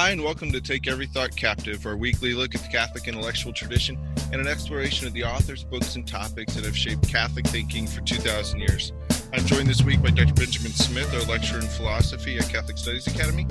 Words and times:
Hi, 0.00 0.10
and 0.10 0.22
welcome 0.22 0.52
to 0.52 0.60
Take 0.60 0.86
Every 0.86 1.08
Thought 1.08 1.34
Captive, 1.34 1.84
our 1.84 1.96
weekly 1.96 2.32
look 2.32 2.54
at 2.54 2.60
the 2.60 2.68
Catholic 2.68 3.08
intellectual 3.08 3.52
tradition 3.52 3.98
and 4.32 4.40
an 4.40 4.46
exploration 4.46 5.08
of 5.08 5.12
the 5.12 5.24
authors, 5.24 5.64
books, 5.64 5.96
and 5.96 6.06
topics 6.06 6.54
that 6.54 6.64
have 6.64 6.76
shaped 6.76 7.08
Catholic 7.08 7.44
thinking 7.48 7.84
for 7.88 8.00
2,000 8.02 8.60
years. 8.60 8.92
I'm 9.32 9.44
joined 9.44 9.66
this 9.66 9.82
week 9.82 10.00
by 10.00 10.10
Dr. 10.10 10.34
Benjamin 10.34 10.70
Smith, 10.70 11.12
our 11.12 11.22
lecturer 11.22 11.58
in 11.58 11.66
philosophy 11.66 12.38
at 12.38 12.48
Catholic 12.48 12.78
Studies 12.78 13.08
Academy. 13.08 13.44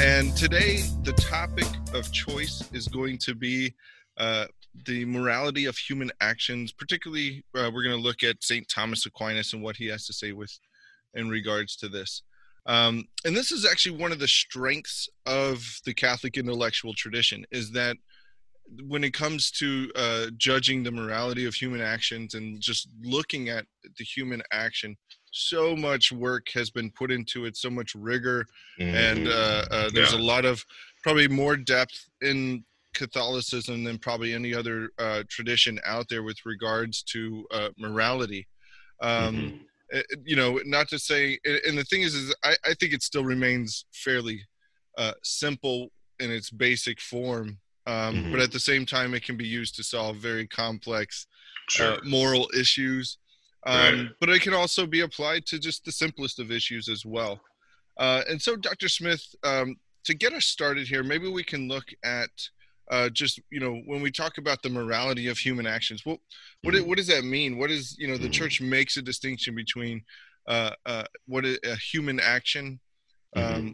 And 0.00 0.34
today, 0.34 0.78
the 1.02 1.12
topic 1.12 1.68
of 1.92 2.10
choice 2.10 2.66
is 2.72 2.88
going 2.88 3.18
to 3.18 3.34
be 3.34 3.74
uh, 4.16 4.46
the 4.86 5.04
morality 5.04 5.66
of 5.66 5.76
human 5.76 6.10
actions. 6.22 6.72
Particularly, 6.72 7.44
uh, 7.54 7.70
we're 7.72 7.84
going 7.84 7.94
to 7.94 8.02
look 8.02 8.22
at 8.22 8.42
St. 8.42 8.66
Thomas 8.66 9.04
Aquinas 9.04 9.52
and 9.52 9.62
what 9.62 9.76
he 9.76 9.88
has 9.88 10.06
to 10.06 10.14
say 10.14 10.32
with 10.32 10.58
in 11.12 11.28
regards 11.28 11.76
to 11.76 11.88
this. 11.90 12.22
Um, 12.66 13.04
and 13.24 13.36
this 13.36 13.50
is 13.50 13.66
actually 13.66 13.98
one 13.98 14.12
of 14.12 14.18
the 14.18 14.28
strengths 14.28 15.08
of 15.26 15.64
the 15.84 15.94
Catholic 15.94 16.36
intellectual 16.36 16.94
tradition 16.94 17.44
is 17.50 17.72
that 17.72 17.96
when 18.84 19.04
it 19.04 19.12
comes 19.12 19.50
to 19.50 19.90
uh, 19.96 20.26
judging 20.36 20.82
the 20.82 20.92
morality 20.92 21.44
of 21.44 21.54
human 21.54 21.80
actions 21.80 22.34
and 22.34 22.60
just 22.60 22.88
looking 23.02 23.48
at 23.48 23.66
the 23.98 24.04
human 24.04 24.42
action, 24.52 24.96
so 25.32 25.74
much 25.74 26.12
work 26.12 26.46
has 26.54 26.70
been 26.70 26.90
put 26.90 27.10
into 27.10 27.44
it, 27.46 27.56
so 27.56 27.68
much 27.68 27.94
rigor, 27.94 28.46
mm-hmm. 28.78 28.94
and 28.94 29.28
uh, 29.28 29.64
uh, 29.70 29.90
there's 29.92 30.12
yeah. 30.12 30.20
a 30.20 30.22
lot 30.22 30.44
of 30.44 30.64
probably 31.02 31.26
more 31.26 31.56
depth 31.56 32.08
in 32.20 32.64
Catholicism 32.94 33.82
than 33.82 33.98
probably 33.98 34.34
any 34.34 34.54
other 34.54 34.90
uh, 34.98 35.22
tradition 35.28 35.80
out 35.84 36.06
there 36.08 36.22
with 36.22 36.36
regards 36.44 37.02
to 37.02 37.46
uh, 37.50 37.68
morality. 37.78 38.46
Um, 39.00 39.36
mm-hmm 39.36 39.56
you 40.24 40.36
know, 40.36 40.60
not 40.64 40.88
to 40.88 40.98
say, 40.98 41.38
and 41.44 41.76
the 41.76 41.84
thing 41.84 42.02
is, 42.02 42.14
is 42.14 42.34
I, 42.42 42.54
I 42.64 42.74
think 42.74 42.92
it 42.92 43.02
still 43.02 43.24
remains 43.24 43.84
fairly 43.92 44.42
uh, 44.98 45.12
simple 45.22 45.90
in 46.20 46.30
its 46.30 46.50
basic 46.50 47.00
form, 47.00 47.58
um, 47.86 48.14
mm-hmm. 48.14 48.30
but 48.32 48.40
at 48.40 48.52
the 48.52 48.60
same 48.60 48.86
time, 48.86 49.14
it 49.14 49.24
can 49.24 49.36
be 49.36 49.46
used 49.46 49.74
to 49.76 49.82
solve 49.82 50.16
very 50.16 50.46
complex 50.46 51.26
uh, 51.68 51.70
sure. 51.70 51.92
uh, 51.94 51.98
moral 52.04 52.48
issues. 52.58 53.18
Um, 53.64 53.76
right. 53.76 54.08
But 54.20 54.28
it 54.30 54.42
can 54.42 54.54
also 54.54 54.86
be 54.86 55.00
applied 55.00 55.46
to 55.46 55.58
just 55.58 55.84
the 55.84 55.92
simplest 55.92 56.38
of 56.38 56.50
issues 56.50 56.88
as 56.88 57.04
well. 57.04 57.40
Uh, 57.98 58.22
and 58.28 58.40
so, 58.40 58.56
Dr. 58.56 58.88
Smith, 58.88 59.24
um, 59.44 59.76
to 60.04 60.14
get 60.14 60.32
us 60.32 60.46
started 60.46 60.88
here, 60.88 61.02
maybe 61.02 61.28
we 61.28 61.44
can 61.44 61.68
look 61.68 61.84
at 62.04 62.30
uh, 62.92 63.08
just 63.08 63.40
you 63.50 63.58
know 63.58 63.80
when 63.86 64.02
we 64.02 64.10
talk 64.10 64.36
about 64.36 64.62
the 64.62 64.68
morality 64.68 65.28
of 65.28 65.38
human 65.38 65.66
actions 65.66 66.04
what 66.04 66.18
what, 66.62 66.74
mm-hmm. 66.74 66.86
what 66.86 66.98
does 66.98 67.06
that 67.06 67.24
mean 67.24 67.56
what 67.56 67.70
is 67.70 67.96
you 67.98 68.06
know 68.06 68.16
the 68.18 68.24
mm-hmm. 68.24 68.32
church 68.32 68.60
makes 68.60 68.98
a 68.98 69.02
distinction 69.02 69.54
between 69.54 70.02
uh, 70.46 70.72
uh, 70.84 71.04
what 71.26 71.46
is 71.46 71.58
a 71.64 71.74
human 71.76 72.20
action 72.20 72.78
um, 73.34 73.44
mm-hmm. 73.44 73.68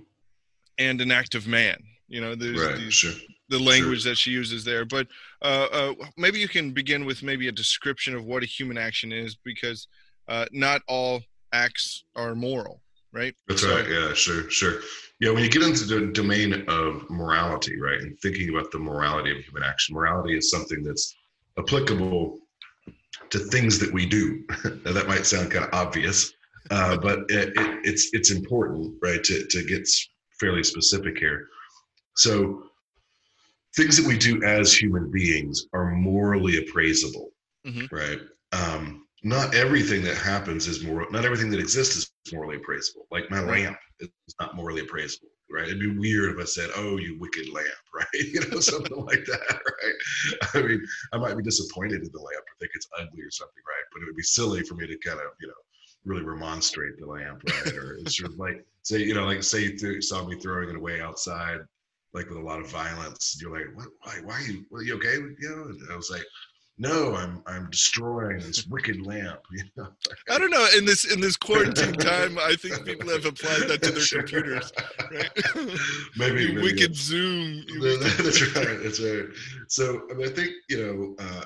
and 0.79 1.01
an 1.01 1.11
act 1.11 1.35
of 1.35 1.49
man 1.49 1.77
you 2.07 2.21
know 2.21 2.37
there's 2.37 2.61
right, 2.61 2.77
these, 2.77 2.95
sure. 2.95 3.13
the 3.49 3.59
language 3.59 4.03
sure. 4.03 4.13
that 4.13 4.17
she 4.17 4.31
uses 4.31 4.65
there 4.65 4.85
but 4.85 5.09
uh, 5.43 5.67
uh, 5.73 5.95
maybe 6.17 6.39
you 6.39 6.49
can 6.49 6.71
begin 6.71 7.05
with 7.05 7.25
maybe 7.25 7.49
a 7.49 7.53
description 7.53 8.15
of 8.15 8.25
what 8.25 8.45
a 8.45 8.47
human 8.47 8.79
action 8.79 9.11
is 9.11 9.37
because 9.45 9.89
uh, 10.29 10.47
not 10.53 10.81
all 10.87 11.21
acts 11.53 12.05
are 12.15 12.37
moral 12.37 12.81
right 13.13 13.35
that's 13.47 13.63
so, 13.63 13.75
right 13.75 13.89
yeah 13.89 14.13
sure 14.13 14.49
sure 14.51 14.81
yeah, 15.21 15.31
when 15.31 15.43
you 15.43 15.51
get 15.51 15.63
into 15.63 15.85
the 15.85 16.13
domain 16.13 16.65
of 16.69 17.09
morality, 17.11 17.79
right, 17.81 18.01
and 18.01 18.19
thinking 18.21 18.51
about 18.51 18.71
the 18.71 18.79
morality 18.79 19.33
of 19.33 19.39
human 19.39 19.65
action, 19.65 19.95
morality 19.95 20.37
is 20.37 20.51
something 20.51 20.85
that's 20.85 21.17
applicable 21.59 22.39
to 23.31 23.39
things 23.39 23.81
that 23.81 23.93
we 23.93 24.07
do. 24.07 24.45
now, 24.85 24.93
that 24.93 25.09
might 25.09 25.27
sound 25.27 25.51
kind 25.51 25.65
of 25.65 25.71
obvious, 25.73 26.33
uh, 26.71 26.97
but 26.99 27.21
it, 27.31 27.49
it, 27.49 27.81
it's 27.85 28.11
it's 28.13 28.31
important, 28.31 28.95
right, 29.03 29.23
to 29.25 29.45
to 29.45 29.65
get 29.65 29.89
fairly 30.39 30.63
specific 30.63 31.19
here. 31.19 31.49
So, 32.15 32.63
things 33.75 33.97
that 33.97 34.07
we 34.07 34.17
do 34.17 34.45
as 34.45 34.73
human 34.73 35.11
beings 35.11 35.67
are 35.73 35.91
morally 35.91 36.59
appraisable, 36.59 37.31
mm-hmm. 37.67 37.93
right? 37.95 38.21
Um, 38.53 39.08
not 39.23 39.55
everything 39.55 40.03
that 40.03 40.17
happens 40.17 40.67
is 40.67 40.85
moral. 40.85 41.11
Not 41.11 41.25
everything 41.25 41.51
that 41.51 41.61
exists 41.61 41.97
is 41.97 42.11
morally 42.33 42.57
appraisable. 42.57 43.07
Like 43.11 43.31
my 43.31 43.41
lamp 43.41 43.77
is 44.01 44.11
not 44.41 44.55
morally 44.55 44.83
appraisable, 44.83 45.29
right? 45.51 45.67
It'd 45.67 45.81
be 45.81 45.99
weird 45.99 46.35
if 46.35 46.41
I 46.41 46.45
said, 46.45 46.71
"Oh, 46.77 46.99
you 46.99 47.19
wicked 47.19 47.49
lamp," 47.53 47.69
right? 47.95 48.07
You 48.15 48.41
know, 48.49 48.61
something 48.61 49.05
like 49.05 49.25
that, 49.25 49.61
right? 49.83 49.95
I 50.55 50.63
mean, 50.63 50.85
I 51.13 51.19
might 51.19 51.37
be 51.37 51.43
disappointed 51.43 52.03
in 52.03 52.11
the 52.13 52.21
lamp 52.21 52.43
or 52.43 52.55
think 52.61 52.71
it's 52.75 52.89
ugly 52.99 53.23
or 53.23 53.31
something, 53.31 53.63
right? 53.67 53.85
But 53.93 54.03
it 54.03 54.07
would 54.07 54.17
be 54.17 54.23
silly 54.23 54.63
for 54.63 54.75
me 54.75 54.87
to 54.87 54.99
kind 54.99 55.21
of, 55.21 55.33
you 55.41 55.49
know, 55.49 55.55
really 56.05 56.25
remonstrate 56.25 56.99
the 56.99 57.07
lamp, 57.07 57.43
right? 57.45 57.75
or 57.75 57.97
it's 57.97 58.19
sort 58.19 58.33
of 58.33 58.39
like 58.39 58.65
say, 58.83 58.99
you 58.99 59.15
know, 59.15 59.25
like 59.25 59.43
say 59.43 59.65
you 59.65 59.77
th- 59.77 60.05
saw 60.05 60.25
me 60.25 60.39
throwing 60.39 60.71
it 60.71 60.77
away 60.77 61.01
outside, 61.01 61.59
like 62.15 62.29
with 62.29 62.39
a 62.39 62.43
lot 62.43 62.61
of 62.61 62.71
violence. 62.71 63.37
You're 63.41 63.53
like, 63.53 63.67
"What? 63.75 63.89
Why? 64.03 64.21
Why 64.25 64.35
are 64.35 64.43
you? 64.43 64.65
Are 64.73 64.83
you 64.83 64.95
okay?" 64.97 65.15
You 65.15 65.49
know, 65.49 65.63
and 65.65 65.93
I 65.93 65.97
was 65.97 66.11
like 66.11 66.25
no 66.79 67.15
i'm 67.15 67.43
i'm 67.47 67.69
destroying 67.71 68.39
this 68.39 68.67
wicked 68.67 69.05
lamp 69.05 69.41
you 69.53 69.65
know? 69.77 69.89
i 70.31 70.39
don't 70.39 70.51
know 70.51 70.67
in 70.77 70.85
this 70.85 71.13
in 71.13 71.21
this 71.21 71.37
quarantine 71.37 71.95
time 71.95 72.39
i 72.39 72.55
think 72.55 72.85
people 72.85 73.09
have 73.09 73.25
applied 73.25 73.69
that 73.69 73.83
to 73.83 73.91
their 73.91 74.05
computers 74.23 74.73
right? 75.13 75.31
Maybe, 76.17 76.49
maybe. 76.55 76.63
wicked 76.63 76.95
zoom 76.95 77.65
that's 77.81 78.57
right 78.57 78.79
that's 78.83 79.01
right. 79.01 79.27
So 79.69 80.03
I, 80.11 80.15
mean, 80.15 80.29
I 80.29 80.31
think 80.31 80.51
you 80.69 81.17
know 81.19 81.25
uh, 81.25 81.45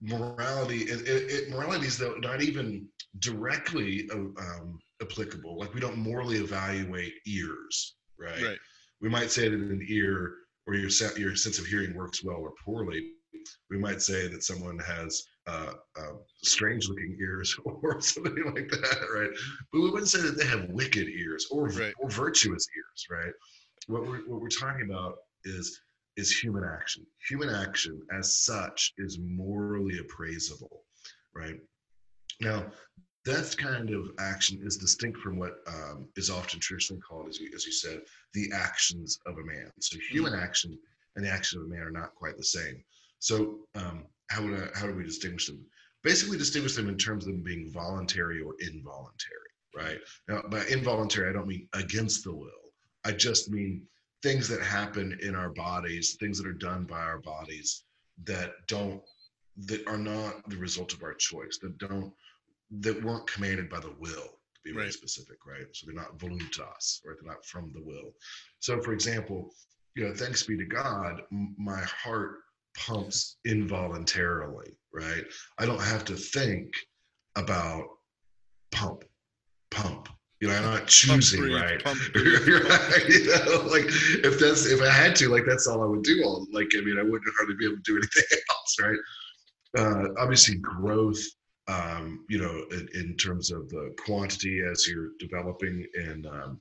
morality 0.00 0.82
it, 0.82 1.08
it, 1.08 1.30
it, 1.30 1.50
morality 1.50 1.86
is 1.86 2.02
not 2.20 2.42
even 2.42 2.86
directly 3.20 4.08
uh, 4.12 4.16
um, 4.16 4.78
applicable. 5.02 5.58
Like 5.58 5.74
we 5.74 5.80
don't 5.80 5.96
morally 5.96 6.36
evaluate 6.36 7.14
ears 7.26 7.96
right, 8.18 8.42
right. 8.42 8.58
we 9.00 9.08
might 9.08 9.30
say 9.30 9.48
that 9.48 9.58
an 9.58 9.84
ear 9.88 10.34
or 10.66 10.74
your 10.74 10.90
your 11.16 11.36
sense 11.36 11.58
of 11.58 11.66
hearing 11.66 11.94
works 11.94 12.24
well 12.24 12.38
or 12.38 12.52
poorly 12.64 13.10
we 13.70 13.78
might 13.78 14.02
say 14.02 14.28
that 14.28 14.42
someone 14.42 14.78
has 14.78 15.24
uh, 15.46 15.72
uh, 15.98 16.12
strange 16.42 16.88
looking 16.88 17.16
ears 17.20 17.56
or 17.64 18.00
something 18.00 18.52
like 18.54 18.68
that, 18.70 19.06
right? 19.14 19.30
But 19.72 19.80
we 19.80 19.90
wouldn't 19.90 20.08
say 20.08 20.20
that 20.22 20.36
they 20.38 20.46
have 20.46 20.68
wicked 20.70 21.08
ears 21.08 21.46
or, 21.50 21.68
right. 21.68 21.94
or 21.98 22.10
virtuous 22.10 22.66
ears, 22.76 23.06
right? 23.10 23.32
What 23.86 24.02
we're, 24.02 24.28
what 24.28 24.40
we're 24.40 24.48
talking 24.48 24.88
about 24.90 25.16
is 25.44 25.80
is 26.16 26.36
human 26.36 26.64
action. 26.64 27.06
Human 27.28 27.50
action 27.50 28.00
as 28.10 28.38
such 28.38 28.94
is 28.96 29.18
morally 29.20 29.98
appraisable, 29.98 30.82
right? 31.34 31.60
Now, 32.40 32.64
that 33.26 33.54
kind 33.58 33.90
of 33.90 34.10
action 34.18 34.60
is 34.62 34.76
distinct 34.76 35.18
from 35.18 35.38
what 35.38 35.58
um, 35.66 36.08
is 36.16 36.30
often 36.30 36.60
traditionally 36.60 37.02
called, 37.02 37.28
as 37.28 37.40
you, 37.40 37.50
as 37.54 37.66
you 37.66 37.72
said, 37.72 38.00
the 38.34 38.50
actions 38.54 39.18
of 39.26 39.38
a 39.38 39.44
man. 39.44 39.70
So 39.80 39.98
human 40.10 40.32
mm-hmm. 40.32 40.42
action 40.42 40.78
and 41.16 41.24
the 41.24 41.30
action 41.30 41.58
of 41.60 41.66
a 41.66 41.68
man 41.68 41.82
are 41.82 41.90
not 41.90 42.14
quite 42.14 42.36
the 42.36 42.44
same. 42.44 42.82
So 43.18 43.60
um, 43.74 44.04
how 44.30 44.42
would 44.42 44.54
I, 44.54 44.78
how 44.78 44.86
do 44.86 44.94
we 44.94 45.04
distinguish 45.04 45.46
them? 45.46 45.64
Basically, 46.02 46.38
distinguish 46.38 46.76
them 46.76 46.88
in 46.88 46.96
terms 46.96 47.26
of 47.26 47.32
them 47.32 47.42
being 47.42 47.70
voluntary 47.72 48.40
or 48.40 48.54
involuntary, 48.60 49.50
right? 49.74 49.98
Now, 50.28 50.42
by 50.48 50.64
involuntary, 50.66 51.30
I 51.30 51.32
don't 51.32 51.48
mean 51.48 51.68
against 51.72 52.24
the 52.24 52.34
will. 52.34 52.50
I 53.04 53.12
just 53.12 53.50
mean 53.50 53.82
things 54.22 54.48
that 54.48 54.62
happen 54.62 55.18
in 55.22 55.34
our 55.34 55.50
bodies, 55.50 56.16
things 56.20 56.38
that 56.38 56.46
are 56.46 56.52
done 56.52 56.84
by 56.84 57.00
our 57.00 57.18
bodies 57.18 57.84
that 58.24 58.52
don't 58.66 59.02
that 59.58 59.86
are 59.88 59.98
not 59.98 60.48
the 60.50 60.56
result 60.56 60.92
of 60.92 61.02
our 61.02 61.14
choice, 61.14 61.58
that 61.62 61.78
don't 61.78 62.12
that 62.80 63.02
weren't 63.02 63.26
commanded 63.30 63.70
by 63.70 63.80
the 63.80 63.94
will 63.98 64.28
to 64.54 64.60
be 64.64 64.72
right. 64.72 64.92
specific, 64.92 65.38
right? 65.46 65.66
So 65.72 65.86
they're 65.86 65.94
not 65.94 66.18
voluntas, 66.18 67.00
right? 67.06 67.16
They're 67.20 67.32
not 67.32 67.44
from 67.44 67.72
the 67.72 67.82
will. 67.82 68.12
So, 68.58 68.80
for 68.80 68.92
example, 68.92 69.50
you 69.94 70.04
know, 70.04 70.14
thanks 70.14 70.42
be 70.42 70.56
to 70.56 70.64
God, 70.66 71.22
my 71.30 71.80
heart 71.82 72.40
pumps 72.76 73.36
involuntarily, 73.44 74.76
right? 74.92 75.24
I 75.58 75.66
don't 75.66 75.82
have 75.82 76.04
to 76.06 76.14
think 76.14 76.72
about 77.36 77.84
pump, 78.72 79.04
pump. 79.70 80.08
You 80.40 80.48
know, 80.48 80.54
I'm 80.54 80.64
not 80.64 80.86
choosing 80.86 81.40
breathe, 81.40 81.54
right. 81.62 81.84
right. 81.86 83.08
You 83.08 83.26
know, 83.26 83.66
like 83.70 83.86
if 83.86 84.38
that's 84.38 84.66
if 84.66 84.82
I 84.82 84.90
had 84.90 85.16
to, 85.16 85.30
like 85.30 85.44
that's 85.46 85.66
all 85.66 85.82
I 85.82 85.86
would 85.86 86.02
do. 86.02 86.22
All 86.24 86.46
like 86.52 86.68
I 86.76 86.82
mean, 86.82 86.98
I 86.98 87.02
wouldn't 87.02 87.34
hardly 87.38 87.54
be 87.58 87.64
able 87.64 87.76
to 87.76 87.82
do 87.82 87.96
anything 87.96 88.38
else, 88.50 88.76
right? 88.80 88.98
Uh, 89.78 90.08
obviously, 90.18 90.56
growth. 90.56 91.22
Um, 91.68 92.24
you 92.28 92.38
know, 92.38 92.64
in, 92.70 92.88
in, 92.94 93.16
terms 93.16 93.50
of 93.50 93.68
the 93.70 93.92
quantity 93.98 94.60
as 94.70 94.86
you're 94.86 95.08
developing 95.18 95.84
and 95.94 96.24
um, 96.24 96.60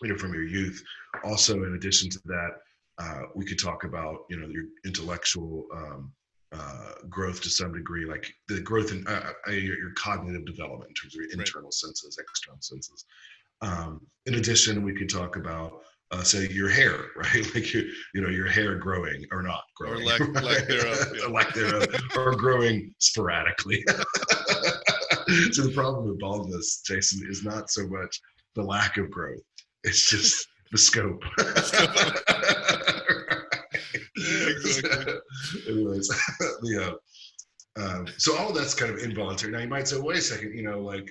you 0.00 0.10
know 0.10 0.16
from 0.16 0.32
your 0.32 0.44
youth. 0.44 0.80
Also, 1.24 1.64
in 1.64 1.74
addition 1.74 2.08
to 2.10 2.20
that, 2.26 2.50
uh, 3.02 3.22
we 3.34 3.44
could 3.44 3.58
talk 3.58 3.84
about 3.84 4.20
you 4.30 4.38
know 4.38 4.46
your 4.48 4.64
intellectual 4.84 5.66
um, 5.74 6.12
uh, 6.52 6.92
growth 7.08 7.40
to 7.40 7.50
some 7.50 7.72
degree, 7.72 8.04
like 8.04 8.32
the 8.48 8.60
growth 8.60 8.92
in 8.92 9.06
uh, 9.06 9.32
uh 9.48 9.50
your, 9.50 9.78
your, 9.78 9.92
cognitive 9.96 10.44
development 10.44 10.90
in 10.90 10.94
terms 10.94 11.14
of 11.14 11.20
your 11.20 11.30
internal 11.32 11.68
right. 11.68 11.74
senses, 11.74 12.18
external 12.20 12.60
senses. 12.60 13.04
Um, 13.62 14.00
in 14.26 14.34
addition, 14.34 14.82
we 14.82 14.94
could 14.94 15.08
talk 15.08 15.36
about 15.36 15.80
uh, 16.10 16.22
say 16.22 16.46
your 16.48 16.68
hair, 16.68 17.06
right? 17.16 17.54
Like 17.54 17.72
your, 17.72 17.84
you 18.14 18.20
know, 18.20 18.28
your 18.28 18.46
hair 18.46 18.76
growing 18.76 19.24
or 19.32 19.42
not 19.42 19.62
growing, 19.76 20.02
or 20.02 20.04
lack, 20.04 20.20
right? 20.34 20.44
lack 20.44 20.68
thereof, 20.68 20.98
yeah. 21.16 21.26
lack 21.26 21.54
thereof, 21.54 21.86
or 22.16 22.36
growing 22.36 22.94
sporadically. 22.98 23.82
so 25.52 25.62
the 25.62 25.72
problem 25.74 26.08
with 26.08 26.20
baldness, 26.20 26.82
Jason, 26.86 27.26
is 27.30 27.42
not 27.44 27.70
so 27.70 27.88
much 27.88 28.20
the 28.54 28.62
lack 28.62 28.98
of 28.98 29.10
growth; 29.10 29.40
it's 29.84 30.10
just 30.10 30.46
the 30.70 30.78
scope. 30.78 31.22
Anyways, 35.68 36.08
the, 36.38 36.96
uh, 37.76 37.82
um, 37.82 38.06
so 38.18 38.36
all 38.36 38.52
that's 38.52 38.74
kind 38.74 38.92
of 38.92 38.98
involuntary. 38.98 39.52
Now 39.52 39.60
you 39.60 39.68
might 39.68 39.88
say, 39.88 39.98
wait 39.98 40.18
a 40.18 40.20
second, 40.20 40.54
you 40.54 40.62
know, 40.62 40.80
like 40.80 41.10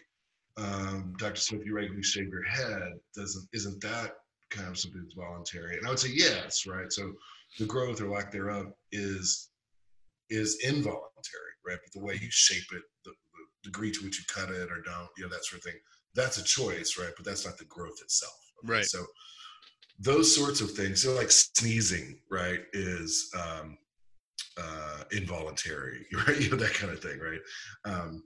um, 0.57 1.13
Dr. 1.17 1.39
Smith, 1.39 1.65
you 1.65 1.73
regularly 1.73 2.03
shave 2.03 2.29
your 2.29 2.43
head. 2.43 2.93
Doesn't 3.15 3.47
isn't 3.53 3.81
that 3.81 4.13
kind 4.49 4.67
of 4.67 4.77
something 4.77 5.01
that's 5.01 5.15
voluntary? 5.15 5.77
And 5.77 5.87
I 5.87 5.89
would 5.89 5.99
say 5.99 6.11
yes, 6.13 6.65
right. 6.67 6.91
So 6.91 7.13
the 7.57 7.65
growth 7.65 8.01
or 8.01 8.09
lack 8.09 8.31
thereof 8.31 8.67
is 8.91 9.49
is 10.29 10.59
involuntary, 10.63 11.53
right? 11.67 11.77
But 11.83 11.93
the 11.93 12.05
way 12.05 12.13
you 12.13 12.29
shape 12.29 12.63
it, 12.73 12.83
the, 13.03 13.11
the 13.11 13.69
degree 13.69 13.91
to 13.91 14.03
which 14.03 14.19
you 14.19 14.25
cut 14.33 14.49
it 14.49 14.71
or 14.71 14.81
don't, 14.81 15.09
you 15.17 15.23
know, 15.23 15.29
that 15.29 15.43
sort 15.43 15.59
of 15.59 15.63
thing, 15.63 15.79
that's 16.15 16.37
a 16.37 16.43
choice, 16.43 16.97
right? 16.97 17.11
But 17.15 17.25
that's 17.25 17.45
not 17.45 17.57
the 17.57 17.65
growth 17.65 18.01
itself. 18.01 18.31
Right. 18.63 18.85
So 18.85 19.05
those 19.99 20.33
sorts 20.35 20.61
of 20.61 20.71
things, 20.71 21.03
so 21.03 21.13
like 21.13 21.31
sneezing, 21.31 22.19
right, 22.29 22.61
is 22.73 23.29
um, 23.39 23.77
uh, 24.57 25.03
involuntary, 25.11 26.05
right? 26.27 26.39
You 26.39 26.49
know, 26.51 26.57
that 26.57 26.73
kind 26.73 26.91
of 26.91 26.99
thing, 27.01 27.19
right? 27.19 27.39
Um, 27.85 28.23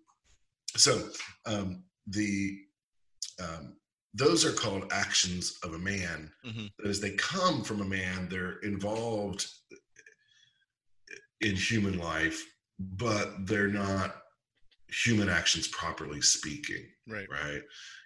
so 0.77 1.09
um, 1.45 1.83
the 2.07 2.57
um, 3.41 3.75
those 4.13 4.45
are 4.45 4.53
called 4.53 4.85
actions 4.93 5.57
of 5.63 5.73
a 5.73 5.79
man. 5.79 6.31
Mhm. 6.45 6.69
That 6.79 6.87
is, 6.89 7.01
they 7.01 7.11
come 7.11 7.63
from 7.63 7.81
a 7.81 7.85
man. 7.85 8.29
They're 8.29 8.59
involved 8.59 9.45
in 11.41 11.55
human 11.55 11.97
life, 11.97 12.41
but 12.79 13.45
they're 13.45 13.67
not 13.67 14.15
human 14.87 15.27
actions 15.29 15.67
properly 15.67 16.21
speaking 16.21 16.85
Right. 17.07 17.27
right? 17.29 17.61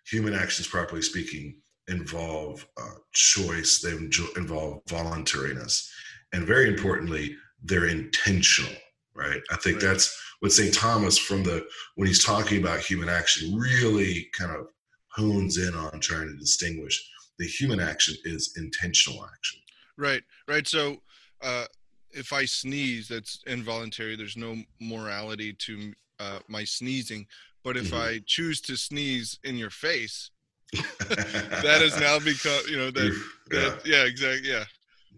Human 0.09 0.33
actions, 0.33 0.67
properly 0.67 1.01
speaking, 1.03 1.61
involve 1.89 2.65
uh, 2.77 2.95
choice, 3.13 3.81
they 3.81 3.91
involve 3.91 4.81
voluntariness, 4.87 5.91
and 6.33 6.45
very 6.45 6.67
importantly, 6.67 7.35
they're 7.63 7.87
intentional, 7.87 8.73
right? 9.13 9.41
I 9.51 9.57
think 9.57 9.77
Right. 9.77 9.87
that's 9.87 10.15
what 10.39 10.51
St. 10.51 10.73
Thomas, 10.73 11.17
from 11.17 11.43
the 11.43 11.67
when 11.95 12.07
he's 12.07 12.23
talking 12.23 12.61
about 12.61 12.79
human 12.79 13.09
action, 13.09 13.55
really 13.55 14.29
kind 14.37 14.51
of 14.55 14.67
hones 15.11 15.57
in 15.57 15.73
on 15.73 15.99
trying 15.99 16.27
to 16.29 16.35
distinguish 16.37 17.03
the 17.39 17.47
human 17.47 17.79
action 17.79 18.15
is 18.25 18.53
intentional 18.57 19.25
action. 19.25 19.59
Right. 19.97 20.23
Right. 20.47 20.67
So, 20.67 21.01
uh, 21.41 21.65
if 22.11 22.33
I 22.33 22.45
sneeze, 22.45 23.07
that's 23.07 23.41
involuntary. 23.47 24.15
There's 24.15 24.37
no 24.37 24.61
morality 24.79 25.53
to 25.53 25.93
uh, 26.19 26.39
my 26.47 26.63
sneezing. 26.63 27.27
But 27.63 27.77
if 27.77 27.91
Mhm. 27.91 27.97
I 27.97 28.19
choose 28.25 28.61
to 28.61 28.75
sneeze 28.77 29.39
in 29.43 29.57
your 29.57 29.69
face, 29.69 30.31
that 30.73 31.79
has 31.81 31.99
now 31.99 32.19
become, 32.31 32.61
you 32.69 32.77
know, 32.77 32.91
that, 32.91 33.11
yeah, 33.51 33.59
that 33.59 33.81
yeah, 33.85 34.03
exactly, 34.05 34.49
yeah. 34.49 34.63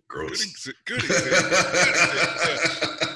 Good, 0.07 0.27
gross. 0.27 0.67
good 0.85 1.03
example. 1.03 1.49
Good 1.49 1.89
example. 1.89 3.07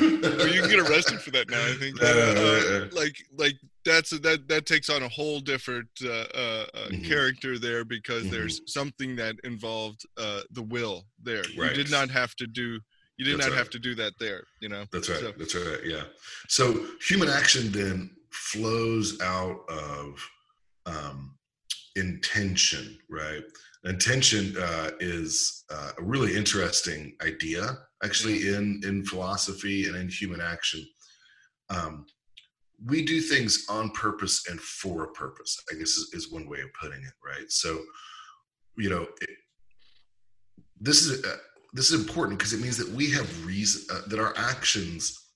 Yeah. 0.00 0.36
Well, 0.36 0.48
you 0.48 0.60
can 0.60 0.70
get 0.70 0.78
arrested 0.80 1.20
for 1.20 1.30
that 1.32 1.50
now. 1.50 1.60
I 1.60 1.74
think. 1.74 2.00
Yeah, 2.02 2.08
Uh, 2.08 2.60
yeah. 2.70 2.84
like, 2.92 3.16
like 3.36 3.56
that's 3.84 4.10
that 4.10 4.46
that 4.48 4.64
takes 4.66 4.88
on 4.90 5.02
a 5.02 5.08
whole 5.08 5.40
different 5.40 5.88
uh, 6.04 6.08
uh, 6.08 6.66
uh, 6.74 6.88
Mhm. 6.90 7.04
character 7.06 7.58
there 7.58 7.84
because 7.84 8.24
Mhm. 8.24 8.30
there's 8.30 8.60
something 8.66 9.16
that 9.16 9.36
involved 9.44 10.02
uh, 10.16 10.42
the 10.50 10.62
will 10.62 11.06
there. 11.22 11.44
You 11.48 11.70
did 11.74 11.90
not 11.90 12.10
have 12.10 12.34
to 12.36 12.46
do. 12.46 12.80
You 13.16 13.24
did 13.24 13.38
That's 13.38 13.48
not 13.48 13.56
have 13.58 13.70
to 13.70 13.78
do 13.78 13.94
that 13.96 14.12
there. 14.20 14.44
You 14.60 14.68
know. 14.68 14.84
That's 14.92 15.08
right. 15.08 15.20
So- 15.20 15.32
That's 15.36 15.54
right. 15.54 15.80
Yeah. 15.84 16.04
So 16.48 16.86
human 17.08 17.28
action 17.28 17.72
then 17.72 18.10
flows 18.30 19.20
out 19.20 19.60
of 19.68 20.30
um, 20.86 21.34
intention, 21.98 22.98
right? 23.10 23.42
Intention 23.84 24.56
uh, 24.60 24.90
is 25.00 25.64
uh, 25.70 25.92
a 25.98 26.02
really 26.02 26.36
interesting 26.36 27.14
idea, 27.22 27.78
actually, 28.04 28.48
in 28.48 28.80
in 28.84 29.04
philosophy 29.04 29.86
and 29.86 29.96
in 29.96 30.08
human 30.08 30.40
action. 30.40 30.84
Um, 31.70 32.06
we 32.84 33.04
do 33.04 33.20
things 33.20 33.66
on 33.68 33.90
purpose 33.90 34.48
and 34.48 34.60
for 34.60 35.04
a 35.04 35.12
purpose. 35.12 35.56
I 35.70 35.74
guess 35.74 35.96
is, 35.96 36.10
is 36.12 36.32
one 36.32 36.48
way 36.48 36.60
of 36.60 36.68
putting 36.80 37.02
it, 37.02 37.12
right? 37.24 37.50
So, 37.50 37.80
you 38.76 38.88
know, 38.88 39.06
it, 39.20 39.30
this 40.80 41.04
is 41.06 41.24
uh, 41.24 41.36
this 41.72 41.90
is 41.90 42.00
important 42.00 42.38
because 42.38 42.52
it 42.52 42.60
means 42.60 42.76
that 42.76 42.88
we 42.88 43.10
have 43.10 43.46
reason 43.46 43.82
uh, 43.94 44.02
that 44.08 44.18
our 44.18 44.34
actions 44.36 45.28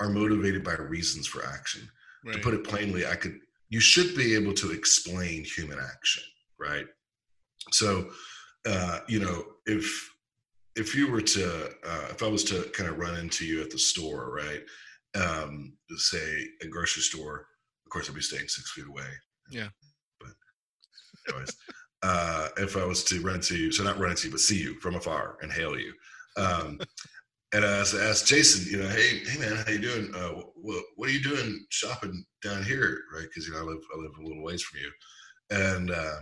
are 0.00 0.08
motivated 0.08 0.62
by 0.62 0.74
reasons 0.74 1.26
for 1.26 1.44
action 1.46 1.88
to 2.32 2.38
put 2.40 2.54
it 2.54 2.64
plainly 2.64 3.06
i 3.06 3.14
could 3.14 3.38
you 3.68 3.80
should 3.80 4.14
be 4.16 4.34
able 4.34 4.52
to 4.54 4.70
explain 4.72 5.44
human 5.44 5.78
action 5.78 6.22
right 6.58 6.86
so 7.72 8.08
uh 8.66 9.00
you 9.08 9.18
know 9.20 9.44
if 9.66 10.10
if 10.76 10.94
you 10.94 11.10
were 11.10 11.20
to 11.22 11.66
uh 11.86 12.06
if 12.10 12.22
i 12.22 12.26
was 12.28 12.44
to 12.44 12.62
kind 12.76 12.88
of 12.88 12.98
run 12.98 13.16
into 13.18 13.44
you 13.44 13.60
at 13.60 13.70
the 13.70 13.78
store 13.78 14.30
right 14.32 14.62
um 15.20 15.72
say 15.96 16.44
a 16.62 16.66
grocery 16.68 17.02
store 17.02 17.46
of 17.86 17.90
course 17.90 18.08
i'd 18.08 18.14
be 18.14 18.20
staying 18.20 18.46
six 18.48 18.72
feet 18.72 18.86
away 18.88 19.08
Yeah. 19.50 19.68
but 20.20 20.30
anyways 21.28 21.56
uh 22.02 22.48
if 22.58 22.76
i 22.76 22.84
was 22.84 23.02
to 23.04 23.20
run 23.20 23.36
into 23.36 23.56
you 23.56 23.72
so 23.72 23.82
not 23.82 23.98
run 23.98 24.10
into 24.10 24.26
you 24.28 24.30
but 24.32 24.40
see 24.40 24.58
you 24.60 24.78
from 24.80 24.94
afar 24.94 25.38
and 25.42 25.50
hail 25.52 25.78
you 25.78 25.92
um 26.36 26.78
and 27.52 27.64
I 27.64 27.78
asked, 27.78 28.26
Jason, 28.26 28.70
you 28.70 28.82
know, 28.82 28.88
hey, 28.88 29.20
hey 29.24 29.38
man, 29.38 29.56
how 29.56 29.70
you 29.70 29.78
doing? 29.78 30.12
Uh, 30.14 30.42
what, 30.54 30.82
what 30.96 31.08
are 31.08 31.12
you 31.12 31.22
doing 31.22 31.64
shopping 31.70 32.24
down 32.42 32.64
here, 32.64 32.98
right? 33.14 33.22
Because 33.22 33.46
you 33.46 33.54
know 33.54 33.60
I 33.60 33.62
live 33.62 33.78
I 33.94 34.00
live 34.00 34.12
a 34.18 34.22
little 34.26 34.42
ways 34.42 34.62
from 34.62 34.80
you, 34.80 34.90
and 35.50 35.90
uh, 35.90 36.20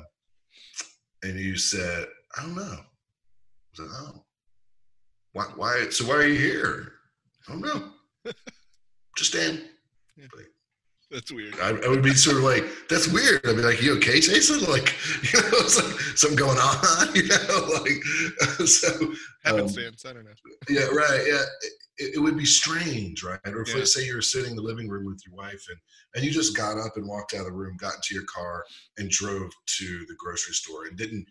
and 1.23 1.39
you 1.39 1.57
said, 1.57 2.07
I 2.37 2.43
don't 2.43 2.55
know. 2.55 2.63
I 2.63 3.75
said, 3.75 3.87
oh, 3.89 4.25
why? 5.33 5.45
Why? 5.57 5.87
So 5.91 6.07
why 6.07 6.17
are 6.17 6.27
you 6.27 6.39
here? 6.39 6.93
I 7.49 7.53
don't 7.53 7.63
know. 7.63 7.91
Just 9.17 9.31
staying. 9.31 9.61
That's 11.15 11.31
weird. 11.31 11.55
I, 11.63 11.69
I 11.71 11.89
would 11.89 12.03
be 12.03 12.13
sort 12.13 12.39
of 12.39 12.43
like, 12.43 12.65
that's 12.91 13.07
weird. 13.07 13.41
I'd 13.47 13.55
be 13.55 13.63
like, 13.63 13.81
you 13.81 13.97
okay, 13.99 14.19
Jason? 14.19 14.61
Like, 14.69 14.93
you 15.33 15.41
know, 15.41 15.49
it's 15.65 15.77
like 15.81 16.01
something 16.17 16.37
going 16.37 16.59
on, 16.59 17.07
you 17.15 17.29
know, 17.29 17.69
like 17.81 18.67
so. 18.67 18.89
um, 19.01 19.17
Happenstance. 19.45 20.05
I 20.05 20.13
don't 20.13 20.25
know. 20.25 20.33
yeah 20.69 20.87
right 20.87 21.23
yeah 21.27 21.43
it, 21.99 22.17
it 22.17 22.19
would 22.19 22.37
be 22.37 22.45
strange 22.45 23.23
right 23.23 23.39
or 23.47 23.63
if 23.63 23.69
Yeah. 23.69 23.77
let's 23.77 23.95
say 23.95 24.05
you 24.05 24.17
were 24.17 24.23
sitting 24.23 24.51
in 24.51 24.57
the 24.57 24.63
living 24.63 24.89
room 24.89 25.05
with 25.07 25.21
your 25.27 25.37
wife 25.37 25.65
and 25.69 25.79
and 26.17 26.25
you 26.25 26.33
just 26.33 26.57
got 26.57 26.79
up 26.79 26.97
and 26.97 27.07
walked 27.07 27.35
out 27.35 27.41
of 27.41 27.47
the 27.47 27.53
room 27.53 27.77
got 27.79 27.95
into 27.95 28.15
your 28.15 28.25
car 28.25 28.65
and 28.99 29.09
drove 29.11 29.51
to 29.79 30.05
the 30.09 30.15
grocery 30.19 30.55
store 30.55 30.87
and 30.87 30.97
didn't 30.97 31.25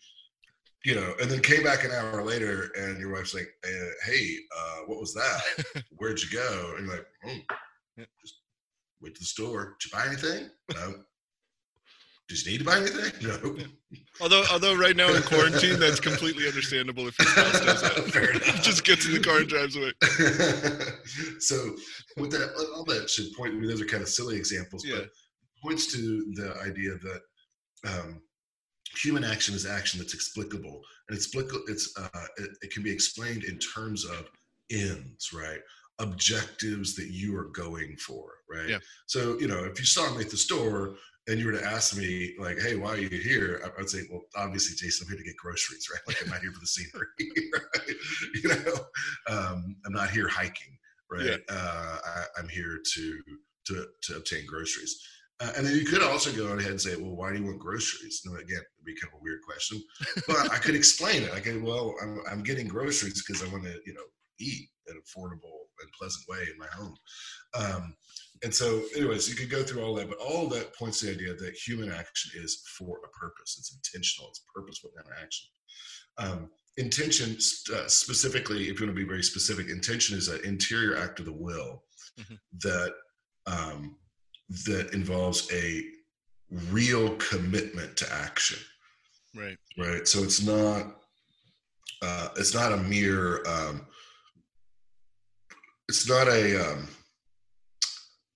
you 0.86 0.96
know 0.96 1.14
and 1.22 1.30
then 1.30 1.42
came 1.42 1.64
back 1.64 1.84
an 1.84 1.92
hour 1.92 2.24
later 2.24 2.70
and 2.78 2.98
your 3.00 3.12
wife's 3.12 3.34
like 3.34 3.50
uh, 3.66 3.90
hey 4.06 4.26
uh, 4.58 4.78
what 4.86 5.00
was 5.00 5.14
that 5.14 5.42
where'd 5.98 6.22
you 6.22 6.30
go 6.30 6.74
and 6.78 6.86
you're 6.88 6.96
like 6.96 7.08
oh, 7.26 8.04
just 8.22 8.36
went 9.04 9.16
to 9.16 9.20
the 9.20 9.26
store 9.26 9.76
did 9.80 9.92
you 9.92 9.98
buy 9.98 10.06
anything 10.08 10.50
no 10.74 10.94
did 12.30 12.46
you 12.46 12.52
need 12.52 12.58
to 12.60 12.64
buy 12.66 12.78
anything 12.78 13.12
no 13.22 13.56
Although, 14.22 14.44
although 14.52 14.76
right 14.76 14.96
now 14.96 15.12
in 15.14 15.22
quarantine, 15.24 15.80
that's 15.80 16.00
completely 16.00 16.48
understandable 16.48 17.08
if 17.08 17.18
your 17.18 17.28
spouse 17.28 17.60
does 17.62 17.82
that. 17.82 18.60
Just 18.64 18.86
gets 18.86 19.06
in 19.08 19.14
the 19.14 19.20
car 19.20 19.38
and 19.40 19.48
drives 19.48 19.76
away. 19.76 19.92
so 21.40 21.76
with 22.18 22.32
that 22.32 22.54
all 22.76 22.84
that 22.86 23.10
should 23.10 23.34
point 23.34 23.54
I 23.54 23.56
mean, 23.56 23.70
those 23.70 23.82
are 23.82 23.86
kind 23.86 24.04
of 24.04 24.10
silly 24.10 24.36
examples 24.36 24.86
Yeah. 24.86 24.98
but 25.00 25.10
points 25.64 25.92
to 25.94 26.00
the 26.36 26.56
idea 26.62 26.92
that 26.92 27.22
um, 27.88 28.22
human 29.02 29.24
action 29.24 29.56
is 29.56 29.66
action 29.66 30.00
that's 30.00 30.14
explicable 30.14 30.82
and 31.10 31.18
it's 31.18 31.30
it's 31.34 31.94
uh, 31.98 32.26
it, 32.38 32.50
it 32.62 32.72
can 32.72 32.84
be 32.84 32.92
explained 32.92 33.44
in 33.44 33.58
terms 33.58 34.06
of 34.06 34.30
ends 34.72 35.30
right 35.34 35.60
objectives 36.00 36.96
that 36.96 37.08
you 37.12 37.36
are 37.38 37.50
going 37.54 37.96
for 37.98 38.26
right 38.50 38.70
Yeah. 38.70 38.80
so 39.08 39.38
you 39.40 39.48
know 39.48 39.64
if 39.64 39.80
you 39.80 39.86
saw 39.86 40.14
me 40.16 40.22
at 40.24 40.30
the 40.32 40.38
store 40.38 40.96
and 41.28 41.40
you 41.40 41.46
were 41.46 41.52
to 41.54 41.64
ask 41.66 41.96
me 41.98 42.34
like 42.40 42.58
hey 42.60 42.76
why 42.76 42.90
are 42.90 42.98
you 42.98 43.10
here 43.10 43.62
I- 43.64 43.80
i'd 43.82 43.90
say 43.90 44.02
well 44.12 44.22
obviously 44.36 44.76
jason 44.76 45.06
i'm 45.06 45.10
here 45.14 45.18
to 45.24 45.24
get 45.30 45.38
groceries 45.38 45.88
right 45.94 46.02
like 46.08 46.18
i'm 46.24 46.30
not 46.30 46.42
here 46.42 46.52
for 46.52 46.60
the 46.60 46.68
scenery 46.68 47.08
right 47.54 47.96
you 48.44 48.50
know 48.50 48.76
um, 49.36 49.76
i'm 49.86 49.94
not 49.94 50.10
here 50.10 50.28
hiking 50.28 50.78
right 51.12 51.26
Yeah. 51.26 51.38
uh, 51.50 51.98
I, 52.06 52.24
i'm 52.40 52.50
here 52.50 52.80
to 52.96 53.22
to 53.68 53.86
to 54.04 54.16
obtain 54.18 54.46
groceries 54.46 55.00
uh, 55.40 55.52
and 55.58 55.66
then 55.66 55.76
you 55.76 55.86
could 55.86 56.04
also 56.04 56.32
go 56.32 56.46
ahead 56.56 56.70
and 56.70 56.80
say, 56.80 56.96
well, 56.96 57.16
why 57.16 57.34
do 57.34 57.40
you 57.40 57.46
want 57.46 57.58
groceries? 57.60 58.22
No, 58.24 58.36
again, 58.36 58.50
it'd 58.62 58.86
be 58.86 58.94
kind 58.96 59.12
of 59.12 59.20
a 59.20 59.24
weird 59.24 59.40
question, 59.42 59.82
but 60.28 60.52
I 60.52 60.58
could 60.60 60.76
explain 60.76 61.24
it. 61.24 61.34
I 61.34 61.40
could, 61.40 61.62
well, 61.62 61.96
I'm, 62.04 62.20
I'm 62.30 62.44
getting 62.44 62.68
groceries 62.68 63.24
because 63.26 63.42
I 63.44 63.52
want 63.52 63.64
to, 63.64 63.76
you 63.84 63.96
know, 63.96 64.04
eat 64.40 64.70
an 64.88 64.96
affordable 64.96 65.68
and 65.82 65.92
pleasant 65.98 66.26
way 66.28 66.40
in 66.52 66.58
my 66.58 66.68
home. 66.68 66.96
Um, 67.56 67.96
and 68.44 68.54
so, 68.54 68.82
anyways, 68.96 69.30
you 69.30 69.36
could 69.36 69.50
go 69.50 69.64
through 69.64 69.84
all 69.84 69.96
that, 69.96 70.10
but 70.10 70.18
all 70.18 70.48
that 70.50 70.76
points 70.76 71.00
to 71.00 71.08
the 71.08 71.14
idea 71.14 71.34
that 71.36 71.56
human 71.56 71.92
action 71.92 72.32
is 72.42 72.64
for 72.78 72.98
a 73.06 73.10
purpose. 73.10 73.56
It's 73.58 73.74
intentional. 73.76 74.30
It's 74.30 74.44
purposeful 74.54 74.92
kind 74.96 75.08
of 75.08 75.24
action. 75.24 75.50
Um, 76.18 76.50
intention, 76.78 77.38
uh, 77.74 77.88
specifically, 77.88 78.70
if 78.70 78.80
you 78.80 78.86
want 78.86 78.96
to 78.96 79.02
be 79.02 79.08
very 79.08 79.24
specific, 79.24 79.70
intention 79.70 80.18
is 80.18 80.28
an 80.28 80.42
interior 80.44 80.98
act 80.98 81.20
of 81.20 81.26
the 81.26 81.34
will 81.34 81.84
Mhm. 82.20 82.40
that 82.62 82.94
um, 83.46 83.98
that 84.66 84.94
involves 84.94 85.52
a 85.52 85.84
real 86.72 87.16
commitment 87.18 87.98
to 87.98 88.14
action. 88.14 88.60
Right. 89.36 89.58
Right. 89.78 90.08
So 90.08 90.24
it's 90.24 90.42
not 90.42 91.00
uh, 92.02 92.30
it's 92.38 92.54
not 92.54 92.72
a 92.74 92.78
mere 92.78 93.44
um, 93.48 93.88
it's 95.94 96.10
not 96.10 96.28
a 96.28 96.72
um, 96.72 96.88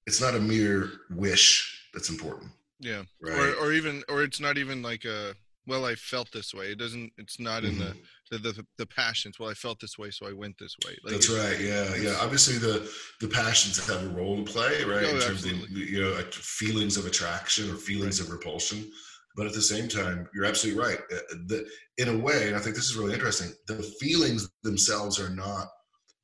it's 0.05 0.21
not 0.21 0.35
a 0.35 0.39
mere 0.39 0.91
wish 1.09 1.87
that's 1.91 2.09
important. 2.11 2.51
Yeah. 2.79 3.01
Right. 3.19 3.33
Or 3.39 3.53
or 3.55 3.73
even 3.73 4.03
or 4.09 4.21
it's 4.23 4.39
not 4.39 4.59
even 4.59 4.83
like 4.83 5.05
a 5.05 5.33
well 5.65 5.83
I 5.85 5.95
felt 5.95 6.31
this 6.31 6.53
way. 6.53 6.65
It 6.71 6.77
doesn't 6.77 7.11
it's 7.17 7.39
not 7.39 7.63
in 7.63 7.79
the 7.79 7.85
Mhm. 7.85 7.97
the, 8.29 8.37
the 8.37 8.65
the 8.77 8.85
passions. 8.85 9.39
Well, 9.39 9.49
I 9.49 9.55
felt 9.55 9.79
this 9.79 9.97
way, 9.97 10.11
so 10.11 10.27
I 10.27 10.33
went 10.33 10.55
this 10.59 10.75
way. 10.85 10.93
Like 11.03 11.13
That's 11.13 11.29
right. 11.29 11.59
Yeah, 11.59 11.95
yeah. 11.95 12.15
Obviously, 12.21 12.57
the 12.59 12.75
the 13.21 13.27
passions 13.27 13.75
have 13.87 14.03
a 14.03 14.09
role 14.09 14.37
to 14.37 14.51
play, 14.51 14.83
right? 14.83 15.05
Oh, 15.05 15.15
in 15.15 15.21
terms 15.21 15.43
absolutely. 15.45 15.81
of 15.83 15.89
you 15.89 16.01
know 16.03 16.11
like, 16.11 16.31
feelings 16.33 16.95
of 16.97 17.07
attraction 17.07 17.71
or 17.71 17.75
feelings 17.75 18.19
of 18.19 18.29
repulsion. 18.29 18.91
But 19.35 19.47
at 19.47 19.53
the 19.53 19.61
same 19.73 19.87
time, 19.87 20.27
you're 20.33 20.45
absolutely 20.45 20.81
right. 20.81 20.99
Uh, 21.11 21.35
The, 21.49 21.59
in 21.97 22.07
a 22.09 22.17
way, 22.27 22.47
and 22.47 22.55
I 22.55 22.59
think 22.59 22.75
this 22.75 22.89
is 22.89 22.95
really 22.95 23.13
interesting. 23.13 23.49
The 23.67 23.81
feelings 24.01 24.47
themselves 24.63 25.19
are 25.19 25.29
not 25.29 25.67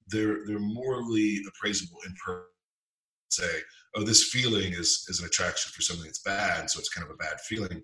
they're 0.07 0.45
they're 0.45 0.59
morally 0.59 1.39
appraisable 1.47 1.99
in 2.05 2.13
per 2.25 2.45
se, 3.31 3.47
oh, 3.95 4.03
this 4.03 4.29
feeling 4.29 4.73
is 4.73 5.05
is 5.09 5.19
an 5.19 5.25
attraction 5.25 5.71
for 5.73 5.81
something 5.81 6.05
that's 6.05 6.21
bad, 6.23 6.69
so 6.69 6.79
it's 6.79 6.89
kind 6.89 7.05
of 7.07 7.13
a 7.13 7.17
bad 7.17 7.39
feeling. 7.41 7.81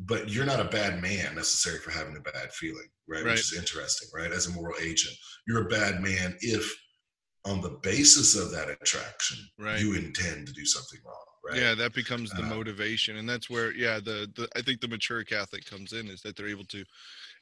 But 0.00 0.30
you're 0.30 0.46
not 0.46 0.60
a 0.60 0.64
bad 0.64 1.02
man 1.02 1.34
necessarily 1.34 1.80
for 1.80 1.90
having 1.90 2.16
a 2.16 2.20
bad 2.20 2.52
feeling, 2.52 2.86
right? 3.08 3.24
Right. 3.24 3.32
Which 3.32 3.52
is 3.52 3.58
interesting, 3.58 4.08
right? 4.14 4.30
As 4.30 4.46
a 4.46 4.52
moral 4.52 4.76
agent, 4.80 5.14
you're 5.46 5.66
a 5.66 5.68
bad 5.68 6.00
man 6.00 6.36
if, 6.40 6.72
on 7.44 7.60
the 7.60 7.78
basis 7.82 8.36
of 8.36 8.52
that 8.52 8.70
attraction, 8.70 9.38
Right. 9.58 9.80
you 9.80 9.94
intend 9.94 10.46
to 10.46 10.52
do 10.52 10.64
something 10.64 11.00
wrong, 11.04 11.24
right? 11.44 11.60
Yeah, 11.60 11.74
that 11.74 11.94
becomes 11.94 12.30
the 12.30 12.42
Uh, 12.42 12.46
motivation, 12.46 13.16
and 13.16 13.28
that's 13.28 13.50
where 13.50 13.72
yeah 13.72 13.98
the, 13.98 14.30
the 14.36 14.48
I 14.54 14.62
think 14.62 14.80
the 14.80 14.86
mature 14.88 15.24
Catholic 15.24 15.64
comes 15.64 15.92
in 15.92 16.06
is 16.08 16.20
that 16.22 16.36
they're 16.36 16.48
able 16.48 16.66
to 16.66 16.84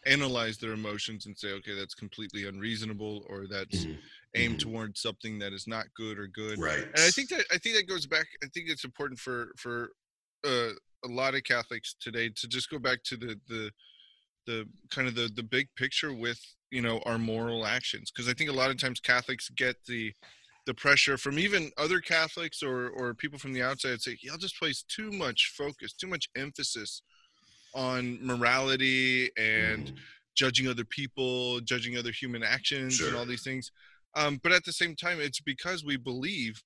analyze 0.06 0.58
their 0.58 0.72
emotions 0.72 1.26
and 1.26 1.36
say 1.36 1.48
okay 1.52 1.74
that's 1.74 1.94
completely 1.94 2.46
unreasonable 2.46 3.24
or 3.28 3.46
that's 3.48 3.84
Mhm. 3.84 3.98
aimed 4.34 4.56
Mhm. 4.56 4.62
towards 4.62 5.00
something 5.00 5.38
that 5.38 5.52
is 5.52 5.66
not 5.66 5.92
good 5.94 6.18
or 6.18 6.26
good. 6.28 6.58
Right. 6.58 6.84
and 6.94 7.02
I 7.02 7.10
think 7.10 7.28
that 7.30 7.44
I 7.50 7.58
think 7.58 7.76
that 7.76 7.88
goes 7.88 8.06
back. 8.06 8.26
I 8.42 8.46
think 8.48 8.68
it's 8.68 8.84
important 8.84 9.18
for 9.20 9.52
for 9.56 9.92
uh, 10.44 10.72
a 11.04 11.08
lot 11.08 11.34
of 11.34 11.44
Catholics 11.44 11.94
today 12.00 12.28
to 12.30 12.46
just 12.48 12.70
go 12.70 12.78
back 12.78 13.02
to 13.04 13.16
the 13.16 13.40
the 13.48 13.72
the 14.46 14.68
kind 14.90 15.08
of 15.08 15.14
the 15.14 15.28
the 15.34 15.42
big 15.42 15.68
picture 15.76 16.12
with 16.12 16.40
you 16.70 16.82
know 16.82 17.00
our 17.06 17.18
moral 17.18 17.66
actions 17.66 18.10
because 18.10 18.28
I 18.28 18.34
think 18.34 18.50
a 18.50 18.52
lot 18.52 18.70
of 18.70 18.78
times 18.78 19.00
Catholics 19.00 19.48
get 19.50 19.76
the 19.86 20.12
the 20.66 20.74
pressure 20.74 21.16
from 21.16 21.38
even 21.38 21.70
other 21.76 22.00
Catholics 22.00 22.62
or 22.62 22.88
or 22.90 23.14
people 23.14 23.38
from 23.38 23.52
the 23.52 23.62
outside 23.62 24.00
say 24.00 24.16
y'all 24.20 24.36
just 24.36 24.58
place 24.58 24.82
too 24.82 25.10
much 25.12 25.52
focus, 25.56 25.92
too 25.92 26.06
much 26.08 26.28
emphasis 26.36 27.02
on 27.76 28.18
morality 28.24 29.30
and 29.36 29.86
Mhm. 29.86 29.98
judging 30.34 30.66
other 30.66 30.84
people, 30.84 31.60
judging 31.60 31.96
other 31.96 32.10
human 32.10 32.42
actions, 32.42 33.00
and 33.00 33.14
all 33.14 33.26
these 33.26 33.42
things. 33.42 33.70
Um, 34.14 34.38
but 34.42 34.50
at 34.52 34.64
the 34.64 34.72
same 34.72 34.96
time, 34.96 35.20
it's 35.20 35.40
because 35.40 35.84
we 35.84 35.96
believe 35.96 36.62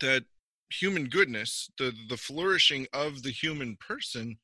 that 0.00 0.24
human 0.70 1.08
goodness, 1.08 1.70
the 1.78 1.94
the 2.08 2.16
flourishing 2.16 2.86
of 2.92 3.22
the 3.22 3.30
human 3.30 3.76
person, 3.76 4.38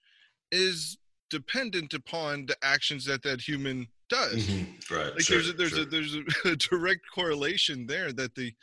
is 0.51 0.99
dependent 1.31 1.93
upon 1.93 2.47
the 2.47 2.57
actions 2.63 3.05
that 3.05 3.23
that 3.23 3.41
human 3.41 3.89
does. 4.09 4.47
Mhm. 4.47 4.91
Right. 4.91 5.15
Like 5.15 5.23
sure, 5.23 5.37
there's 5.43 5.49
a, 5.49 5.53
there's 5.53 5.71
sure. 5.71 5.83
a 5.83 5.85
there's 5.87 6.15
a, 6.15 6.25
a 6.53 6.57
direct 6.57 7.05
correlation 7.13 7.87
there 7.87 8.13
that 8.13 8.35
the 8.37 8.55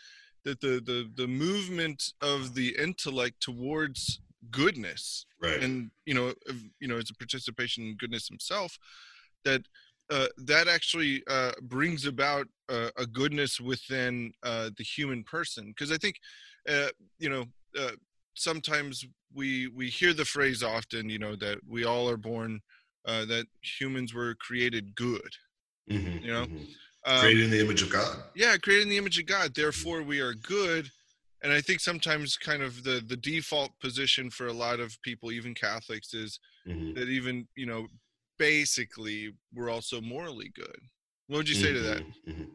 that 0.44 0.62
the 0.62 0.82
the 0.82 1.12
the 1.16 1.28
movement 1.28 2.14
of 2.22 2.54
the 2.56 2.76
intellect 2.78 3.42
towards 3.42 4.20
goodness 4.52 5.26
right. 5.42 5.62
and 5.62 5.92
you 6.06 6.14
know 6.14 6.34
you 6.80 6.88
know 6.88 6.98
it's 6.98 7.12
a 7.12 7.16
participation 7.16 7.84
in 7.86 7.96
goodness 7.98 8.28
himself 8.28 8.78
that 9.46 9.62
uh, 10.10 10.28
that 10.38 10.68
actually 10.68 11.24
uh, 11.30 11.52
brings 11.64 12.06
about 12.06 12.46
uh, 12.70 12.90
a 12.98 13.06
goodness 13.06 13.60
within 13.60 14.32
uh, 14.44 14.70
the 14.78 14.84
human 14.84 15.24
person 15.24 15.68
because 15.68 15.92
i 15.92 15.98
think 15.98 16.16
uh, 16.70 16.88
you 17.20 17.30
know 17.30 17.46
uh, 17.80 17.92
sometimes 18.34 19.06
we 19.34 19.68
we 19.68 19.88
hear 19.90 20.14
the 20.14 20.26
phrase 20.26 20.62
often 20.64 21.10
you 21.10 21.20
know 21.20 21.36
that 21.36 21.58
we 21.68 21.86
all 21.86 22.10
are 22.10 22.18
born 22.18 22.60
uh, 23.06 23.26
that 23.26 23.46
humans 23.62 24.14
were 24.14 24.36
created 24.36 24.94
good 24.96 25.30
Mhm, 25.90 26.24
you 26.24 26.32
know, 26.32 26.46
mhm. 26.46 26.68
um, 27.06 27.20
created 27.20 27.44
in 27.44 27.52
the 27.52 27.60
image 27.60 27.82
of 27.82 27.90
God. 27.90 28.16
yeah 28.36 28.56
created 28.58 28.84
in 28.84 28.90
the 28.90 28.98
image 28.98 29.20
of 29.20 29.26
god 29.26 29.54
therefore 29.54 30.02
we 30.02 30.20
are 30.22 30.34
good 30.34 30.90
and 31.44 31.52
i 31.54 31.62
think 31.62 31.80
sometimes 31.80 32.38
kind 32.38 32.64
of 32.64 32.84
the 32.84 33.04
the 33.08 33.18
default 33.18 33.72
position 33.80 34.30
for 34.30 34.48
a 34.48 34.54
lot 34.54 34.80
of 34.80 35.00
people 35.04 35.32
even 35.32 35.54
catholics 35.54 36.14
is 36.14 36.40
Mhm. 36.68 36.96
that 36.96 37.10
even 37.10 37.48
you 37.56 37.66
know 37.66 37.88
basically 38.40 39.32
we're 39.54 39.70
also 39.70 40.02
morally 40.02 40.50
good 40.56 40.80
what 41.28 41.38
would 41.38 41.50
you 41.50 41.56
say 41.56 41.74
to 41.74 41.82
that 41.82 42.04
Mhm, 42.04 42.14
mhm. 42.28 42.50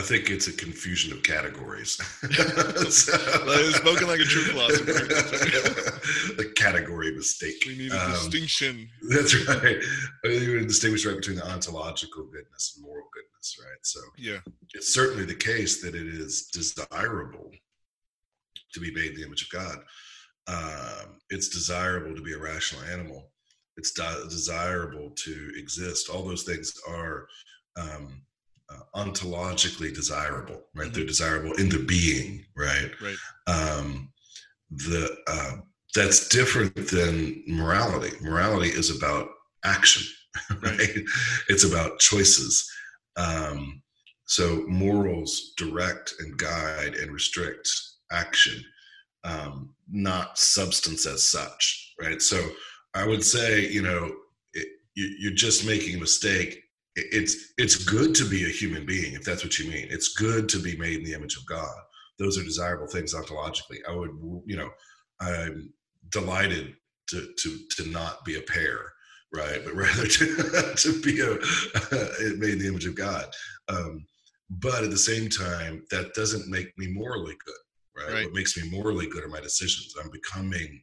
I 0.00 0.02
think 0.02 0.30
it's 0.30 0.48
a 0.48 0.52
confusion 0.54 1.12
of 1.12 1.22
categories. 1.22 2.00
Like, 2.22 3.74
spoken 3.74 4.06
like 4.08 4.20
a 4.20 4.24
true 4.24 4.44
philosopher. 4.44 4.92
the 6.36 6.52
category 6.56 7.14
mistake. 7.14 7.62
we 7.66 7.76
need 7.76 7.92
a 7.92 8.02
Um, 8.02 8.12
distinction 8.12 8.88
That's 9.10 9.34
right. 9.46 9.76
I 10.24 10.28
think 10.28 10.46
we 10.48 10.66
distinguish 10.66 11.04
right 11.04 11.16
between 11.16 11.36
the 11.36 11.46
ontological 11.46 12.24
goodness 12.24 12.74
and 12.76 12.86
moral 12.86 13.08
goodness, 13.12 13.58
right? 13.62 13.78
So 13.82 14.00
yeah 14.16 14.38
it's 14.72 14.92
certainly 14.94 15.26
the 15.26 15.34
case 15.34 15.82
that 15.82 15.94
it 15.94 16.06
is 16.06 16.46
desirable 16.46 17.50
to 18.72 18.80
be 18.80 18.90
made 18.94 19.10
in 19.10 19.16
the 19.16 19.24
image 19.26 19.42
of 19.42 19.50
God. 19.50 19.78
Um, 20.46 21.18
it's 21.28 21.48
desirable 21.50 22.14
to 22.16 22.22
be 22.22 22.32
a 22.32 22.38
rational 22.38 22.82
animal. 22.84 23.30
It's 23.76 23.92
de- 23.92 24.24
desirable 24.30 25.10
to 25.24 25.52
exist. 25.56 26.08
All 26.08 26.24
those 26.26 26.44
things 26.44 26.72
are 26.88 27.26
um, 27.76 28.22
uh, 28.70 28.98
ontologically 28.98 29.94
desirable, 29.94 30.62
right? 30.74 30.92
They're 30.92 31.04
desirable 31.04 31.52
in 31.54 31.68
the 31.68 31.78
being, 31.78 32.44
right? 32.56 32.90
right 33.02 33.16
um, 33.46 34.12
the 34.70 35.16
uh, 35.26 35.56
that's 35.94 36.28
different 36.28 36.74
than 36.88 37.42
morality. 37.46 38.16
Morality 38.20 38.68
is 38.68 38.96
about 38.96 39.28
action, 39.64 40.06
right? 40.62 40.78
Right. 40.78 40.98
It's 41.48 41.64
about 41.64 41.98
choices. 41.98 42.70
Um, 43.16 43.82
so 44.26 44.64
morals 44.68 45.54
direct 45.56 46.14
and 46.20 46.36
guide 46.38 46.94
and 46.94 47.10
restrict 47.10 47.68
action, 48.12 48.62
um, 49.24 49.74
not 49.90 50.38
substance 50.38 51.04
as 51.06 51.24
such, 51.24 51.94
right? 52.00 52.22
So 52.22 52.40
I 52.94 53.06
would 53.06 53.24
say, 53.24 53.68
you 53.68 53.82
know, 53.82 54.12
it, 54.52 54.68
you, 54.94 55.16
you're 55.18 55.32
just 55.32 55.66
making 55.66 55.96
a 55.96 56.00
mistake. 56.00 56.62
It- 56.96 57.08
It's 57.12 57.52
it's 57.58 57.76
good 57.84 58.14
to 58.16 58.24
be 58.28 58.44
a 58.44 58.48
human 58.48 58.84
being, 58.86 59.14
if 59.14 59.24
that's 59.24 59.44
what 59.44 59.58
you 59.58 59.70
mean. 59.70 59.88
It's 59.90 60.14
good 60.14 60.48
to 60.50 60.58
be 60.58 60.76
made 60.76 60.98
in 60.98 61.04
the 61.04 61.14
image 61.14 61.36
of 61.36 61.46
God 61.46 61.74
those 62.20 62.36
are 62.36 62.44
desirable 62.44 62.86
things 62.86 63.14
ontologically. 63.14 63.78
I 63.88 63.94
would, 63.94 64.10
you 64.44 64.54
know, 64.56 64.70
I'm 65.20 65.72
delighted 66.10 66.74
to 67.08 67.32
to 67.38 67.58
to 67.76 67.88
not 67.90 68.24
be 68.24 68.36
a 68.36 68.42
pear 68.42 68.92
right? 69.32 69.64
But 69.64 69.74
rather 69.74 70.06
to 70.18 70.74
to 70.76 71.00
be 71.02 71.20
a 71.20 71.30
made 72.36 72.50
in 72.54 72.58
the 72.58 72.66
image 72.68 72.84
of 72.84 72.94
God. 72.96 73.26
Um, 73.68 74.04
but 74.50 74.82
at 74.84 74.90
the 74.90 74.98
same 74.98 75.28
time, 75.30 75.84
that 75.92 76.12
doesn't 76.14 76.48
make 76.50 76.76
me 76.76 76.88
morally 76.88 77.36
good, 77.46 78.02
right? 78.04 78.12
Right. 78.12 78.24
What 78.24 78.34
makes 78.34 78.56
me 78.56 78.68
morally 78.68 79.06
good 79.06 79.22
are 79.24 79.28
my 79.28 79.40
decisions. 79.40 79.94
I'm 80.02 80.10
becoming, 80.10 80.82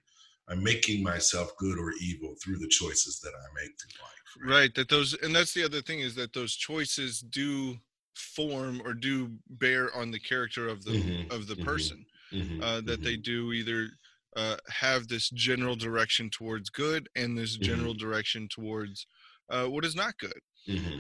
I'm 0.50 0.64
making 0.64 1.04
myself 1.04 1.52
good 1.58 1.78
or 1.78 1.92
evil 2.02 2.36
through 2.44 2.60
the 2.60 2.68
choices 2.70 3.20
that 3.22 3.34
I 3.36 3.54
make 3.54 3.80
through 3.80 4.02
life. 4.02 4.38
right? 4.40 4.74
That 4.76 4.90
those 4.90 5.14
and 5.16 5.36
that's 5.36 5.54
the 5.54 5.64
other 5.64 5.82
thing 5.82 6.00
is 6.00 6.16
that 6.16 6.34
those 6.34 6.56
choices 6.56 7.20
do 7.22 7.78
form 8.16 8.82
or 8.84 8.94
do 8.94 9.38
bear 9.50 9.94
on 9.96 10.12
the 10.12 10.20
character 10.20 10.68
of 10.68 10.84
the 10.84 10.94
Mhm, 10.94 11.28
of 11.30 11.48
the 11.48 11.56
mhm, 11.56 11.64
person 11.64 12.06
Mhm, 12.32 12.62
uh, 12.62 12.82
that 12.82 13.04
they 13.04 13.18
do 13.18 13.54
either 13.54 13.90
uh, 14.36 14.58
have 14.70 15.08
this 15.08 15.30
general 15.32 15.76
direction 15.76 16.30
towards 16.30 16.70
good 16.70 17.10
and 17.16 17.38
this 17.38 17.58
general 17.58 17.94
direction 17.94 18.48
towards 18.50 19.08
uh, 19.50 19.66
what 19.66 19.86
is 19.86 19.96
not 19.96 20.18
good. 20.20 20.40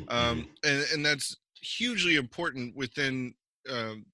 Um, 0.07 0.47
and 0.63 0.85
and 0.93 1.05
that's 1.05 1.35
hugely 1.61 2.15
important 2.15 2.75
within 2.75 3.33
um, 3.69 4.05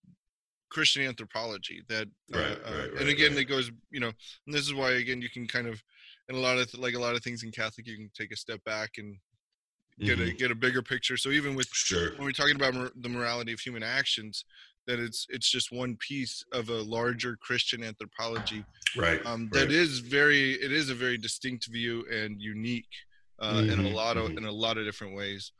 Christian 0.73 1.03
anthropology. 1.03 1.81
That 1.87 2.07
uh, 2.33 2.39
Right, 2.39 2.57
uh, 2.65 2.71
right, 2.77 2.91
and 2.99 3.09
again, 3.09 3.37
it 3.37 3.45
goes 3.45 3.71
you 3.91 3.99
know, 3.99 4.11
and 4.45 4.53
this 4.55 4.65
is 4.67 4.73
why 4.73 4.91
again 4.93 5.21
you 5.21 5.29
can 5.29 5.47
kind 5.47 5.67
of 5.67 5.81
and 6.27 6.37
a 6.37 6.41
lot 6.41 6.57
of 6.57 6.73
like 6.75 6.95
a 6.95 6.99
lot 6.99 7.15
of 7.15 7.23
things 7.23 7.43
in 7.43 7.51
Catholic, 7.51 7.87
you 7.87 7.95
can 7.95 8.09
take 8.13 8.31
a 8.31 8.35
step 8.35 8.63
back 8.63 8.91
and 8.97 9.17
get 10.01 10.19
a 10.19 10.23
mhm. 10.23 10.37
get 10.37 10.51
a 10.51 10.55
bigger 10.55 10.81
picture. 10.81 11.17
So 11.17 11.29
even 11.29 11.55
with 11.55 11.67
sure. 11.71 12.11
when 12.17 12.25
we're 12.25 12.31
talking 12.31 12.55
about 12.55 12.73
mor- 12.73 12.91
the 12.95 13.09
morality 13.09 13.53
of 13.53 13.59
human 13.59 13.83
actions, 13.83 14.45
that 14.87 14.99
it's 14.99 15.25
it's 15.29 15.49
just 15.49 15.71
one 15.71 15.95
piece 15.97 16.43
of 16.51 16.69
a 16.69 16.81
larger 16.81 17.37
Christian 17.41 17.83
anthropology 17.83 18.67
Right. 18.95 19.21
um, 19.25 19.49
that 19.53 19.71
is 19.71 19.99
very 19.99 20.53
it 20.53 20.71
is 20.71 20.89
a 20.89 20.95
very 20.95 21.17
distinct 21.17 21.67
view 21.67 22.05
and 22.11 22.41
unique 22.41 22.85
uh, 23.39 23.63
in 23.69 23.79
a 23.79 23.83
Mhm, 23.83 23.93
lot 23.95 24.17
of 24.17 24.31
mhm. 24.31 24.37
in 24.37 24.45
a 24.45 24.51
lot 24.51 24.77
of 24.77 24.85
different 24.85 25.15
ways. 25.15 25.51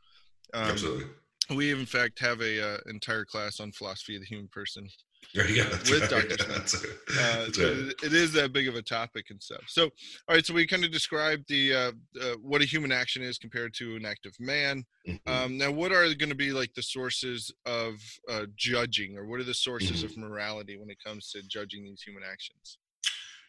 Um, 0.52 0.70
Absolutely. 0.70 1.06
We 1.50 1.72
in 1.72 1.86
fact 1.86 2.18
have 2.20 2.40
a 2.40 2.74
uh, 2.74 2.78
entire 2.86 3.24
class 3.24 3.60
on 3.60 3.72
philosophy 3.72 4.16
of 4.16 4.22
the 4.22 4.26
human 4.26 4.48
person 4.48 4.88
with 5.34 6.00
right. 6.00 6.10
Dr. 6.10 6.38
Smith. 6.68 6.98
Uh, 7.18 7.52
so 7.52 7.68
right. 7.68 7.94
it- 8.02 8.12
is 8.12 8.32
that 8.32 8.52
big 8.52 8.68
of 8.68 8.74
a 8.76 8.82
topic 8.82 9.26
and 9.30 9.42
stuff. 9.42 9.62
So, 9.66 9.84
all 9.84 10.34
right. 10.34 10.44
So 10.44 10.54
we 10.54 10.66
kind 10.66 10.84
of 10.84 10.90
described 10.92 11.44
the 11.48 11.74
uh, 11.74 11.92
uh, 12.20 12.34
what 12.40 12.62
a 12.62 12.64
human 12.64 12.92
action 12.92 13.22
is 13.22 13.38
compared 13.38 13.74
to 13.74 13.96
an 13.96 14.04
act 14.04 14.26
of 14.26 14.34
man. 14.38 14.84
Mhm. 15.08 15.20
Um, 15.26 15.58
now, 15.58 15.70
what 15.70 15.92
are 15.92 16.04
going 16.14 16.28
to 16.28 16.34
be 16.34 16.52
like 16.52 16.72
the 16.74 16.82
sources 16.82 17.52
of 17.66 17.94
uh, 18.30 18.46
judging, 18.56 19.16
or 19.16 19.26
what 19.26 19.40
are 19.40 19.44
the 19.44 19.54
sources 19.54 20.02
of 20.02 20.16
morality 20.16 20.78
when 20.78 20.90
it 20.90 20.98
comes 21.04 21.30
to 21.32 21.42
judging 21.42 21.84
these 21.84 22.02
human 22.02 22.22
actions? 22.22 22.78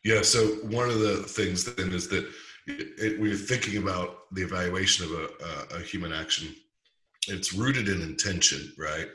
Yeah. 0.03 0.21
So 0.21 0.45
one 0.63 0.89
of 0.89 0.99
the 0.99 1.17
things 1.23 1.63
then 1.65 1.91
is 1.91 2.07
that 2.09 2.25
it, 2.67 2.87
it, 2.97 3.19
we're 3.19 3.35
thinking 3.35 3.77
about 3.81 4.33
the 4.33 4.41
evaluation 4.41 5.05
of 5.05 5.11
a, 5.11 5.75
a, 5.75 5.79
a 5.79 5.81
human 5.81 6.13
action. 6.13 6.55
It's 7.27 7.53
rooted 7.53 7.89
in 7.89 8.01
intention, 8.01 8.71
right? 8.77 9.07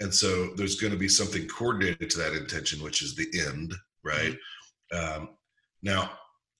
And 0.00 0.14
so 0.14 0.50
there's 0.56 0.80
going 0.80 0.92
to 0.92 0.98
be 0.98 1.08
something 1.08 1.46
coordinated 1.48 2.10
to 2.10 2.18
that 2.18 2.34
intention, 2.34 2.82
which 2.82 3.02
is 3.02 3.14
the 3.14 3.28
end, 3.46 3.74
right? 4.04 4.36
Um, 4.92 5.30
now, 5.82 6.10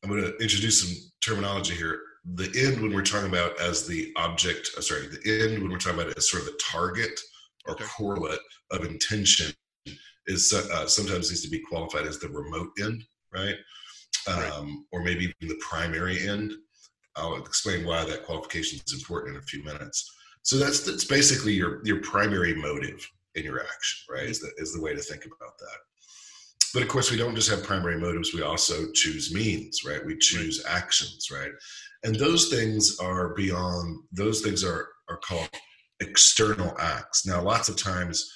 I'm 0.02 0.10
going 0.10 0.22
to 0.22 0.36
introduce 0.38 0.82
some 0.82 1.10
terminology 1.24 1.74
here. 1.74 2.00
The 2.34 2.50
end, 2.56 2.82
when 2.82 2.92
we're 2.92 3.02
talking 3.02 3.28
about 3.28 3.60
as 3.60 3.86
the 3.86 4.12
object, 4.16 4.70
uh, 4.76 4.80
sorry, 4.80 5.06
the 5.06 5.44
end, 5.44 5.62
when 5.62 5.70
we're 5.70 5.78
talking 5.78 6.00
about 6.00 6.16
as 6.16 6.30
sort 6.30 6.42
of 6.42 6.48
the 6.48 6.60
target 6.62 7.18
or 7.66 7.74
Okay. 7.74 7.84
correlate 7.84 8.40
of 8.70 8.84
intention, 8.84 9.52
is 10.26 10.52
uh, 10.52 10.86
sometimes 10.86 11.30
needs 11.30 11.42
to 11.42 11.48
be 11.50 11.60
qualified 11.60 12.06
as 12.06 12.18
the 12.18 12.28
remote 12.28 12.70
end, 12.80 13.04
right? 13.32 13.56
Right. 14.26 14.52
Um, 14.52 14.86
or 14.92 15.02
maybe 15.02 15.32
even 15.40 15.48
the 15.48 15.60
primary 15.60 16.28
end. 16.28 16.52
I'll 17.16 17.36
explain 17.36 17.84
why 17.86 18.04
that 18.04 18.24
qualification 18.26 18.80
is 18.86 18.92
important 18.92 19.36
in 19.36 19.42
a 19.42 19.46
few 19.46 19.62
minutes. 19.64 20.12
So 20.48 20.56
that's 20.56 20.80
that's 20.80 21.04
basically 21.04 21.52
your 21.52 21.82
your 21.84 22.00
primary 22.00 22.54
motive 22.54 23.06
in 23.34 23.44
your 23.44 23.60
action, 23.60 23.98
right? 24.08 24.22
Mm-hmm. 24.22 24.30
Is 24.30 24.40
the 24.40 24.50
is 24.56 24.72
the 24.72 24.80
way 24.80 24.94
to 24.94 25.02
think 25.02 25.26
about 25.26 25.58
that. 25.58 25.78
But 26.72 26.82
of 26.82 26.88
course, 26.88 27.10
we 27.10 27.18
don't 27.18 27.34
just 27.34 27.50
have 27.50 27.62
primary 27.62 28.00
motives. 28.00 28.32
We 28.32 28.40
also 28.40 28.90
choose 28.94 29.34
means, 29.34 29.84
right? 29.86 30.02
We 30.06 30.16
choose 30.16 30.64
actions, 30.66 31.28
right? 31.30 31.50
And 32.02 32.16
those 32.16 32.48
things 32.48 32.98
are 32.98 33.34
beyond. 33.34 33.98
Those 34.10 34.40
things 34.40 34.64
are 34.64 34.88
are 35.10 35.18
called 35.18 35.50
external 36.00 36.74
acts. 36.78 37.26
Now, 37.26 37.42
lots 37.42 37.68
of 37.68 37.76
times 37.76 38.26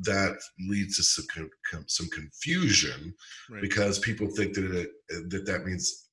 that 0.00 0.36
leads 0.68 0.96
to 0.96 1.02
some 1.02 1.86
some 1.86 2.08
confusion 2.10 3.14
Right. 3.50 3.62
because 3.62 3.98
people 3.98 4.26
think 4.26 4.52
that 4.56 4.74
it, 4.74 4.90
that 5.30 5.46
that 5.46 5.64
means 5.64 6.10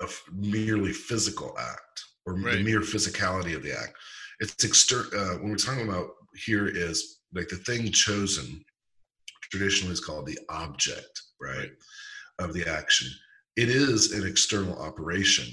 a 0.00 0.08
merely 0.32 0.92
physical 0.92 1.56
act 1.56 1.96
or 2.26 2.34
the 2.34 2.60
mere 2.64 2.80
physicality 2.80 3.54
of 3.54 3.62
the 3.62 3.72
act. 3.72 3.94
It's 4.40 4.64
exter- 4.64 5.14
uh, 5.16 5.38
when 5.38 5.50
we're 5.50 5.56
talking 5.56 5.88
about 5.88 6.10
here 6.34 6.68
is 6.68 7.20
like 7.34 7.48
the 7.48 7.56
thing 7.56 7.90
chosen 7.90 8.64
traditionally 9.50 9.92
is 9.92 10.00
called 10.00 10.26
the 10.26 10.38
object, 10.48 11.22
right, 11.40 11.70
of 12.38 12.52
the 12.52 12.66
action. 12.68 13.08
It 13.56 13.68
is 13.68 14.12
an 14.12 14.26
external 14.26 14.80
operation, 14.80 15.46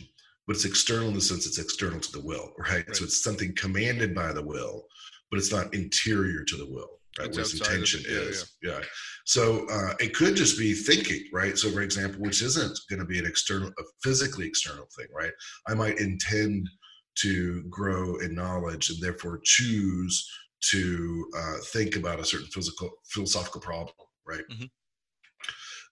but 0.47 0.55
it's 0.55 0.65
external 0.65 1.07
in 1.07 1.15
the 1.15 1.21
sense 1.21 1.47
it's 1.47 1.59
external 1.59 1.99
to 1.99 2.11
the 2.11 2.21
will, 2.21 2.53
right? 2.59 2.69
Right. 2.87 2.95
So 2.95 3.05
it's 3.05 3.23
something 3.23 3.55
commanded 3.55 4.13
by 4.13 4.31
the 4.31 4.43
will, 4.43 4.85
but 5.31 5.39
it's 5.39 5.51
not 5.51 5.73
interior 5.73 6.43
to 6.43 6.55
the 6.55 6.65
will, 6.65 6.99
right? 7.17 7.27
It's 7.27 7.37
Where 7.37 7.45
its 7.45 7.53
outside 7.61 7.67
of 7.67 7.73
intention 7.73 8.01
it, 8.05 8.13
yeah, 8.13 8.29
is. 8.29 8.51
Yeah. 8.61 8.81
So 9.25 9.65
uh, 9.69 9.95
it 9.99 10.13
could 10.13 10.35
just 10.35 10.59
be 10.59 10.73
thinking, 10.73 11.23
right? 11.33 11.57
So, 11.57 11.71
for 11.71 11.81
example, 11.81 12.21
which 12.21 12.43
isn't 12.43 12.79
going 12.89 12.99
to 12.99 13.05
be 13.05 13.17
an 13.17 13.25
external, 13.25 13.69
a 13.69 13.83
physically 14.03 14.45
external 14.45 14.85
thing, 14.95 15.07
right? 15.11 15.31
I 15.67 15.73
might 15.73 15.99
intend 15.99 16.69
to 17.15 17.63
grow 17.63 18.17
in 18.17 18.35
knowledge 18.35 18.89
and 18.89 19.01
therefore 19.01 19.39
choose 19.43 20.29
to 20.61 21.29
uh, 21.37 21.57
think 21.65 21.95
about 21.95 22.19
a 22.19 22.25
certain 22.25 22.47
physical 22.47 22.89
philosophical 23.07 23.61
problem, 23.61 23.95
right? 24.25 24.43
Mhm. 24.51 24.69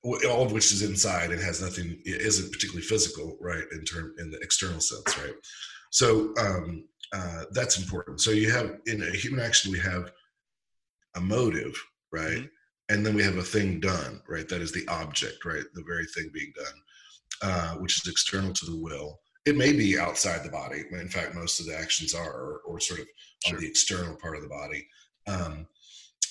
All 0.04 0.44
of 0.46 0.52
which 0.52 0.72
is 0.74 0.82
inside 0.82 1.32
and 1.32 1.42
has 1.42 1.62
nothing, 1.62 2.02
it 2.06 2.22
isn't 2.22 2.52
particularly 2.52 2.86
physical, 2.86 3.38
right? 3.40 3.64
In 3.72 3.86
term, 3.86 4.14
in 4.18 4.32
the 4.32 4.40
external 4.40 4.82
sense, 4.82 5.18
right? 5.18 5.36
So 5.92 6.34
um, 6.38 6.88
uh, 7.14 7.46
that's 7.52 7.78
important. 7.78 8.20
So 8.20 8.32
you 8.32 8.52
have 8.52 8.80
in 8.86 9.04
a 9.04 9.12
human 9.12 9.40
action, 9.40 9.72
we 9.72 9.80
have 9.80 10.12
a 11.16 11.22
motive, 11.22 11.76
right? 12.12 12.40
Mhm. 12.40 12.50
And 12.90 13.06
then 13.06 13.16
we 13.16 13.24
have 13.24 13.38
a 13.38 13.44
thing 13.44 13.80
done, 13.80 14.22
right? 14.28 14.48
That 14.50 14.62
is 14.62 14.72
the 14.74 14.86
object, 14.88 15.46
right? 15.46 15.64
The 15.74 15.84
very 15.84 16.06
thing 16.08 16.30
being 16.34 16.52
done, 16.56 16.82
uh, 17.42 17.76
which 17.78 17.98
is 17.98 18.12
external 18.12 18.54
to 18.54 18.66
the 18.66 18.76
will. 18.76 19.22
It 19.46 19.58
may 19.58 19.74
be 19.74 20.00
outside 20.00 20.44
the 20.44 20.50
body. 20.50 20.84
In 20.92 21.10
fact, 21.10 21.36
most 21.36 21.60
of 21.60 21.66
the 21.66 21.78
actions 21.78 22.14
are, 22.14 22.32
or, 22.32 22.62
or 22.66 22.80
sort 22.80 23.02
of 23.02 23.08
Sure. 23.46 23.56
on 23.58 23.62
the 23.62 23.68
external 23.68 24.16
part 24.16 24.38
of 24.38 24.42
the 24.42 24.48
body. 24.48 24.88
Um, 25.28 25.68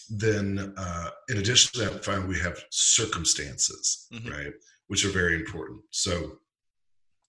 then, 0.08 0.72
uh, 0.78 1.10
in 1.28 1.36
addition 1.38 1.72
to 1.74 1.90
that, 1.90 2.04
finally, 2.04 2.26
we 2.28 2.38
have 2.40 2.58
circumstances, 2.70 4.06
Mhm. 4.12 4.30
right? 4.30 4.52
Which 4.86 5.04
are 5.04 5.10
very 5.10 5.34
important. 5.36 5.82
So, 5.90 6.38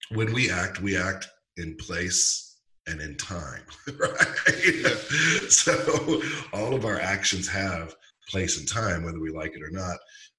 when 0.09 0.33
we 0.33 0.49
act, 0.49 0.81
we 0.81 0.95
act 0.97 1.27
in 1.57 1.75
place 1.77 2.57
and 2.87 3.01
in 3.01 3.17
time, 3.17 3.63
right? 3.99 4.97
So, 5.49 6.21
all 6.53 6.73
of 6.73 6.85
our 6.85 6.99
actions 6.99 7.47
have 7.49 7.95
place 8.29 8.57
and 8.57 8.67
time, 8.67 9.03
whether 9.03 9.19
we 9.19 9.31
like 9.31 9.53
it 9.55 9.61
or 9.63 9.69
not. 9.69 9.97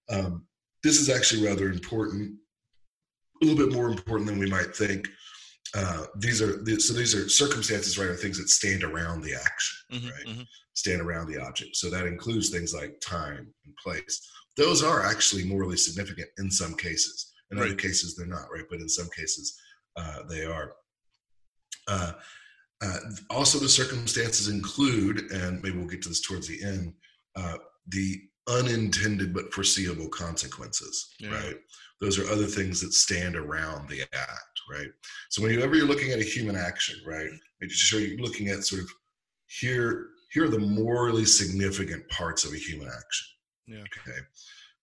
Um, 0.08 0.46
this 0.82 0.98
is 1.00 1.08
actually 1.08 1.46
rather 1.46 1.70
important, 1.70 2.38
a 3.42 3.44
little 3.44 3.66
bit 3.66 3.74
more 3.74 3.88
important 3.90 4.28
than 4.28 4.38
we 4.38 4.48
might 4.50 4.74
think. 4.74 5.06
Uh, 5.74 6.06
these 6.16 6.40
are 6.40 6.64
so 6.78 6.92
these 6.94 7.14
are 7.14 7.28
circumstances, 7.28 7.98
right? 7.98 8.08
Are 8.08 8.16
things 8.16 8.38
that 8.38 8.48
stand 8.48 8.84
around 8.84 9.22
the 9.22 9.34
action, 9.34 9.78
Mhm, 9.92 10.10
right? 10.12 10.26
mhm. 10.26 10.46
stand 10.74 11.00
around 11.00 11.26
the 11.28 11.40
object. 11.40 11.76
So 11.76 11.90
that 11.90 12.06
includes 12.06 12.50
things 12.50 12.72
like 12.72 13.00
time 13.00 13.52
and 13.64 13.76
place. 13.76 14.20
Those 14.56 14.82
are 14.84 15.04
actually 15.04 15.44
morally 15.44 15.76
significant 15.76 16.28
in 16.38 16.50
some 16.50 16.74
cases. 16.76 17.32
In 17.50 17.58
other 17.58 17.70
Right. 17.70 17.78
cases, 17.78 18.14
they're 18.14 18.26
not, 18.26 18.50
right? 18.52 18.64
But 18.70 18.80
in 18.80 18.88
some 18.88 19.08
cases, 19.10 19.56
uh, 19.96 20.22
they 20.24 20.44
are. 20.44 20.72
Uh, 21.88 22.12
uh, 22.80 22.98
also, 23.30 23.58
the 23.58 23.68
circumstances 23.68 24.48
include, 24.48 25.30
and 25.32 25.62
maybe 25.62 25.76
we'll 25.76 25.86
get 25.86 26.02
to 26.02 26.08
this 26.08 26.20
towards 26.20 26.46
the 26.48 26.62
end, 26.62 26.94
uh, 27.36 27.58
the 27.88 28.20
unintended 28.48 29.32
but 29.32 29.52
foreseeable 29.52 30.08
consequences, 30.08 31.14
Yeah. 31.18 31.30
right? 31.30 31.56
Those 32.00 32.18
are 32.18 32.28
other 32.28 32.46
things 32.46 32.80
that 32.80 32.92
stand 32.92 33.36
around 33.36 33.88
the 33.88 34.02
act, 34.12 34.53
right? 34.70 34.88
So 35.30 35.42
whenever 35.42 35.74
you're 35.74 35.86
looking 35.86 36.10
at 36.12 36.18
a 36.20 36.24
human 36.24 36.56
action, 36.56 36.96
right, 37.06 37.28
making 37.60 37.74
sure 37.74 38.00
you're 38.00 38.18
looking 38.18 38.48
at 38.48 38.64
sort 38.64 38.82
of 38.82 38.90
here, 39.46 40.08
here 40.32 40.44
are 40.44 40.48
the 40.48 40.58
morally 40.58 41.24
significant 41.24 42.08
parts 42.08 42.44
of 42.44 42.52
a 42.52 42.56
human 42.58 42.88
action. 42.88 43.26
Yeah. 43.66 43.84
Okay. 44.06 44.18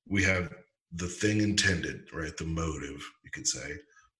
We 0.08 0.24
have 0.24 0.54
the 0.94 1.08
thing 1.08 1.42
intended, 1.42 2.08
right? 2.14 2.36
The 2.36 2.46
motive, 2.46 3.02
you 3.24 3.32
could 3.32 3.48
say, 3.48 3.74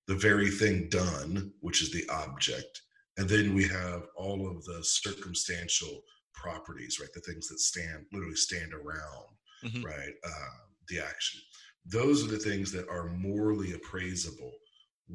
the 0.08 0.16
very 0.16 0.50
thing 0.50 0.90
done, 0.90 1.52
which 1.62 1.82
is 1.82 1.92
the 1.92 2.08
object. 2.10 2.82
And 3.18 3.28
then 3.30 3.54
we 3.54 3.68
have 3.68 4.08
all 4.16 4.50
of 4.50 4.64
the 4.66 4.84
circumstantial 4.84 6.02
properties, 6.34 7.00
right? 7.00 7.12
The 7.14 7.20
things 7.22 7.48
that 7.50 7.60
stand, 7.60 8.06
literally 8.12 8.36
stand 8.36 8.74
around, 8.74 9.28
Mhm. 9.64 9.84
right? 9.84 10.14
Uh, 10.24 10.50
the 10.88 11.00
action. 11.00 11.40
Those 11.86 12.24
are 12.24 12.28
the 12.28 12.40
things 12.40 12.72
that 12.72 12.88
are 12.90 13.10
morally 13.10 13.74
appraisable 13.74 14.54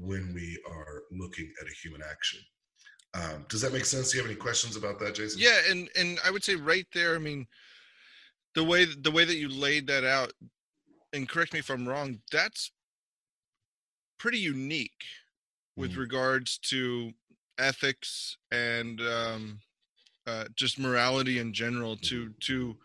when 0.01 0.33
we 0.35 0.63
are 0.69 1.03
looking 1.11 1.53
at 1.61 1.67
a 1.67 1.75
human 1.83 2.03
action. 2.03 2.41
Um, 3.15 3.47
does 3.49 3.61
that 3.63 3.73
make 3.73 3.85
sense? 3.85 4.11
Do 4.11 4.19
you 4.19 4.23
have 4.23 4.31
any 4.31 4.39
questions 4.39 4.77
about 4.77 4.99
that, 5.01 5.15
Jason? 5.15 5.41
Yeah, 5.41 5.59
and 5.71 5.89
and 5.97 6.19
I 6.25 6.31
would 6.31 6.45
say 6.45 6.55
right 6.55 6.87
there. 6.93 7.15
I 7.15 7.19
mean, 7.19 7.47
the 8.55 8.65
way 8.65 8.85
the 8.85 9.11
way 9.11 9.25
that 9.25 9.37
you 9.37 9.49
laid 9.49 9.87
that 9.87 10.05
out, 10.05 10.33
and 11.13 11.29
correct 11.29 11.53
me 11.53 11.61
if 11.61 11.71
I'm 11.71 11.89
wrong. 11.89 12.21
That's 12.31 12.73
pretty 14.19 14.39
unique 14.39 15.05
with 15.77 15.93
Mhm. 15.93 15.99
regards 15.99 16.59
to 16.59 17.13
ethics 17.59 18.37
and 18.51 19.01
um, 19.01 19.61
uh, 20.27 20.47
just 20.55 20.79
morality 20.79 21.39
in 21.39 21.53
general. 21.55 21.97
To 21.99 22.33
to 22.41 22.79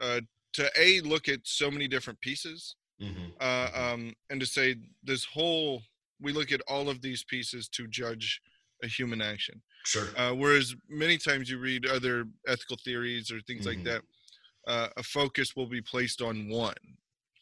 uh, 0.00 0.20
to 0.54 0.70
a 0.76 1.00
look 1.02 1.28
at 1.28 1.46
so 1.46 1.70
many 1.70 1.86
different 1.86 2.20
pieces, 2.20 2.74
Mhm. 3.00 3.32
uh, 3.40 3.70
Mhm. 3.70 3.78
um, 3.78 4.16
and 4.30 4.40
to 4.40 4.46
say 4.46 4.76
this 5.02 5.24
whole 5.24 5.84
we 6.20 6.32
look 6.32 6.52
at 6.52 6.60
all 6.68 6.88
of 6.88 7.00
these 7.02 7.24
pieces 7.24 7.68
to 7.70 7.86
judge 7.88 8.40
a 8.82 8.86
human 8.86 9.20
action. 9.22 9.62
Sure. 9.84 10.08
Uh, 10.16 10.32
whereas 10.32 10.74
many 10.88 11.16
times 11.18 11.48
you 11.48 11.58
read 11.58 11.86
other 11.86 12.26
ethical 12.46 12.76
theories 12.84 13.30
or 13.30 13.40
things 13.42 13.64
Mhm. 13.64 13.66
like 13.66 13.84
that, 13.84 14.02
uh, 14.66 14.88
a 14.96 15.02
focus 15.02 15.54
will 15.56 15.66
be 15.66 15.80
placed 15.80 16.20
on 16.20 16.48
one 16.48 16.74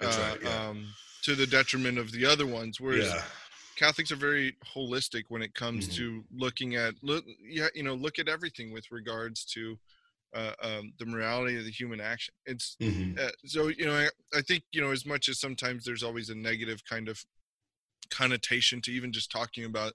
That's 0.00 0.16
uh, 0.16 0.20
right. 0.20 0.42
Yeah. 0.42 0.68
um, 0.68 0.94
to 1.22 1.34
the 1.34 1.46
detriment 1.46 1.98
of 1.98 2.12
the 2.12 2.24
other 2.26 2.46
ones. 2.46 2.80
Whereas 2.80 3.06
yeah. 3.06 3.24
Catholics 3.76 4.12
are 4.12 4.16
very 4.16 4.52
holistic 4.74 5.24
when 5.28 5.42
it 5.42 5.54
comes 5.54 5.88
Mhm. 5.88 5.94
to 5.96 6.24
looking 6.32 6.76
at 6.76 6.94
look, 7.02 7.24
yeah, 7.40 7.68
you 7.74 7.82
know, 7.82 7.94
look 7.94 8.18
at 8.18 8.28
everything 8.28 8.72
with 8.72 8.90
regards 8.90 9.44
to 9.46 9.78
uh, 10.34 10.52
um, 10.62 10.92
the 10.98 11.06
morality 11.06 11.56
of 11.56 11.64
the 11.64 11.70
human 11.70 12.00
action. 12.00 12.34
It's 12.44 12.76
Mhm. 12.80 13.16
uh, 13.18 13.30
so 13.46 13.68
you 13.68 13.86
know 13.86 13.94
I, 13.96 14.10
I 14.36 14.42
think 14.42 14.64
you 14.72 14.80
know 14.80 14.90
as 14.90 15.06
much 15.06 15.28
as 15.28 15.38
sometimes 15.38 15.84
there's 15.84 16.02
always 16.02 16.28
a 16.28 16.34
negative 16.34 16.84
kind 16.84 17.08
of 17.08 17.24
connotation 18.10 18.80
to 18.82 18.92
even 18.92 19.12
just 19.12 19.30
talking 19.30 19.64
about 19.64 19.92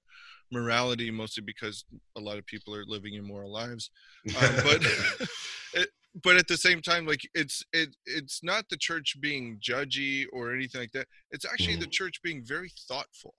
morality 0.51 1.11
mostly 1.11 1.43
because 1.43 1.85
a 2.15 2.19
lot 2.19 2.37
of 2.37 2.45
people 2.45 2.73
are 2.73 2.85
living 2.85 3.13
immoral 3.13 3.51
lives 3.51 3.91
um, 4.29 4.51
but 4.63 4.81
it, 5.73 5.89
but 6.23 6.35
at 6.35 6.47
the 6.47 6.57
same 6.57 6.81
time 6.81 7.05
like 7.05 7.21
it's 7.33 7.63
it 7.73 7.89
it's 8.05 8.43
not 8.43 8.65
the 8.69 8.77
church 8.77 9.15
being 9.21 9.59
judgy 9.59 10.25
or 10.33 10.53
anything 10.53 10.81
like 10.81 10.91
that 10.91 11.07
it's 11.31 11.45
actually 11.45 11.73
mm-hmm. 11.73 11.81
the 11.81 11.87
church 11.87 12.21
being 12.23 12.43
very 12.43 12.71
thoughtful 12.87 13.35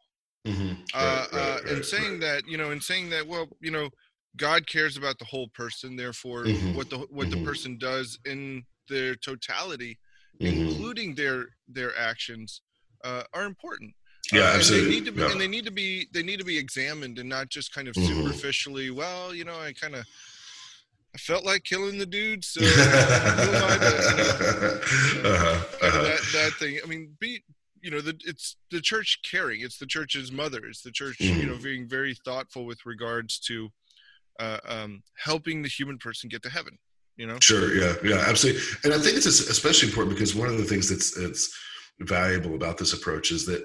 mm-hmm. 0.47 0.73
uh, 0.95 1.27
right, 1.33 1.39
uh, 1.41 1.59
right, 1.65 1.73
and 1.73 1.85
saying 1.85 2.21
that 2.21 2.47
you 2.47 2.57
know 2.57 2.71
and 2.71 2.83
saying 2.83 3.11
that 3.11 3.27
well 3.27 3.49
you 3.61 3.71
know 3.71 3.89
god 4.37 4.67
cares 4.67 4.97
about 4.97 5.19
the 5.19 5.25
whole 5.25 5.49
person 5.49 5.97
therefore 5.97 6.45
mm-hmm. 6.45 6.75
what 6.75 6.89
the 6.91 6.99
what 7.11 7.31
the 7.31 7.37
mm-hmm. 7.37 7.47
person 7.47 7.77
does 7.79 8.19
in 8.25 8.63
their 8.89 9.15
totality 9.17 9.99
mm-hmm. 10.41 10.69
including 10.69 11.15
their 11.15 11.47
their 11.69 11.97
actions 11.99 12.63
uh, 13.03 13.23
are 13.33 13.45
important 13.45 13.95
yeah, 14.33 14.43
uh, 14.43 14.57
absolutely. 14.57 14.87
And 14.87 14.91
they 14.91 14.99
need 14.99 15.05
to 15.07 15.13
be, 15.13 15.21
yeah. 15.21 15.31
and 15.31 15.41
they 15.41 15.49
need 15.49 15.65
to 15.65 15.71
be, 15.71 16.09
they 16.13 16.23
need 16.23 16.39
to 16.39 16.45
be 16.45 16.59
examined 16.59 17.19
and 17.19 17.29
not 17.29 17.49
just 17.49 17.75
kind 17.75 17.89
of 17.89 17.95
mm-hmm. 17.95 18.23
superficially. 18.23 18.91
Well, 18.91 19.35
you 19.35 19.45
know, 19.45 19.59
I 19.59 19.73
kind 19.73 19.95
of, 19.95 20.05
I 21.15 21.19
felt 21.19 21.45
like 21.45 21.65
killing 21.65 21.99
the 21.99 22.07
dude, 22.07 22.45
so 22.45 22.61
uh, 22.63 22.67
uh-huh, 25.25 25.65
uh-huh. 25.83 26.03
that 26.03 26.21
that 26.33 26.53
thing. 26.59 26.79
I 26.83 26.87
mean, 26.87 27.17
be 27.19 27.43
you 27.83 27.91
know, 27.91 28.01
the, 28.01 28.19
it's 28.25 28.57
the 28.71 28.81
church 28.81 29.21
caring. 29.29 29.61
It's 29.63 29.79
the 29.79 29.87
church's 29.87 30.31
mother. 30.31 30.61
It's 30.67 30.83
the 30.83 30.91
church, 30.91 31.19
mm-hmm. 31.19 31.41
you 31.41 31.47
know, 31.47 31.57
being 31.57 31.89
very 31.89 32.15
thoughtful 32.25 32.67
with 32.67 32.85
regards 32.85 33.39
to 33.41 33.71
uh, 34.39 34.59
um, 34.67 35.03
helping 35.17 35.63
the 35.63 35.69
human 35.69 35.99
person 35.99 36.29
get 36.29 36.43
to 36.43 36.51
heaven. 36.51 36.79
You 37.17 37.27
know. 37.27 37.39
Sure. 37.41 37.75
Yeah. 37.75 37.95
Yeah. 38.03 38.25
Absolutely. 38.27 38.63
And 38.85 38.95
I 38.95 38.99
think 38.99 39.17
it's 39.17 39.27
especially 39.27 39.89
important 39.89 40.15
because 40.15 40.35
one 40.35 40.49
of 40.49 40.57
the 40.57 40.65
things 40.65 40.89
that's 40.89 41.15
that's 41.15 41.55
valuable 42.01 42.55
about 42.55 42.79
this 42.79 42.93
approach 42.93 43.31
is 43.31 43.45
that 43.47 43.63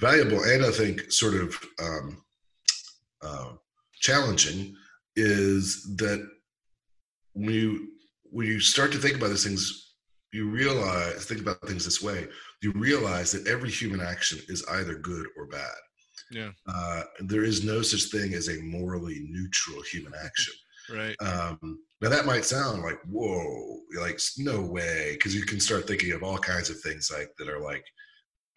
valuable 0.00 0.42
and 0.42 0.64
I 0.64 0.70
think 0.70 1.12
sort 1.12 1.34
of 1.34 1.56
um, 1.82 2.22
uh, 3.22 3.52
challenging 4.00 4.74
is 5.16 5.94
that 5.96 6.26
when 7.34 7.54
you 7.54 7.88
when 8.30 8.46
you 8.46 8.60
start 8.60 8.92
to 8.92 8.98
think 8.98 9.16
about 9.16 9.28
these 9.28 9.44
things, 9.44 9.94
you 10.32 10.48
realize 10.48 11.24
think 11.24 11.40
about 11.40 11.66
things 11.66 11.84
this 11.84 12.02
way. 12.02 12.28
You 12.62 12.72
realize 12.72 13.32
that 13.32 13.46
every 13.46 13.70
human 13.70 14.00
action 14.00 14.38
is 14.48 14.64
either 14.70 14.94
good 14.94 15.26
or 15.36 15.46
bad. 15.46 15.76
Yeah. 16.30 16.50
Uh, 16.66 17.02
there 17.20 17.44
is 17.44 17.64
no 17.64 17.82
such 17.82 18.10
thing 18.12 18.34
as 18.34 18.48
a 18.48 18.62
morally 18.62 19.26
neutral 19.28 19.82
human 19.82 20.12
action. 20.24 20.54
right. 20.94 21.16
Um, 21.20 21.80
now 22.00 22.08
that 22.08 22.26
might 22.26 22.44
sound 22.44 22.82
like 22.82 23.00
whoa, 23.10 23.80
like 23.98 24.20
no 24.38 24.60
way, 24.60 25.12
because 25.12 25.34
you 25.34 25.44
can 25.44 25.60
start 25.60 25.86
thinking 25.86 26.12
of 26.12 26.22
all 26.22 26.38
kinds 26.38 26.70
of 26.70 26.80
things 26.80 27.10
like 27.12 27.30
that 27.38 27.48
are 27.48 27.60
like 27.60 27.84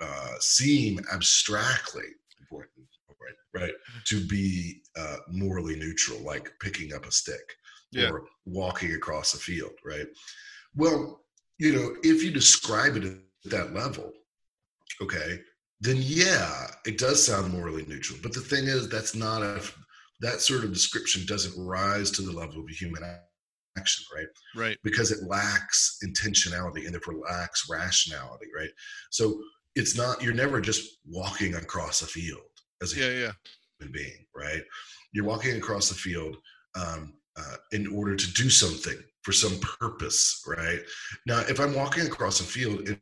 uh, 0.02 0.34
seem 0.40 1.00
abstractly 1.14 2.04
important, 2.40 2.86
right? 3.22 3.62
Right. 3.62 3.74
To 4.06 4.26
be 4.26 4.82
uh, 4.98 5.18
morally 5.30 5.76
neutral, 5.76 6.20
like 6.20 6.52
picking 6.60 6.94
up 6.94 7.06
a 7.06 7.12
stick 7.12 7.56
yeah. 7.92 8.10
or 8.10 8.26
walking 8.46 8.94
across 8.94 9.34
a 9.34 9.38
field, 9.38 9.74
right? 9.86 10.08
Well, 10.76 11.22
you 11.60 11.74
know, 11.74 11.96
if 12.04 12.24
you 12.24 12.32
describe 12.32 12.98
it 12.98 13.06
at 13.06 13.18
that 13.46 13.74
level, 13.74 14.12
okay, 15.02 15.40
then 15.80 15.98
yeah, 16.00 16.68
it 16.86 16.98
does 16.98 17.26
sound 17.26 17.52
morally 17.52 17.86
neutral. 17.86 18.20
But 18.24 18.34
the 18.34 18.42
thing 18.42 18.66
is, 18.66 18.90
that's 18.90 19.16
not 19.16 19.42
a 19.42 19.62
that 20.22 20.42
sort 20.42 20.64
of 20.64 20.74
description 20.74 21.26
doesn't 21.28 21.62
rise 21.62 22.10
to 22.12 22.22
the 22.22 22.32
level 22.32 22.60
of 22.60 22.70
a 22.70 22.74
human 22.74 23.04
action, 23.78 24.06
right? 24.16 24.28
Right. 24.56 24.78
Because 24.84 25.12
it 25.12 25.28
lacks 25.28 25.98
intentionality 26.04 26.86
and 26.86 26.94
therefore 26.94 27.16
lacks 27.16 27.68
rationality, 27.70 28.48
right? 28.56 28.70
So 29.12 29.42
it's 29.76 29.98
not 29.98 30.22
you're 30.22 30.34
never 30.34 30.62
just 30.62 31.00
walking 31.06 31.56
across 31.56 32.02
a 32.02 32.06
field 32.06 32.42
as 32.82 32.94
a 32.94 33.00
yeah, 33.00 33.10
yeah. 33.10 33.32
human 33.80 33.94
being, 33.94 34.26
right? 34.36 34.62
You're 35.14 35.26
walking 35.26 35.56
across 35.58 35.90
the 35.90 35.96
field 35.96 36.38
um, 36.76 37.14
uh, 37.38 37.56
in 37.72 37.88
order 37.88 38.16
to 38.16 38.34
do 38.34 38.50
something 38.50 38.98
for 39.24 39.32
some 39.32 39.60
purpose, 39.80 40.44
right? 40.46 40.80
Now, 41.26 41.40
if 41.42 41.60
I'm 41.60 41.74
walking 41.74 42.06
across 42.06 42.40
a 42.40 42.44
field 42.44 42.88
in 42.88 43.00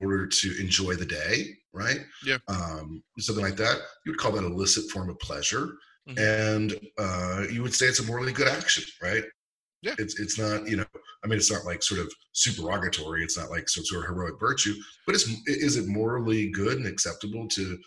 order 0.00 0.26
to 0.26 0.60
enjoy 0.60 0.94
the 0.94 1.06
day, 1.06 1.56
right? 1.72 2.00
Yeah. 2.24 2.38
Um, 2.48 3.02
something 3.18 3.44
like 3.44 3.56
that, 3.56 3.78
you 4.04 4.12
would 4.12 4.18
call 4.18 4.32
that 4.32 4.44
a 4.44 4.46
illicit 4.46 4.90
form 4.90 5.10
of 5.10 5.18
pleasure. 5.18 5.76
Mm-hmm. 6.08 6.18
And 6.18 6.80
uh, 6.98 7.44
you 7.50 7.62
would 7.62 7.74
say 7.74 7.86
it's 7.86 8.00
a 8.00 8.04
morally 8.04 8.32
good 8.32 8.48
action, 8.48 8.84
right? 9.02 9.24
Yeah. 9.84 9.94
It's 9.98 10.18
it's 10.18 10.38
not, 10.38 10.66
you 10.66 10.78
know, 10.78 10.86
I 11.22 11.26
mean, 11.26 11.36
it's 11.36 11.52
not 11.52 11.66
like 11.66 11.82
sort 11.82 12.00
of 12.00 12.10
supererogatory. 12.32 13.22
It's 13.22 13.36
not 13.36 13.50
like 13.50 13.68
some 13.68 13.84
sort 13.84 14.04
of 14.04 14.08
heroic 14.08 14.40
virtue, 14.40 14.74
but 15.04 15.14
it's 15.14 15.28
is 15.46 15.76
it 15.76 15.86
morally 15.86 16.50
good 16.50 16.78
and 16.78 16.86
acceptable 16.86 17.46
to 17.48 17.78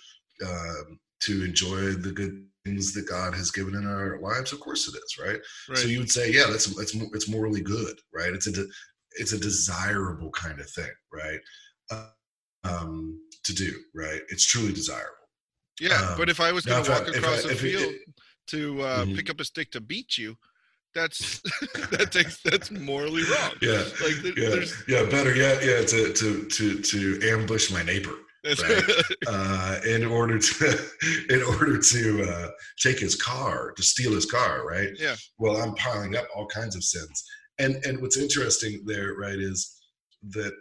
um, 0.46 1.00
to 1.22 1.44
enjoy 1.44 1.94
the 1.94 2.12
good 2.12 2.46
things 2.64 2.94
that 2.94 3.10
God 3.10 3.34
has 3.34 3.50
given 3.50 3.74
in 3.74 3.88
our 3.88 4.20
lives? 4.22 4.54
Of 4.54 4.60
course 4.60 4.88
it 4.88 4.96
is, 4.96 5.18
right? 5.20 5.40
right. 5.70 5.78
So 5.80 5.88
you 5.88 5.98
would 5.98 6.12
say, 6.12 6.32
yeah, 6.32 6.46
that's 6.48 6.68
that's 6.76 6.94
it's 6.94 7.30
morally 7.30 7.62
good, 7.62 7.98
right? 8.14 8.32
It's 8.32 8.46
a 8.46 8.52
de, 8.52 8.68
it's 9.14 9.34
a 9.34 9.40
desirable 9.40 10.30
kind 10.30 10.60
of 10.60 10.70
thing, 10.70 10.94
right? 11.12 11.40
Uh, 11.90 12.10
um, 12.64 13.20
to 13.44 13.56
do, 13.56 13.74
right? 13.96 14.22
It's 14.30 14.46
truly 14.46 14.72
desirable. 14.72 15.14
Yeah, 15.80 16.12
um, 16.12 16.18
but 16.18 16.30
if 16.30 16.40
I 16.40 16.52
was 16.52 16.64
going 16.64 16.84
to 16.84 16.92
walk 16.92 17.08
I, 17.08 17.18
across 17.18 17.44
I, 17.48 17.54
a 17.54 17.56
field 17.56 17.94
it, 17.94 18.02
to 18.50 18.82
uh, 18.84 19.04
mm-hmm. 19.04 19.16
pick 19.16 19.32
up 19.32 19.40
a 19.40 19.46
stick 19.46 19.72
to 19.72 19.82
beat 19.82 20.16
you, 20.16 20.38
that's 20.98 21.42
that 21.92 22.12
takes 22.12 22.42
that's 22.42 22.72
morally 22.72 23.24
wrong. 23.24 23.52
Yeah, 23.62 23.84
like 24.04 24.38
yeah, 24.38 24.66
yeah. 24.88 25.10
Better 25.10 25.36
yet, 25.36 25.64
yeah, 25.64 25.86
to 25.86 26.14
to 26.14 26.46
to 26.46 26.82
to 26.82 27.20
ambush 27.30 27.72
my 27.72 27.84
neighbor 27.84 28.16
right? 28.46 28.84
uh, 29.28 29.80
in 29.86 30.06
order 30.06 30.40
to 30.40 30.80
in 31.30 31.42
order 31.44 31.78
to 31.78 32.24
uh, 32.24 32.50
take 32.82 33.00
his 33.00 33.16
car 33.16 33.72
to 33.76 33.84
steal 33.84 34.14
his 34.14 34.26
car 34.26 34.66
right 34.66 34.90
yeah 34.98 35.16
well 35.38 35.58
i'm 35.58 35.76
piling 35.76 36.16
up 36.16 36.26
all 36.36 36.48
kinds 36.48 36.76
of 36.76 36.84
sins 36.84 37.24
and 37.60 37.76
and 37.86 38.02
what's 38.02 38.18
interesting 38.18 38.82
there 38.86 39.14
right 39.16 39.40
is 39.40 39.80
that 40.30 40.54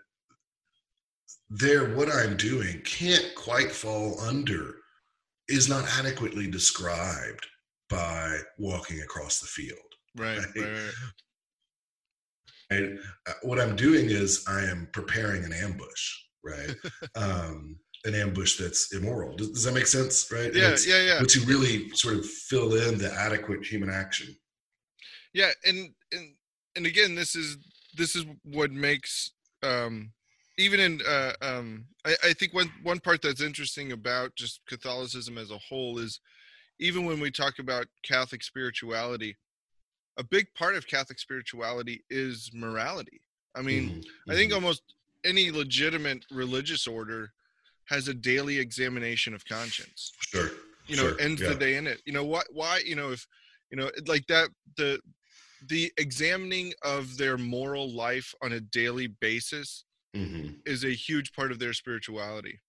there 1.51 1.95
what 1.95 2.11
i'm 2.11 2.37
doing 2.37 2.81
can't 2.85 3.33
quite 3.37 3.71
fall 3.71 4.21
under 4.21 4.75
is 5.49 5.69
not 5.69 5.85
adequately 5.99 6.51
described 6.51 7.47
by 7.89 8.37
walking 8.59 9.01
across 9.01 9.39
the 9.39 9.47
field 9.47 9.79
right, 10.23 10.39
right? 10.57 10.57
right. 10.57 10.93
And 12.69 12.99
uh, 13.29 13.33
what 13.43 13.61
I'm 13.61 13.77
doing 13.77 14.07
is 14.11 14.45
I 14.49 14.65
am 14.65 14.89
preparing 14.93 15.45
an 15.45 15.53
ambush 15.53 16.13
right? 16.47 16.75
um, 17.17 17.77
an 18.05 18.15
ambush 18.15 18.57
that's 18.57 18.95
immoral. 18.95 19.37
Does, 19.37 19.51
does 19.51 19.65
that 19.65 19.75
make 19.75 19.87
sense? 19.87 20.31
Right? 20.31 20.55
Yeah, 20.55 20.77
yeah, 20.87 21.03
yeah. 21.03 21.19
But 21.21 21.29
to 21.31 21.41
really 21.41 21.91
sort 21.91 22.15
of 22.15 22.25
fill 22.25 22.75
in 22.75 22.99
the 22.99 23.13
adequate 23.13 23.65
human 23.65 23.91
action. 23.91 24.35
Yeah, 25.33 25.51
and 25.65 25.91
and 26.13 26.35
and 26.77 26.87
again, 26.87 27.15
this 27.15 27.35
is 27.35 27.59
this 27.97 28.15
is 28.15 28.25
what 28.45 28.71
makes 28.71 29.33
um, 29.63 30.13
even 30.57 30.81
in 30.81 31.01
uh, 31.07 31.33
um, 31.43 31.87
I, 32.07 32.15
I 32.25 32.33
think 32.33 32.55
one 32.55 32.71
one 32.83 33.01
part 33.01 33.23
that's 33.23 33.43
interesting 33.43 33.93
about 33.93 34.35
just 34.37 34.61
Catholicism 34.69 35.37
as 35.37 35.51
a 35.51 35.59
whole 35.59 35.99
is 35.99 36.21
even 36.79 37.07
when 37.07 37.21
we 37.21 37.31
talk 37.31 37.59
about 37.59 37.87
Catholic 38.05 38.43
spirituality, 38.43 39.37
a 40.19 40.25
big 40.25 40.47
part 40.55 40.75
of 40.75 40.87
Catholic 40.87 41.19
spirituality 41.19 42.03
is 42.11 42.51
morality. 42.55 43.21
I 43.55 43.63
mean, 43.63 43.89
mm-hmm. 43.89 44.31
I 44.31 44.35
think 44.35 44.53
mm-hmm. 44.53 44.63
almost 44.63 44.83
any 45.25 45.51
legitimate 45.51 46.25
religious 46.31 46.87
order 46.87 47.33
has 47.87 48.09
a 48.09 48.15
daily 48.15 48.59
examination 48.59 49.35
of 49.35 49.45
conscience. 49.45 50.13
Sure. 50.21 50.51
You 50.87 50.97
know, 50.97 51.09
sure. 51.09 51.21
ends 51.21 51.41
yeah. 51.41 51.49
the 51.51 51.55
day 51.55 51.77
in 51.77 51.87
it. 51.87 52.01
You 52.05 52.13
know 52.13 52.25
what? 52.25 52.47
Why? 52.53 52.81
You 52.85 52.97
know, 52.97 53.11
if 53.13 53.27
you 53.71 53.77
know, 53.77 53.91
like 54.07 54.27
that, 54.29 54.49
the 54.77 55.01
the 55.69 55.93
examining 55.97 56.73
of 56.83 57.17
their 57.17 57.37
moral 57.37 57.91
life 57.91 58.35
on 58.43 58.53
a 58.53 58.61
daily 58.61 59.07
basis 59.07 59.85
mm-hmm. 60.15 60.51
is 60.65 60.85
a 60.85 60.91
huge 60.91 61.33
part 61.33 61.51
of 61.51 61.59
their 61.59 61.73
spirituality. 61.73 62.61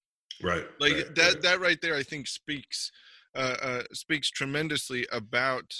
Right. 0.41 0.65
Like 0.79 0.93
right, 0.93 1.15
that. 1.15 1.33
Right. 1.33 1.41
That 1.43 1.61
right 1.61 1.81
there, 1.81 1.95
I 1.95 2.03
think 2.03 2.27
speaks 2.27 2.91
uh, 3.35 3.55
uh, 3.61 3.83
speaks 3.93 4.29
tremendously 4.31 5.05
about 5.11 5.75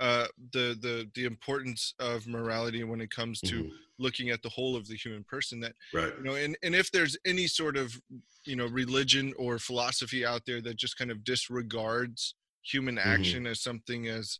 uh, 0.00 0.26
the 0.52 0.76
the 0.80 1.08
the 1.14 1.26
importance 1.26 1.94
of 2.00 2.26
morality 2.26 2.82
when 2.84 3.00
it 3.00 3.10
comes 3.10 3.40
to 3.42 3.64
mm-hmm. 3.64 3.74
looking 3.98 4.30
at 4.30 4.42
the 4.42 4.48
whole 4.48 4.74
of 4.74 4.88
the 4.88 4.96
human 4.96 5.22
person. 5.24 5.60
That 5.60 5.74
right. 5.92 6.12
you 6.16 6.24
know, 6.24 6.34
and 6.34 6.56
and 6.62 6.74
if 6.74 6.90
there's 6.90 7.16
any 7.26 7.46
sort 7.46 7.76
of 7.76 8.00
you 8.44 8.56
know 8.56 8.66
religion 8.66 9.34
or 9.36 9.58
philosophy 9.58 10.24
out 10.24 10.42
there 10.46 10.62
that 10.62 10.76
just 10.76 10.96
kind 10.96 11.10
of 11.10 11.22
disregards 11.22 12.34
human 12.62 12.96
mm-hmm. 12.96 13.10
action 13.10 13.42
mm-hmm. 13.44 13.52
as 13.52 13.60
something 13.60 14.08
as 14.08 14.38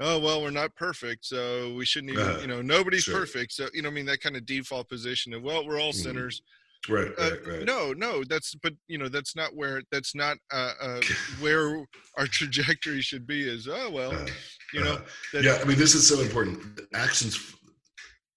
oh 0.00 0.18
well 0.18 0.42
we're 0.42 0.50
not 0.50 0.74
perfect 0.74 1.24
so 1.24 1.72
we 1.74 1.84
shouldn't 1.84 2.12
even 2.12 2.26
uh, 2.26 2.38
you 2.40 2.46
know 2.48 2.60
nobody's 2.60 3.04
sure. 3.04 3.14
perfect 3.14 3.52
so 3.52 3.68
you 3.72 3.80
know 3.80 3.88
i 3.88 3.92
mean 3.92 4.06
that 4.06 4.20
kind 4.20 4.36
of 4.36 4.44
default 4.44 4.88
position 4.88 5.32
of 5.32 5.42
well 5.42 5.64
we're 5.64 5.80
all 5.80 5.92
mm-hmm. 5.92 6.02
sinners 6.02 6.42
right, 6.88 7.12
uh, 7.18 7.30
right, 7.30 7.46
right. 7.46 7.64
no 7.64 7.92
no 7.92 8.22
that's 8.28 8.54
but 8.62 8.72
you 8.88 8.98
know 8.98 9.08
that's 9.08 9.36
not 9.36 9.54
where 9.54 9.82
that's 9.92 10.14
not 10.14 10.36
uh, 10.52 10.72
uh 10.80 11.00
where 11.40 11.84
our 12.16 12.26
trajectory 12.26 13.00
should 13.00 13.26
be 13.26 13.48
is 13.48 13.68
oh 13.70 13.90
well 13.90 14.12
uh, 14.12 14.26
you 14.72 14.82
know 14.82 14.94
uh, 15.34 15.40
yeah 15.40 15.58
i 15.60 15.64
mean 15.64 15.78
this 15.78 15.94
is 15.94 16.06
so 16.06 16.20
important 16.20 16.58
actions 16.94 17.54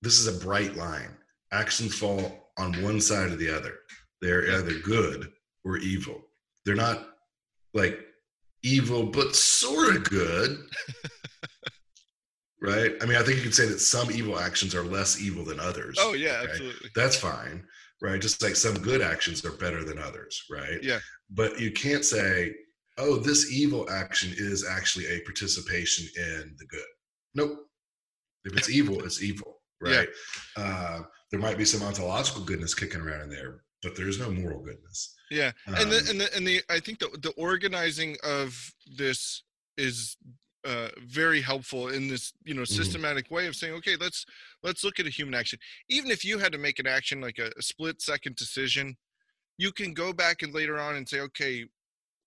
this 0.02 0.20
is 0.20 0.28
a 0.28 0.46
bright 0.46 0.76
line 0.76 1.10
actions 1.52 1.96
fall 1.96 2.50
on 2.58 2.74
one 2.82 3.00
side 3.00 3.32
or 3.32 3.36
the 3.36 3.50
other 3.50 3.76
they're 4.22 4.58
either 4.58 4.80
good 4.80 5.32
or 5.64 5.78
evil 5.78 6.22
they're 6.66 6.76
not 6.76 7.08
like 7.74 8.00
evil 8.64 9.06
but 9.06 9.36
sort 9.36 9.96
of 9.96 10.04
good 10.06 10.58
right? 12.64 12.94
I 13.02 13.06
mean, 13.06 13.18
I 13.18 13.22
think 13.22 13.38
you 13.38 13.44
could 13.44 13.54
say 13.54 13.68
that 13.68 13.80
some 13.80 14.10
evil 14.10 14.40
actions 14.40 14.74
are 14.74 14.84
less 14.84 15.22
evil 15.22 15.44
than 15.44 15.60
others. 15.60 15.98
Oh 16.00 16.14
yeah, 16.14 16.42
absolutely. 16.44 16.90
That's 16.96 17.16
fine, 17.16 17.64
right? 18.04 18.22
Just 18.22 18.44
like 18.44 18.56
some 18.56 18.78
good 18.80 19.02
actions 19.02 19.44
are 19.46 19.54
better 19.54 19.84
than 19.84 19.98
others, 19.98 20.44
right? 20.52 20.84
Yeah. 20.84 21.00
But 21.32 21.60
you 21.60 21.72
can't 21.72 22.06
say, 22.06 22.54
oh, 22.98 23.16
this 23.16 23.52
evil 23.52 23.90
action 23.90 24.32
is 24.36 24.68
actually 24.70 25.08
a 25.08 25.22
participation 25.22 26.08
in 26.18 26.56
the 26.60 26.66
good. 26.66 26.86
Nope. 27.34 27.58
If 28.44 28.58
it's 28.58 28.70
evil, 28.70 29.04
it's 29.06 29.24
evil, 29.24 29.62
right? 29.82 30.10
Yeah. 30.58 30.64
Uh, 30.64 31.02
there 31.32 31.40
might 31.40 31.58
be 31.58 31.66
some 31.66 31.82
ontological 31.82 32.44
goodness 32.44 32.76
kicking 32.76 33.00
around 33.00 33.22
in 33.22 33.30
there, 33.30 33.64
but 33.82 33.96
there's 33.96 34.20
no 34.20 34.30
moral 34.30 34.62
goodness. 34.62 35.16
Yeah, 35.32 35.52
um, 35.68 35.76
and 35.76 35.92
the 35.92 35.98
um, 35.98 36.04
and 36.10 36.22
the 36.22 36.36
and 36.36 36.48
the 36.48 36.62
I 36.70 36.80
think 36.80 37.00
the 37.00 37.08
the 37.22 37.32
organizing 37.38 38.18
of 38.24 38.56
this 38.98 39.44
is 39.78 40.18
uh, 40.66 40.90
very 41.06 41.42
helpful 41.42 41.90
in 41.90 42.08
this 42.08 42.34
you 42.46 42.54
know 42.54 42.62
mm-hmm. 42.62 42.82
systematic 42.82 43.30
way 43.30 43.48
of 43.48 43.56
saying 43.56 43.74
okay 43.74 43.96
let's 44.00 44.26
let's 44.64 44.84
look 44.84 45.00
at 45.00 45.08
a 45.08 45.10
human 45.10 45.34
action 45.34 45.60
even 45.90 46.10
if 46.10 46.24
you 46.24 46.38
had 46.38 46.52
to 46.52 46.58
make 46.58 46.80
an 46.80 46.88
action 46.88 47.20
like 47.20 47.38
a, 47.40 47.52
a 47.58 47.62
split 47.62 48.02
second 48.02 48.36
decision 48.36 48.96
you 49.58 49.72
can 49.72 49.94
go 49.94 50.14
back 50.14 50.42
and 50.42 50.54
later 50.54 50.80
on 50.80 50.96
and 50.96 51.08
say 51.08 51.20
okay 51.20 51.66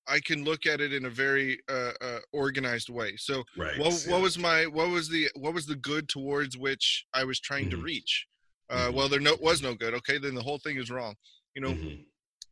I 0.08 0.20
can 0.20 0.44
look 0.44 0.66
at 0.66 0.80
it 0.80 0.92
in 0.92 1.06
a 1.06 1.10
very 1.10 1.58
uh, 1.68 1.92
uh, 2.00 2.18
organized 2.32 2.88
way. 2.88 3.16
So, 3.16 3.42
right, 3.56 3.78
what, 3.78 4.04
yeah. 4.06 4.12
what 4.12 4.22
was 4.22 4.38
my 4.38 4.66
what 4.66 4.88
was 4.90 5.08
the 5.08 5.28
what 5.34 5.54
was 5.54 5.66
the 5.66 5.76
good 5.76 6.08
towards 6.08 6.56
which 6.56 7.04
I 7.12 7.24
was 7.24 7.40
trying 7.40 7.68
mm-hmm. 7.68 7.78
to 7.78 7.84
reach? 7.84 8.26
Uh, 8.70 8.76
mm-hmm. 8.76 8.96
Well, 8.96 9.08
there 9.08 9.20
no, 9.20 9.36
was 9.40 9.62
no 9.62 9.74
good. 9.74 9.94
Okay, 9.94 10.18
then 10.18 10.34
the 10.34 10.42
whole 10.42 10.58
thing 10.58 10.76
is 10.76 10.90
wrong. 10.90 11.14
You 11.54 11.62
know, 11.62 11.70
mm-hmm. 11.70 12.02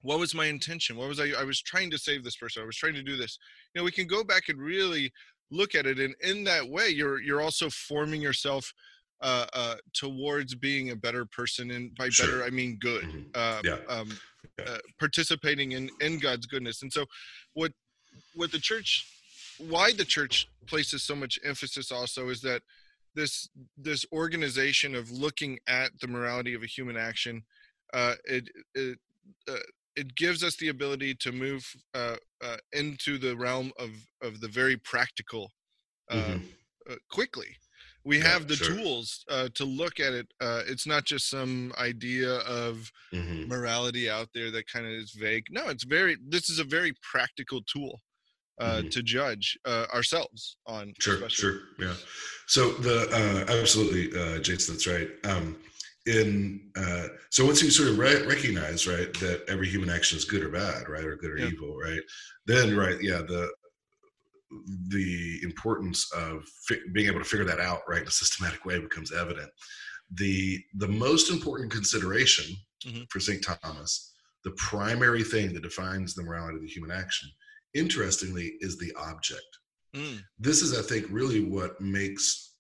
what 0.03 0.19
was 0.19 0.35
my 0.35 0.47
intention? 0.47 0.97
What 0.97 1.09
was 1.09 1.21
I? 1.21 1.31
I 1.39 1.45
was 1.45 1.63
trying 1.63 1.91
to 1.93 1.99
save 1.99 2.25
this 2.25 2.37
person. 2.37 2.63
I 2.63 2.67
was 2.67 2.77
trying 2.77 2.95
to 2.95 3.03
do 3.03 3.17
this. 3.17 3.39
You 3.75 3.81
know, 3.81 3.85
we 3.85 3.93
can 3.93 4.07
go 4.07 4.25
back 4.25 4.49
and 4.49 4.59
really 4.59 5.13
look 5.55 5.75
at 5.75 5.87
it 5.87 5.99
and 5.99 6.15
in 6.21 6.45
that 6.45 6.69
way 6.69 6.89
you're 6.89 7.21
you're 7.21 7.41
also 7.41 7.69
forming 7.71 8.21
yourself 8.21 8.73
uh, 9.21 9.47
uh, 9.55 9.77
towards 9.95 10.55
being 10.55 10.91
a 10.91 10.97
better 10.97 11.25
person 11.25 11.71
and 11.71 11.95
by 11.95 12.09
sure. 12.09 12.27
better 12.27 12.45
i 12.45 12.51
mean 12.51 12.77
good 12.81 13.05
mm-hmm. 13.05 13.21
uh, 13.35 13.61
yeah. 13.65 13.79
Um, 13.89 14.09
yeah. 14.59 14.65
Uh, 14.67 14.79
participating 14.99 15.73
in 15.73 15.89
in 16.01 16.19
god's 16.19 16.47
goodness 16.47 16.83
and 16.83 16.93
so 16.93 17.05
what 17.55 17.73
what 18.35 18.53
the 18.53 18.59
church 18.59 19.07
why 19.59 19.93
the 19.93 20.05
church 20.05 20.49
places 20.67 21.03
so 21.03 21.15
much 21.15 21.39
emphasis 21.45 21.91
also 21.93 22.29
is 22.29 22.41
that 22.41 22.63
this 23.15 23.49
this 23.79 24.05
organization 24.13 24.95
of 24.95 25.11
looking 25.11 25.59
at 25.69 25.91
the 26.01 26.09
morality 26.09 26.55
of 26.55 26.63
a 26.63 26.67
human 26.67 26.97
action 26.97 27.43
uh, 27.93 28.15
it, 28.25 28.49
it 28.75 28.99
uh, 29.49 29.55
it 29.97 30.15
gives 30.17 30.43
us 30.43 30.57
the 30.57 30.69
ability 30.69 31.15
to 31.15 31.33
move 31.33 31.65
uh, 31.95 32.17
uh, 32.43 32.57
into 32.73 33.19
the 33.19 33.37
realm 33.37 33.73
of 33.79 33.91
of 34.23 34.41
the 34.41 34.49
very 34.49 34.77
practical 34.77 35.51
uh, 36.11 36.17
mm-hmm. 36.17 36.45
Uh, 36.91 36.97
quickly. 37.11 37.57
We 38.05 38.19
yeah, 38.19 38.29
have 38.29 38.47
the 38.47 38.57
sure. 38.57 38.77
tools 38.77 39.25
uh, 39.31 39.49
to 39.55 39.65
look 39.65 39.99
at 39.99 40.13
it. 40.13 40.27
Uh, 40.39 40.61
it's 40.67 40.87
not 40.87 41.07
just 41.07 41.31
some 41.31 41.73
idea 41.79 42.41
of 42.41 42.93
mm-hmm. 43.11 43.49
morality 43.49 44.11
out 44.11 44.29
there 44.35 44.51
that 44.51 44.71
kind 44.71 44.85
of 44.85 44.93
is 44.93 45.13
vague. 45.13 45.47
No, 45.51 45.69
it's 45.69 45.85
very. 45.85 46.19
This 46.29 46.51
is 46.51 46.59
a 46.59 46.65
very 46.65 46.93
practical 47.03 47.63
tool. 47.63 48.01
Mm-hmm. 48.61 48.89
to 48.91 49.03
judge 49.03 49.59
ourselves 49.67 50.59
on 50.65 50.95
sure 51.01 51.15
especially. 51.15 51.35
sure 51.37 51.61
yeah 51.81 51.95
so 52.47 52.71
the 52.75 53.45
absolutely 53.49 54.11
jason 54.43 54.75
that's 54.75 54.87
right 54.87 55.09
um, 55.25 55.57
in 56.07 56.61
uh, 56.77 57.09
so 57.31 57.47
once 57.47 57.63
you 57.63 57.71
sort 57.71 57.89
of 57.89 57.99
re- 57.99 58.27
recognize 58.27 58.87
right 58.87 59.13
that 59.21 59.43
every 59.49 59.69
human 59.69 59.89
action 59.89 60.19
is 60.19 60.25
good 60.25 60.43
or 60.43 60.51
bad 60.51 60.89
right 60.89 61.05
or 61.05 61.17
good 61.17 61.31
or 61.31 61.39
yeah. 61.39 61.47
evil 61.47 61.77
right 61.77 62.01
then 62.47 62.77
right 62.77 63.03
yeah 63.03 63.19
the 63.19 63.51
the 64.89 65.41
importance 65.43 66.13
of 66.13 66.45
fi- 66.69 66.81
being 66.93 67.09
able 67.09 67.19
to 67.19 67.25
figure 67.25 67.47
that 67.47 67.61
out 67.61 67.81
right 67.89 68.03
in 68.03 68.09
a 68.09 68.11
systematic 68.11 68.65
way 68.65 68.79
becomes 68.79 69.13
evident 69.13 69.51
the 70.13 70.63
the 70.75 70.89
most 70.89 71.31
important 71.31 71.73
consideration 71.73 72.55
mm-hmm. 72.85 73.03
for 73.09 73.19
st 73.19 73.43
thomas 73.63 74.13
the 74.45 74.53
primary 74.53 75.23
thing 75.23 75.55
that 75.55 75.63
defines 75.63 76.15
the 76.15 76.23
morality 76.23 76.57
of 76.57 76.63
the 76.63 76.69
human 76.69 76.91
action 76.91 77.31
interestingly 77.73 78.53
is 78.61 78.77
the 78.77 78.93
object 78.99 79.59
mm. 79.97 80.19
this 80.39 80.61
is 80.61 80.79
i 80.79 80.83
think 80.83 81.07
really 81.11 81.41
what 81.41 81.81
makes 81.81 82.53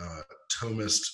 uh, 0.00 0.22
thomist 0.58 1.04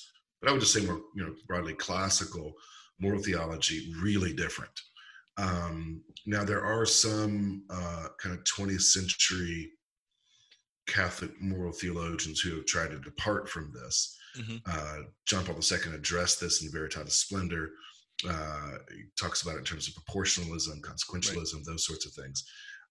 but 0.40 0.48
I 0.48 0.53
would 0.53 0.61
just 0.61 0.72
say 0.72 0.85
more, 0.85 1.01
you 1.14 1.24
know, 1.24 1.35
broadly 1.46 1.74
classical 1.74 2.55
moral 3.01 3.22
theology 3.22 3.92
really 4.01 4.33
different. 4.33 4.72
Um, 5.37 6.03
now 6.27 6.44
there 6.44 6.64
are 6.64 6.85
some 6.85 7.62
uh, 7.70 8.09
kind 8.20 8.37
of 8.37 8.44
20th 8.44 8.83
century 8.83 9.70
Catholic 10.88 11.31
moral 11.40 11.72
theologians 11.72 12.40
who 12.40 12.57
have 12.57 12.66
tried 12.66 12.90
to 12.90 12.98
depart 12.98 13.48
from 13.48 13.72
this. 13.72 14.16
Mm-hmm. 14.38 14.57
Uh, 14.66 15.05
John 15.27 15.44
Paul 15.44 15.57
II 15.57 15.94
addressed 15.94 16.40
this 16.40 16.62
in 16.62 16.72
Veritatis 16.72 17.12
Splendor. 17.12 17.70
Uh, 18.29 18.79
he 18.90 19.05
talks 19.18 19.42
about 19.42 19.57
it 19.57 19.59
in 19.59 19.64
terms 19.64 19.87
of 19.88 19.94
proportionalism, 19.94 20.81
consequentialism, 20.81 21.55
right. 21.55 21.64
those 21.66 21.87
sorts 21.87 22.07
of 22.07 22.12
things. 22.12 22.44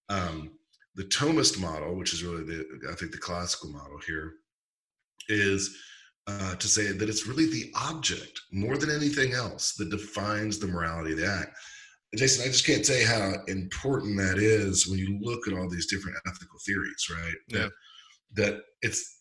Um, 0.09 0.51
the 0.95 1.03
Thomist 1.03 1.59
model, 1.59 1.95
which 1.95 2.13
is 2.13 2.23
really 2.23 2.43
the 2.43 2.65
I 2.89 2.95
think 2.95 3.11
the 3.11 3.17
classical 3.17 3.71
model 3.71 3.99
here, 4.07 4.33
is 5.27 5.75
uh, 6.27 6.55
to 6.55 6.67
say 6.67 6.91
that 6.91 7.09
it's 7.09 7.27
really 7.27 7.45
the 7.45 7.71
object 7.75 8.41
more 8.51 8.77
than 8.77 8.91
anything 8.91 9.33
else 9.33 9.73
that 9.75 9.89
defines 9.89 10.59
the 10.59 10.67
morality 10.67 11.13
of 11.13 11.19
the 11.19 11.27
act. 11.27 11.57
Jason, 12.15 12.43
I 12.43 12.47
just 12.47 12.65
can't 12.65 12.85
say 12.85 13.03
how 13.03 13.33
important 13.47 14.17
that 14.17 14.37
is 14.37 14.87
when 14.87 14.99
you 14.99 15.19
look 15.21 15.47
at 15.47 15.53
all 15.53 15.69
these 15.69 15.87
different 15.87 16.17
ethical 16.25 16.59
theories, 16.65 17.07
right? 17.11 17.35
Yeah. 17.47 17.59
That, 17.59 17.71
that 18.35 18.61
it's 18.81 19.13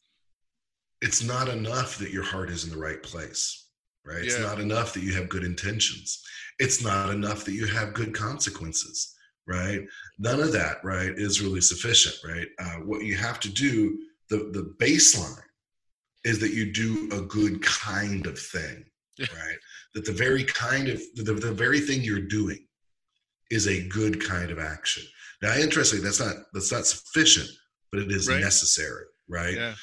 it's 1.02 1.22
not 1.22 1.48
enough 1.48 1.98
that 1.98 2.10
your 2.10 2.22
heart 2.22 2.50
is 2.50 2.64
in 2.64 2.70
the 2.70 2.78
right 2.78 3.02
place, 3.02 3.70
right? 4.04 4.24
Yeah. 4.24 4.24
It's 4.24 4.40
not 4.40 4.60
enough 4.60 4.94
that 4.94 5.02
you 5.02 5.12
have 5.14 5.28
good 5.28 5.44
intentions. 5.44 6.22
It's 6.58 6.82
not 6.82 7.10
enough 7.10 7.44
that 7.44 7.52
you 7.52 7.66
have 7.66 7.92
good 7.92 8.14
consequences, 8.14 9.14
right? 9.46 9.80
None 10.18 10.40
of 10.40 10.52
that, 10.52 10.78
right, 10.82 11.12
is 11.16 11.42
really 11.42 11.60
sufficient, 11.60 12.16
right? 12.24 12.46
Uh, 12.58 12.80
what 12.84 13.04
you 13.04 13.16
have 13.16 13.40
to 13.40 13.50
do, 13.50 13.98
the 14.30 14.50
the 14.52 14.74
baseline 14.80 15.42
is 16.26 16.40
that 16.40 16.52
you 16.52 16.72
do 16.72 17.08
a 17.12 17.20
good 17.22 17.62
kind 17.62 18.26
of 18.26 18.36
thing, 18.38 18.84
right? 19.20 19.58
That 19.94 20.04
the 20.04 20.12
very 20.12 20.44
kind 20.44 20.88
of 20.88 21.00
the, 21.14 21.32
the 21.32 21.52
very 21.52 21.80
thing 21.80 22.02
you're 22.02 22.20
doing 22.20 22.66
is 23.50 23.68
a 23.68 23.86
good 23.88 24.22
kind 24.22 24.50
of 24.50 24.58
action. 24.58 25.04
Now, 25.40 25.54
interestingly, 25.56 26.04
that's 26.04 26.20
not 26.20 26.34
that's 26.52 26.72
not 26.72 26.84
sufficient, 26.84 27.48
but 27.92 28.00
it 28.00 28.10
is 28.10 28.28
right. 28.28 28.40
necessary, 28.40 29.04
right? 29.28 29.54
Yeah. 29.54 29.74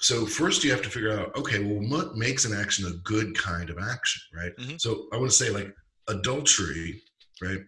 So 0.00 0.24
first, 0.24 0.62
you 0.62 0.70
have 0.70 0.82
to 0.82 0.90
figure 0.90 1.18
out, 1.18 1.36
okay, 1.36 1.58
well, 1.58 1.82
what 1.90 2.14
makes 2.14 2.44
an 2.44 2.56
action 2.56 2.86
a 2.86 2.96
good 3.02 3.36
kind 3.36 3.68
of 3.68 3.78
action, 3.78 4.22
right? 4.32 4.52
Mm-hmm. 4.56 4.76
So 4.78 5.08
I 5.12 5.16
want 5.16 5.30
to 5.32 5.36
say, 5.36 5.50
like, 5.50 5.74
adultery, 6.08 7.02
right, 7.42 7.58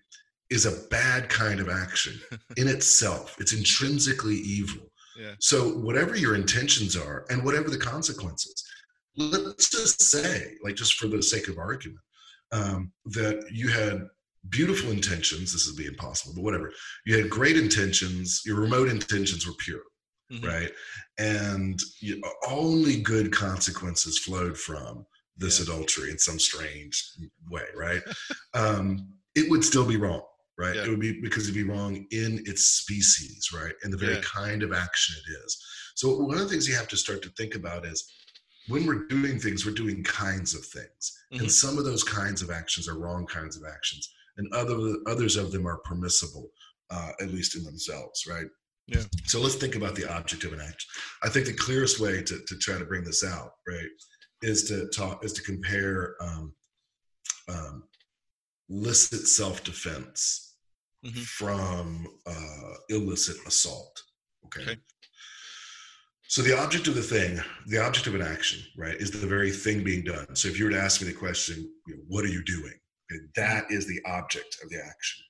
is 0.49 0.67
a 0.67 0.89
bad 0.91 1.29
kind 1.29 1.59
of 1.59 1.69
action 1.69 2.21
in 2.57 2.69
itself. 2.69 3.37
It's 3.41 3.53
intrinsically 3.53 4.37
evil. 4.37 4.90
Yeah. 5.21 5.35
So 5.39 5.69
whatever 5.69 6.17
your 6.17 6.35
intentions 6.35 6.97
are 6.97 7.27
and 7.29 7.45
whatever 7.45 7.69
the 7.69 7.79
consequences, 7.79 8.65
let's 9.17 9.69
just 9.69 10.01
say, 10.01 10.55
like 10.65 10.77
just 10.77 10.95
for 10.95 11.09
the 11.09 11.23
sake 11.23 11.49
of 11.49 11.59
argument, 11.59 12.01
um, 12.53 12.91
that 13.07 13.45
you 13.53 13.69
had 13.69 14.07
beautiful 14.49 14.91
intentions. 14.91 15.53
This 15.53 15.67
is 15.67 15.77
being 15.77 15.95
possible, 15.97 16.35
but 16.35 16.43
whatever. 16.43 16.73
You 17.05 17.19
had 17.19 17.29
great 17.29 17.59
intentions. 17.59 18.41
Your 18.47 18.59
remote 18.61 18.89
intentions 18.89 19.47
were 19.47 19.53
pure, 19.59 19.83
mm-hmm. 20.33 20.47
right? 20.47 20.71
And 21.19 21.79
you, 22.01 22.21
only 22.49 23.03
good 23.03 23.31
consequences 23.31 24.19
flowed 24.21 24.57
from 24.57 25.05
this 25.37 25.59
yeah. 25.59 25.65
adultery 25.65 26.11
in 26.11 26.19
some 26.19 26.39
strange 26.39 27.13
way, 27.51 27.65
right? 27.77 28.03
um, 28.55 29.07
it 29.35 29.51
would 29.51 29.65
still 29.65 29.87
be 29.87 29.99
wrong 29.99 30.23
right? 30.61 30.77
Yeah. 30.77 30.85
It 30.85 30.91
would 30.91 31.01
be 31.01 31.21
because 31.21 31.45
it'd 31.45 31.55
be 31.55 31.69
wrong 31.69 32.07
in 32.11 32.43
its 32.47 32.65
species, 32.67 33.49
right? 33.53 33.73
And 33.83 33.93
the 33.93 33.97
very 33.97 34.15
yeah. 34.15 34.23
kind 34.23 34.63
of 34.63 34.73
action 34.73 35.17
it 35.27 35.45
is. 35.45 35.65
So 35.95 36.17
one 36.19 36.37
of 36.37 36.43
the 36.43 36.49
things 36.49 36.69
you 36.69 36.77
have 36.77 36.89
to 36.89 36.97
start 36.97 37.23
to 37.23 37.31
think 37.31 37.55
about 37.55 37.87
is 37.87 38.13
when 38.69 38.87
we're 38.87 39.07
doing 39.07 39.39
things, 39.39 39.65
we're 39.65 39.73
doing 39.73 40.05
kinds 40.05 40.55
of 40.55 40.65
things. 40.65 41.19
Mm-hmm. 41.33 41.45
And 41.45 41.53
some 41.53 41.79
of 41.79 41.85
those 41.85 42.05
kinds 42.05 42.43
of 42.43 42.51
actions 42.51 42.89
are 42.89 42.99
wrong 42.99 43.27
kinds 43.27 43.57
of 43.57 43.65
actions. 43.67 44.13
And 44.37 44.53
other 44.53 44.97
others 45.07 45.37
of 45.37 45.51
them 45.51 45.67
are 45.67 45.79
permissible, 45.79 46.51
uh, 46.91 47.13
at 47.21 47.33
least 47.33 47.57
in 47.57 47.65
themselves, 47.65 48.27
right? 48.29 48.47
Yeah. 48.87 49.03
So 49.25 49.41
let's 49.41 49.55
think 49.55 49.77
about 49.77 49.95
the 49.95 50.13
object 50.13 50.45
of 50.45 50.53
an 50.53 50.61
action. 50.61 50.89
I 51.23 51.29
think 51.29 51.47
the 51.47 51.53
clearest 51.55 52.01
way 52.01 52.23
to, 52.23 52.41
to 52.47 52.59
try 52.59 52.79
to 52.79 52.85
bring 52.85 53.05
this 53.05 53.25
out, 53.25 53.53
right, 53.69 53.89
is 54.43 54.65
to 54.65 54.89
talk 54.89 55.25
is 55.25 55.33
to 55.35 55.43
compare 55.43 56.17
um, 56.21 56.55
um, 57.49 57.85
licit 58.69 59.27
self-defense 59.27 60.50
mm-hmm. 61.05 61.21
from 61.21 62.07
uh, 62.27 62.75
illicit 62.89 63.37
assault. 63.47 64.03
Okay? 64.47 64.63
okay. 64.63 64.77
So 66.29 66.43
the 66.43 66.57
object 66.57 66.87
of 66.87 66.95
the 66.95 67.03
thing, 67.03 67.41
the 67.67 67.85
object 67.85 68.07
of 68.07 68.15
an 68.15 68.23
action, 68.23 68.63
right, 68.77 68.95
is 68.95 69.11
the 69.11 69.27
very 69.27 69.51
thing 69.51 69.83
being 69.83 70.05
done. 70.05 70.37
So 70.37 70.47
if 70.47 70.59
you 70.59 70.67
were 70.67 70.71
to 70.71 70.81
ask 70.81 71.01
me 71.03 71.09
the 71.09 71.19
question, 71.19 71.69
you 71.89 71.97
know, 71.97 72.03
what 72.07 72.25
are 72.25 72.29
you 72.29 72.45
doing? 72.45 72.73
Okay, 73.11 73.21
that 73.35 73.65
is 73.69 73.87
the 73.89 74.01
object 74.07 74.59
of 74.63 74.71
the 74.71 74.77
action, 74.77 75.25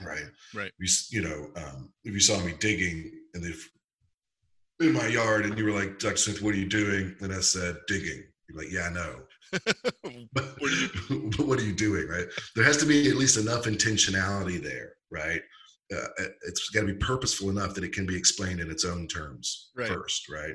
right? 0.00 0.30
Right. 0.54 0.70
You, 0.78 0.88
you 1.10 1.22
know, 1.22 1.50
um, 1.56 1.92
if 2.04 2.14
you 2.14 2.20
saw 2.20 2.38
me 2.38 2.54
digging 2.60 3.10
in 3.34 3.42
the 3.42 3.52
in 4.78 4.92
my 4.92 5.06
yard, 5.06 5.44
and 5.44 5.58
you 5.58 5.64
were 5.64 5.72
like, 5.72 5.98
Dr. 5.98 6.16
Smith, 6.16 6.42
what 6.42 6.54
are 6.54 6.58
you 6.58 6.68
doing? 6.68 7.16
And 7.20 7.32
I 7.32 7.40
said, 7.40 7.76
digging. 7.88 8.24
You're 8.52 8.62
like, 8.62 8.72
yeah, 8.72 8.88
I 8.88 8.92
know. 8.92 9.22
but, 10.32 10.54
what 10.60 10.70
are 10.70 10.74
you- 10.74 11.30
but 11.36 11.46
what 11.46 11.58
are 11.58 11.64
you 11.64 11.72
doing, 11.72 12.08
right? 12.08 12.26
There 12.54 12.64
has 12.64 12.76
to 12.78 12.86
be 12.86 13.08
at 13.08 13.16
least 13.16 13.36
enough 13.36 13.64
intentionality 13.64 14.62
there, 14.62 14.94
right? 15.10 15.40
Uh, 15.94 16.06
it's 16.46 16.70
got 16.70 16.82
to 16.82 16.86
be 16.86 16.94
purposeful 16.94 17.50
enough 17.50 17.74
that 17.74 17.84
it 17.84 17.92
can 17.92 18.06
be 18.06 18.16
explained 18.16 18.60
in 18.60 18.70
its 18.70 18.84
own 18.84 19.06
terms 19.08 19.70
Right. 19.76 19.88
first, 19.88 20.28
right? 20.30 20.54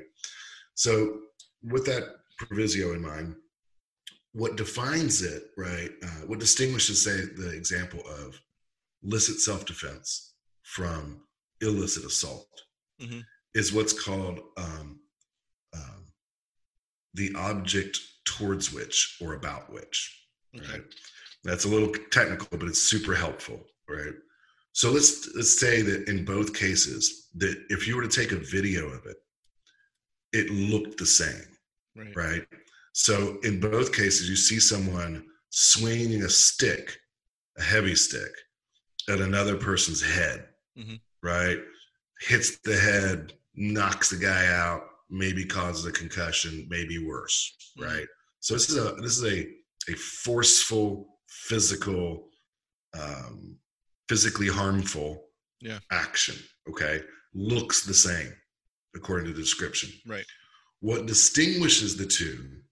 So, 0.74 1.20
with 1.62 1.86
that 1.86 2.04
proviso 2.38 2.92
in 2.92 3.02
mind, 3.02 3.36
what 4.32 4.56
defines 4.56 5.22
it, 5.22 5.44
right? 5.56 5.90
Uh, 6.02 6.26
what 6.26 6.38
distinguishes, 6.40 7.04
say, 7.04 7.20
the 7.36 7.50
example 7.50 8.00
of 8.06 8.40
licit 9.02 9.40
self-defense 9.40 10.34
from 10.62 11.22
illicit 11.60 12.04
assault 12.04 12.48
Mhm. 13.00 13.24
is 13.54 13.72
what's 13.72 13.92
called 13.92 14.40
um, 14.56 15.00
the 17.18 17.34
object 17.36 17.98
towards 18.24 18.72
which 18.72 19.18
or 19.20 19.34
about 19.34 19.70
which. 19.72 20.26
Okay. 20.56 20.72
Right. 20.72 20.82
That's 21.44 21.64
a 21.64 21.68
little 21.68 21.92
technical, 22.10 22.56
but 22.58 22.68
it's 22.68 22.82
super 22.82 23.14
helpful, 23.14 23.60
right? 23.88 24.14
So 24.72 24.90
let's 24.90 25.28
let's 25.34 25.58
say 25.58 25.82
that 25.82 26.08
in 26.08 26.24
both 26.24 26.54
cases, 26.54 27.28
that 27.36 27.56
if 27.68 27.86
you 27.86 27.96
were 27.96 28.06
to 28.06 28.08
take 28.20 28.32
a 28.32 28.36
video 28.36 28.88
of 28.88 29.04
it, 29.06 29.16
it 30.32 30.50
looked 30.50 30.98
the 30.98 31.06
same, 31.06 31.46
Right. 31.96 32.16
right? 32.16 32.46
So 32.92 33.38
in 33.42 33.60
both 33.60 33.92
cases, 33.92 34.28
you 34.28 34.36
see 34.36 34.60
someone 34.60 35.26
swinging 35.50 36.22
a 36.24 36.28
stick, 36.28 36.98
a 37.58 37.62
heavy 37.62 37.94
stick, 37.94 38.30
at 39.08 39.20
another 39.20 39.56
person's 39.56 40.02
head, 40.02 40.48
Mhm. 40.76 41.00
right? 41.22 41.60
Hits 42.20 42.58
the 42.58 42.76
head, 42.78 43.32
knocks 43.54 44.10
the 44.10 44.16
guy 44.16 44.46
out, 44.46 44.82
maybe 45.10 45.44
causes 45.44 45.84
a 45.86 45.92
concussion, 45.92 46.66
maybe 46.68 46.98
worse, 46.98 47.54
Mhm. 47.78 47.84
right? 47.84 48.06
So 48.40 48.54
this 48.54 48.68
is 48.70 48.76
a 48.76 48.94
this 49.02 49.18
is 49.18 49.24
a 49.24 49.48
a 49.90 49.94
forceful, 49.96 51.18
physical, 51.28 52.30
um, 52.92 53.58
physically 54.08 54.48
harmful 54.48 55.30
Yeah. 55.60 55.80
action. 55.90 56.36
Okay, 56.68 57.02
looks 57.34 57.82
the 57.84 57.94
same 57.94 58.32
according 58.94 59.26
to 59.28 59.32
the 59.32 59.40
description. 59.40 59.90
Right. 60.06 60.26
What 60.80 61.06
distinguishes 61.06 61.96
the 61.96 62.06
two, 62.06 62.62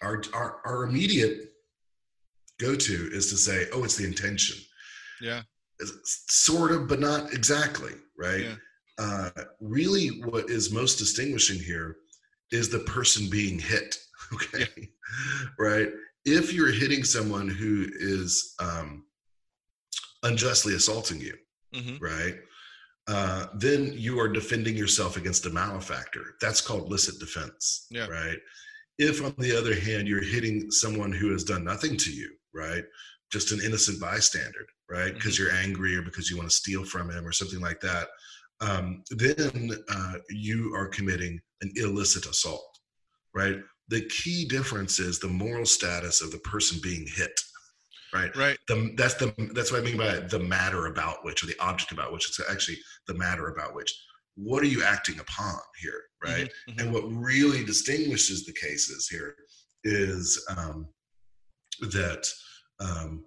our 0.00 0.22
our, 0.32 0.60
our 0.66 0.84
immediate 0.84 1.48
go 2.58 2.76
to 2.76 3.10
is 3.12 3.30
to 3.30 3.36
say, 3.36 3.68
oh, 3.72 3.84
it's 3.84 3.96
the 3.96 4.04
intention. 4.04 4.62
Yeah. 5.20 5.42
It's 5.80 6.24
Sort 6.28 6.72
of, 6.72 6.88
but 6.88 7.00
not 7.00 7.32
exactly, 7.32 7.94
right? 8.16 8.42
Yeah. 8.42 8.56
Uh, 9.00 9.30
really, 9.60 10.08
what 10.30 10.50
is 10.50 10.70
most 10.72 10.98
distinguishing 10.98 11.58
here 11.58 11.96
is 12.52 12.68
the 12.68 12.80
person 12.80 13.28
being 13.30 13.58
hit. 13.58 13.96
Okay, 14.32 14.68
right? 15.58 15.88
If 16.24 16.52
you're 16.52 16.70
hitting 16.70 17.02
someone 17.02 17.48
who 17.48 17.86
is 17.98 18.54
um, 18.60 19.04
unjustly 20.22 20.74
assaulting 20.74 21.20
you, 21.20 21.34
hmm 21.74 21.96
right? 22.00 22.36
Uh, 23.08 23.46
then 23.54 23.92
you 23.96 24.20
are 24.20 24.28
defending 24.28 24.76
yourself 24.76 25.16
against 25.16 25.46
a 25.46 25.50
malefactor. 25.50 26.22
That's 26.40 26.60
called 26.60 26.90
licit 26.92 27.18
defense, 27.18 27.86
Yeah. 27.90 28.06
right? 28.06 28.38
If, 28.98 29.20
on 29.24 29.34
the 29.38 29.56
other 29.58 29.74
hand, 29.74 30.06
you're 30.06 30.22
hitting 30.22 30.70
someone 30.70 31.10
who 31.10 31.32
has 31.32 31.42
done 31.42 31.64
nothing 31.64 31.96
to 31.96 32.12
you, 32.12 32.30
right? 32.54 32.84
Just 33.32 33.50
an 33.50 33.60
innocent 33.64 34.00
bystander, 34.00 34.64
right? 34.88 35.12
Because 35.14 35.38
you're 35.40 35.52
angry 35.52 35.96
or 35.96 36.02
because 36.02 36.30
you 36.30 36.36
want 36.36 36.48
to 36.50 36.54
steal 36.54 36.84
from 36.84 37.10
him 37.10 37.26
or 37.26 37.32
something 37.32 37.60
like 37.60 37.80
that, 37.80 38.06
um, 38.60 39.02
then 39.10 39.70
uh, 39.88 40.14
you 40.28 40.74
are 40.74 40.88
committing 40.88 41.40
an 41.62 41.72
illicit 41.76 42.26
assault, 42.26 42.78
right? 43.34 43.56
The 43.88 44.02
key 44.06 44.44
difference 44.46 44.98
is 44.98 45.18
the 45.18 45.28
moral 45.28 45.66
status 45.66 46.20
of 46.22 46.30
the 46.30 46.38
person 46.38 46.78
being 46.82 47.06
hit, 47.06 47.40
right? 48.14 48.34
Right. 48.36 48.58
the 48.68 48.92
that's 48.96 49.14
the 49.14 49.34
that's 49.54 49.72
what 49.72 49.80
I 49.80 49.84
mean 49.84 49.96
by 49.96 50.20
the 50.20 50.38
matter 50.38 50.86
about 50.86 51.24
which 51.24 51.42
or 51.42 51.46
the 51.46 51.58
object 51.60 51.92
about 51.92 52.12
which 52.12 52.28
it's 52.28 52.40
actually 52.50 52.78
the 53.08 53.14
matter 53.14 53.48
about 53.48 53.74
which 53.74 53.92
what 54.36 54.62
are 54.62 54.66
you 54.66 54.82
acting 54.84 55.18
upon 55.18 55.58
here 55.82 56.02
right 56.24 56.48
Mhm, 56.68 56.74
mhm. 56.74 56.80
and 56.80 56.92
what 56.92 57.02
really 57.10 57.64
distinguishes 57.64 58.44
the 58.44 58.52
cases 58.52 59.08
here 59.08 59.34
is 59.84 60.42
um, 60.56 60.86
that 61.80 62.26
um, 62.78 63.24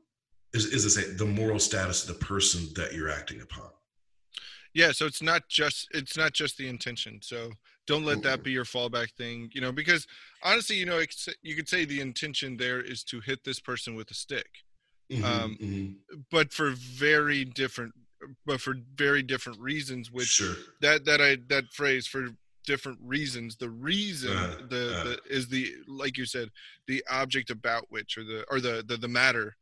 is, 0.54 0.66
is 0.68 0.84
to 0.84 0.90
say 0.90 1.12
the 1.14 1.26
moral 1.26 1.60
status 1.60 2.08
of 2.08 2.18
the 2.18 2.26
person 2.26 2.68
that 2.76 2.94
you're 2.94 3.10
acting 3.12 3.42
upon 3.42 3.70
yeah 4.74 4.92
so 4.92 5.06
it's 5.06 5.22
not 5.22 5.48
just 5.50 5.88
it's 5.94 6.18
not 6.18 6.34
just 6.34 6.58
the 6.58 6.68
intention 6.68 7.20
so 7.22 7.52
don't 7.86 8.06
let 8.06 8.22
that 8.24 8.44
be 8.44 8.52
your 8.52 8.66
fallback 8.66 9.12
thing 9.14 9.50
you 9.54 9.62
know 9.62 9.72
because 9.72 10.08
honestly 10.44 10.76
you 10.76 10.86
know 10.86 10.98
it's, 11.00 11.28
you 11.42 11.56
could 11.56 11.68
say 11.70 11.86
the 11.86 12.02
intention 12.02 12.58
there 12.58 12.82
is 12.82 13.04
to 13.04 13.20
hit 13.20 13.44
this 13.44 13.60
person 13.60 13.96
with 13.96 14.10
a 14.12 14.14
stick 14.16 14.48
Mhm, 15.12 15.24
Um, 15.26 15.58
mhm. 15.62 15.96
but 16.32 16.54
for 16.54 16.72
very 16.72 17.44
different 17.44 17.94
but 18.46 18.62
for 18.62 18.76
very 18.96 19.22
different 19.22 19.60
reasons 19.60 20.10
which 20.10 20.28
sure 20.30 20.56
that 20.80 21.04
that 21.06 21.20
i 21.22 21.36
that 21.50 21.66
phrase 21.74 22.08
for 22.08 22.30
different 22.66 22.98
reasons 23.02 23.58
the 23.58 23.70
reason 23.70 24.32
Uh, 24.38 24.56
the, 24.70 24.96
uh. 24.98 25.04
the 25.04 25.20
is 25.30 25.50
the 25.50 25.74
like 25.88 26.18
you 26.18 26.26
said 26.26 26.50
the 26.88 27.04
object 27.12 27.50
about 27.50 27.86
which 27.90 28.18
or 28.18 28.24
the 28.24 28.46
or 28.50 28.62
the 28.62 28.82
the, 28.88 28.96
the 28.96 29.08
matter 29.10 29.58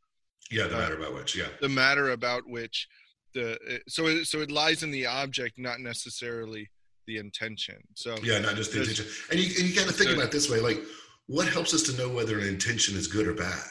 yeah 0.50 0.68
the 0.68 0.76
uh, 0.76 0.78
matter 0.78 0.94
about 0.96 1.14
which 1.14 1.34
yeah 1.34 1.48
the 1.60 1.68
matter 1.68 2.10
about 2.12 2.46
which 2.48 2.88
the 3.34 3.58
so 3.88 4.06
it, 4.06 4.26
so 4.26 4.40
it 4.40 4.50
lies 4.50 4.82
in 4.82 4.90
the 4.90 5.06
object 5.06 5.58
not 5.58 5.80
necessarily 5.80 6.68
the 7.06 7.18
intention. 7.18 7.76
So 7.94 8.16
yeah 8.22 8.38
not 8.38 8.54
just 8.56 8.72
the 8.72 8.80
intention. 8.80 9.06
And 9.30 9.40
you, 9.40 9.46
and 9.58 9.68
you 9.68 9.74
got 9.74 9.86
to 9.86 9.92
think 9.92 10.08
there- 10.08 10.14
about 10.16 10.26
it 10.26 10.32
this 10.32 10.50
way 10.50 10.60
like 10.60 10.78
what 11.26 11.48
helps 11.48 11.72
us 11.72 11.82
to 11.84 11.96
know 11.96 12.08
whether 12.08 12.38
an 12.38 12.46
intention 12.46 12.96
is 12.96 13.06
good 13.06 13.26
or 13.26 13.34
bad? 13.34 13.70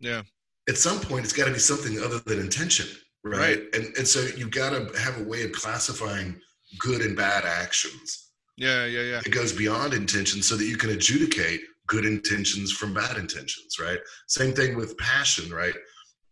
Yeah. 0.00 0.22
At 0.68 0.76
some 0.78 0.98
point 1.00 1.24
it's 1.24 1.32
got 1.32 1.46
to 1.46 1.52
be 1.52 1.58
something 1.58 1.98
other 2.00 2.18
than 2.20 2.40
intention 2.40 2.86
right, 3.24 3.40
Right. 3.40 3.62
and 3.74 3.84
and 3.96 4.06
so 4.06 4.20
you 4.36 4.48
got 4.48 4.70
to 4.70 4.98
have 4.98 5.20
a 5.20 5.24
way 5.24 5.44
of 5.44 5.52
classifying 5.52 6.40
good 6.78 7.00
and 7.02 7.16
bad 7.16 7.44
actions. 7.44 8.30
Yeah 8.56 8.84
yeah 8.86 9.02
yeah. 9.02 9.20
It 9.24 9.30
goes 9.30 9.52
beyond 9.52 9.94
intention 9.94 10.42
so 10.42 10.56
that 10.56 10.64
you 10.64 10.76
can 10.76 10.90
adjudicate 10.90 11.60
good 11.86 12.04
intentions 12.04 12.72
from 12.72 12.92
bad 12.92 13.16
intentions 13.16 13.78
right? 13.80 13.98
Same 14.26 14.52
thing 14.52 14.76
with 14.76 14.96
passion 14.98 15.50
right 15.52 15.74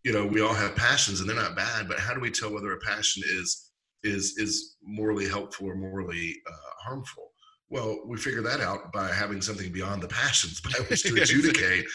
you 0.04 0.12
know 0.12 0.26
we 0.26 0.40
all 0.40 0.54
have 0.54 0.76
passions 0.76 1.20
and 1.20 1.28
they're 1.28 1.36
not 1.36 1.56
bad 1.56 1.88
but 1.88 1.98
how 1.98 2.14
do 2.14 2.20
we 2.20 2.30
tell 2.30 2.52
whether 2.52 2.72
a 2.72 2.78
passion 2.80 3.22
is 3.26 3.70
is 4.02 4.36
is 4.36 4.76
morally 4.82 5.28
helpful 5.28 5.66
or 5.68 5.74
morally 5.74 6.36
uh, 6.46 6.70
harmful 6.80 7.30
well 7.70 7.98
we 8.06 8.16
figure 8.16 8.42
that 8.42 8.60
out 8.60 8.92
by 8.92 9.08
having 9.08 9.40
something 9.40 9.72
beyond 9.72 10.02
the 10.02 10.08
passions 10.08 10.60
by 10.60 10.70
which 10.88 11.02
to 11.02 11.14
adjudicate 11.22 11.86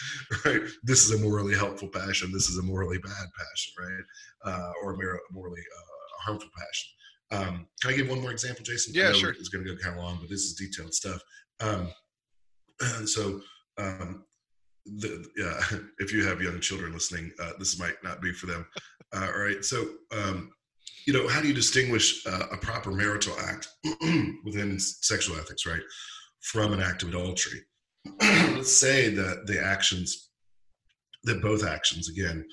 right 0.44 0.62
this 0.82 1.04
is 1.04 1.18
a 1.18 1.24
morally 1.24 1.54
helpful 1.54 1.88
passion 1.88 2.30
this 2.32 2.48
is 2.48 2.58
a 2.58 2.62
morally 2.62 2.98
bad 2.98 3.26
passion 3.38 3.72
right 3.78 4.52
uh, 4.52 4.72
or 4.82 4.92
a 4.92 4.96
mor- 4.96 5.20
morally 5.32 5.62
uh, 5.78 6.22
harmful 6.24 6.50
passion 6.58 6.90
um, 7.32 7.66
can 7.80 7.92
I 7.92 7.96
give 7.96 8.08
one 8.08 8.20
more 8.20 8.32
example, 8.32 8.64
Jason? 8.64 8.92
Yeah, 8.94 9.12
sure. 9.12 9.30
It's 9.30 9.48
going 9.48 9.64
to 9.64 9.74
go 9.74 9.80
kind 9.80 9.96
of 9.96 10.02
long, 10.02 10.18
but 10.20 10.28
this 10.28 10.40
is 10.40 10.54
detailed 10.54 10.92
stuff. 10.92 11.20
Um, 11.60 11.92
and 12.80 13.08
so, 13.08 13.40
um, 13.78 14.24
the, 14.86 15.26
yeah, 15.36 15.78
if 15.98 16.12
you 16.12 16.24
have 16.26 16.40
young 16.40 16.60
children 16.60 16.92
listening, 16.92 17.30
uh, 17.40 17.52
this 17.58 17.78
might 17.78 18.02
not 18.02 18.20
be 18.20 18.32
for 18.32 18.46
them. 18.46 18.66
Uh, 19.12 19.28
all 19.34 19.40
right. 19.42 19.64
So, 19.64 19.88
um, 20.12 20.50
you 21.06 21.12
know, 21.12 21.28
how 21.28 21.40
do 21.40 21.48
you 21.48 21.54
distinguish 21.54 22.26
uh, 22.26 22.46
a 22.52 22.56
proper 22.56 22.90
marital 22.92 23.34
act 23.40 23.68
within 24.44 24.78
sexual 24.78 25.36
ethics, 25.36 25.66
right, 25.66 25.82
from 26.42 26.72
an 26.72 26.80
act 26.80 27.02
of 27.02 27.08
adultery? 27.10 27.60
Let's 28.20 28.76
say 28.76 29.08
that 29.14 29.46
the 29.46 29.62
actions, 29.62 30.30
that 31.24 31.42
both 31.42 31.64
actions, 31.64 32.08
again, 32.08 32.44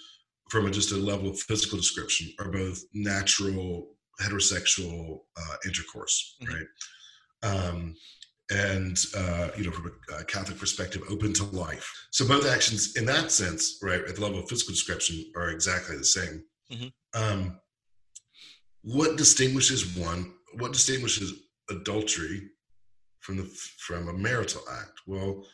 from 0.49 0.65
a, 0.65 0.71
just 0.71 0.91
a 0.91 0.97
level 0.97 1.29
of 1.29 1.39
physical 1.39 1.77
description, 1.77 2.31
are 2.39 2.49
both 2.51 2.81
natural 2.93 3.89
heterosexual 4.21 5.19
uh, 5.37 5.55
intercourse, 5.65 6.37
Mhm. 6.41 6.53
right? 6.53 6.67
Um, 7.43 7.95
and 8.49 8.97
uh, 9.15 9.49
you 9.57 9.65
know, 9.65 9.71
from 9.71 9.91
a, 9.91 10.15
uh 10.15 10.23
Catholic 10.23 10.57
perspective, 10.57 11.01
open 11.09 11.33
to 11.33 11.43
life. 11.45 11.91
So 12.11 12.27
both 12.27 12.47
actions, 12.47 12.95
in 12.95 13.05
that 13.05 13.31
sense, 13.31 13.79
right, 13.83 14.01
at 14.07 14.15
the 14.15 14.21
level 14.21 14.39
of 14.39 14.49
physical 14.49 14.73
description, 14.73 15.25
are 15.35 15.49
exactly 15.49 15.97
the 15.97 16.05
same. 16.05 16.43
Mhm. 16.71 16.91
Um, 17.13 17.59
what 18.83 19.17
distinguishes 19.17 19.95
one? 19.97 20.33
What 20.59 20.73
distinguishes 20.73 21.33
adultery 21.69 22.49
from 23.19 23.37
the 23.37 23.43
from 23.79 24.07
a 24.07 24.13
marital 24.13 24.61
act? 24.71 25.01
Well, 25.05 25.45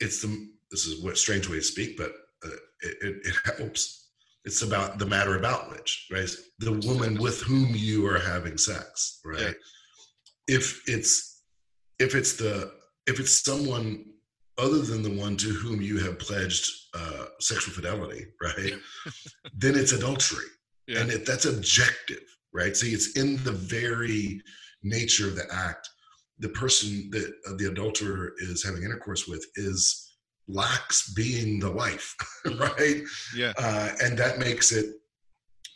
it's 0.00 0.20
the 0.20 0.48
this 0.70 0.86
is 0.86 1.02
what 1.02 1.16
strange 1.16 1.48
way 1.48 1.56
to 1.56 1.62
speak, 1.62 1.96
but 1.96 2.12
uh, 2.44 2.50
it, 2.82 2.96
it, 3.00 3.16
it 3.24 3.56
helps. 3.58 4.10
It's 4.44 4.62
about 4.62 4.98
the 4.98 5.06
matter 5.06 5.36
about 5.38 5.70
which, 5.70 6.06
right? 6.12 6.28
The 6.60 6.72
woman 6.86 7.18
with 7.20 7.40
whom 7.42 7.74
you 7.74 8.06
are 8.06 8.18
having 8.18 8.58
sex, 8.58 9.20
right? 9.24 9.40
Yeah. 9.40 9.52
If 10.56 10.82
it's 10.86 11.35
if 11.98 12.14
it's 12.14 12.34
the 12.36 12.72
if 13.06 13.20
it's 13.20 13.44
someone 13.44 14.04
other 14.58 14.78
than 14.78 15.02
the 15.02 15.10
one 15.10 15.36
to 15.36 15.48
whom 15.48 15.80
you 15.82 15.98
have 15.98 16.18
pledged 16.18 16.70
uh, 16.94 17.26
sexual 17.40 17.74
fidelity, 17.74 18.26
right? 18.42 18.72
then 19.54 19.74
it's 19.76 19.92
adultery, 19.92 20.46
Yeah. 20.86 21.00
and 21.00 21.10
it, 21.10 21.26
that's 21.26 21.44
objective, 21.44 22.22
right? 22.54 22.74
See, 22.76 22.92
it's 22.92 23.16
in 23.18 23.36
the 23.44 23.52
very 23.52 24.40
nature 24.82 25.28
of 25.28 25.36
the 25.36 25.44
act 25.52 25.88
the 26.38 26.48
person 26.50 27.08
that 27.10 27.32
uh, 27.48 27.54
the 27.56 27.66
adulterer 27.70 28.32
is 28.38 28.62
having 28.62 28.82
intercourse 28.82 29.26
with 29.26 29.44
is 29.56 30.12
lacks 30.48 31.12
being 31.14 31.58
the 31.58 31.70
wife, 31.70 32.14
right? 32.58 33.02
Yeah. 33.34 33.52
Uh, 33.58 33.90
and 34.02 34.18
that 34.18 34.38
makes 34.38 34.70
it 34.72 34.96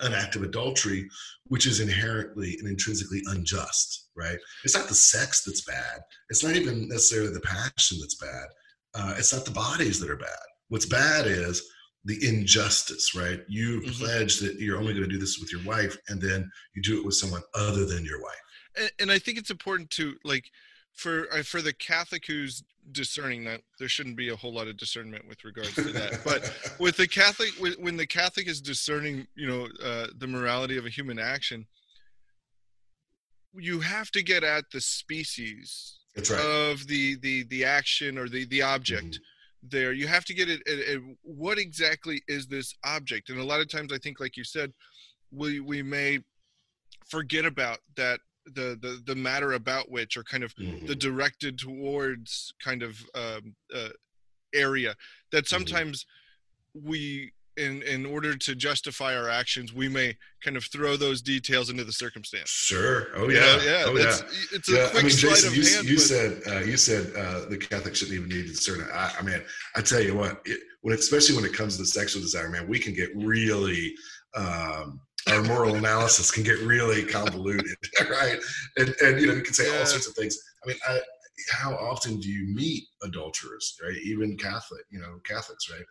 an 0.00 0.14
act 0.14 0.36
of 0.36 0.42
adultery, 0.42 1.08
which 1.44 1.66
is 1.66 1.80
inherently 1.80 2.56
and 2.58 2.68
intrinsically 2.68 3.22
unjust, 3.26 4.08
right? 4.16 4.38
It's 4.64 4.76
not 4.76 4.88
the 4.88 4.94
sex 4.94 5.44
that's 5.44 5.64
bad. 5.64 6.00
It's 6.28 6.44
not 6.44 6.56
even 6.56 6.88
necessarily 6.88 7.32
the 7.32 7.40
passion 7.40 7.98
that's 8.00 8.16
bad. 8.16 8.46
Uh, 8.94 9.14
it's 9.18 9.32
not 9.32 9.44
the 9.44 9.50
bodies 9.50 10.00
that 10.00 10.10
are 10.10 10.16
bad. 10.16 10.28
What's 10.68 10.86
bad 10.86 11.26
is 11.26 11.62
the 12.04 12.18
injustice, 12.26 13.14
right? 13.14 13.40
You 13.48 13.80
mm-hmm. 13.80 13.90
pledge 13.92 14.38
that 14.38 14.58
you're 14.58 14.78
only 14.78 14.94
going 14.94 15.04
to 15.04 15.10
do 15.10 15.18
this 15.18 15.38
with 15.38 15.52
your 15.52 15.62
wife, 15.64 15.96
and 16.08 16.20
then 16.20 16.50
you 16.74 16.82
do 16.82 16.98
it 16.98 17.04
with 17.04 17.14
someone 17.14 17.42
other 17.54 17.84
than 17.84 18.04
your 18.04 18.22
wife. 18.22 18.40
And, 18.76 18.90
and 19.00 19.12
I 19.12 19.18
think 19.18 19.38
it's 19.38 19.50
important 19.50 19.90
to 19.90 20.14
like 20.24 20.50
for 20.94 21.26
uh, 21.32 21.42
for 21.42 21.62
the 21.62 21.72
Catholic 21.72 22.26
who's 22.26 22.62
discerning 22.92 23.44
that 23.44 23.60
there 23.78 23.88
shouldn't 23.88 24.16
be 24.16 24.30
a 24.30 24.36
whole 24.36 24.52
lot 24.52 24.68
of 24.68 24.76
discernment 24.76 25.26
with 25.28 25.44
regards 25.44 25.74
to 25.74 25.92
that. 25.92 26.20
but 26.24 26.52
with 26.78 26.96
the 26.96 27.06
Catholic, 27.06 27.50
when 27.78 27.96
the 27.96 28.06
Catholic 28.06 28.48
is 28.48 28.60
discerning, 28.60 29.26
you 29.34 29.46
know, 29.46 29.68
uh, 29.84 30.06
the 30.18 30.26
morality 30.26 30.76
of 30.76 30.86
a 30.86 30.90
human 30.90 31.18
action, 31.18 31.66
you 33.54 33.80
have 33.80 34.10
to 34.12 34.22
get 34.22 34.42
at 34.42 34.64
the 34.72 34.80
species 34.80 35.98
right. 36.16 36.40
of 36.40 36.86
the 36.86 37.16
the 37.16 37.44
the 37.44 37.64
action 37.64 38.18
or 38.18 38.28
the 38.28 38.44
the 38.46 38.62
object. 38.62 39.04
Mm-hmm 39.04 39.24
there 39.62 39.92
you 39.92 40.06
have 40.06 40.24
to 40.24 40.34
get 40.34 40.48
it 40.48 40.66
at, 40.66 40.78
at, 40.78 41.00
what 41.22 41.58
exactly 41.58 42.22
is 42.28 42.46
this 42.46 42.74
object 42.84 43.28
and 43.28 43.38
a 43.38 43.44
lot 43.44 43.60
of 43.60 43.68
times 43.68 43.92
i 43.92 43.98
think 43.98 44.18
like 44.18 44.36
you 44.36 44.44
said 44.44 44.72
we 45.30 45.60
we 45.60 45.82
may 45.82 46.18
forget 47.06 47.44
about 47.44 47.78
that 47.96 48.20
the 48.54 48.78
the 48.80 49.02
the 49.06 49.14
matter 49.14 49.52
about 49.52 49.90
which 49.90 50.16
or 50.16 50.24
kind 50.24 50.44
of 50.44 50.54
mm-hmm. 50.56 50.86
the 50.86 50.94
directed 50.94 51.58
towards 51.58 52.52
kind 52.62 52.82
of 52.82 52.98
um, 53.14 53.54
uh, 53.74 53.88
area 54.54 54.94
that 55.32 55.44
mm-hmm. 55.44 55.56
sometimes 55.56 56.04
mm-hmm. 56.76 56.88
we 56.88 57.32
in 57.56 57.82
in 57.82 58.06
order 58.06 58.36
to 58.36 58.54
justify 58.54 59.16
our 59.16 59.28
actions 59.28 59.74
we 59.74 59.88
may 59.88 60.16
kind 60.42 60.56
of 60.56 60.64
throw 60.64 60.96
those 60.96 61.20
details 61.20 61.68
into 61.68 61.84
the 61.84 61.92
circumstance 61.92 62.48
sure 62.48 63.08
oh 63.16 63.28
yeah 63.28 63.60
yeah 63.62 63.84
oh, 63.86 63.96
yeah 63.96 64.16
it's 64.52 64.68
a 64.68 64.72
yeah. 64.72 64.88
quick 64.90 65.04
I 65.04 65.06
mean, 65.06 65.16
Jason, 65.16 65.54
you, 65.54 65.64
hand, 65.64 65.88
you 65.88 65.96
but... 65.96 66.02
said 66.02 66.42
uh, 66.46 66.60
you 66.60 66.76
said 66.76 67.12
uh, 67.16 67.48
the 67.48 67.58
catholic 67.58 67.96
shouldn't 67.96 68.16
even 68.16 68.28
need 68.28 68.46
to 68.46 68.52
discern 68.52 68.86
I, 68.92 69.12
I 69.18 69.22
mean 69.22 69.42
i 69.76 69.80
tell 69.80 70.00
you 70.00 70.14
what 70.14 70.40
it, 70.44 70.60
when 70.82 70.94
especially 70.94 71.36
when 71.36 71.44
it 71.44 71.52
comes 71.52 71.76
to 71.76 71.84
sexual 71.84 72.22
desire 72.22 72.48
man 72.48 72.68
we 72.68 72.78
can 72.78 72.94
get 72.94 73.10
really 73.16 73.94
um, 74.36 75.00
our 75.28 75.42
moral 75.42 75.74
analysis 75.74 76.30
can 76.30 76.42
get 76.42 76.58
really 76.60 77.04
convoluted, 77.04 77.76
right? 78.10 78.38
And 78.76 78.94
and 79.02 79.20
you 79.20 79.26
know 79.26 79.34
you 79.34 79.42
can 79.42 79.54
say 79.54 79.78
all 79.78 79.86
sorts 79.86 80.08
of 80.08 80.14
things. 80.14 80.38
I 80.64 80.68
mean, 80.68 80.76
I, 80.88 81.00
how 81.50 81.74
often 81.74 82.18
do 82.20 82.28
you 82.28 82.54
meet 82.54 82.84
adulterers, 83.02 83.76
right? 83.82 83.96
Even 84.04 84.36
Catholic, 84.36 84.82
you 84.90 85.00
know, 85.00 85.18
Catholics, 85.24 85.70
right? 85.70 85.84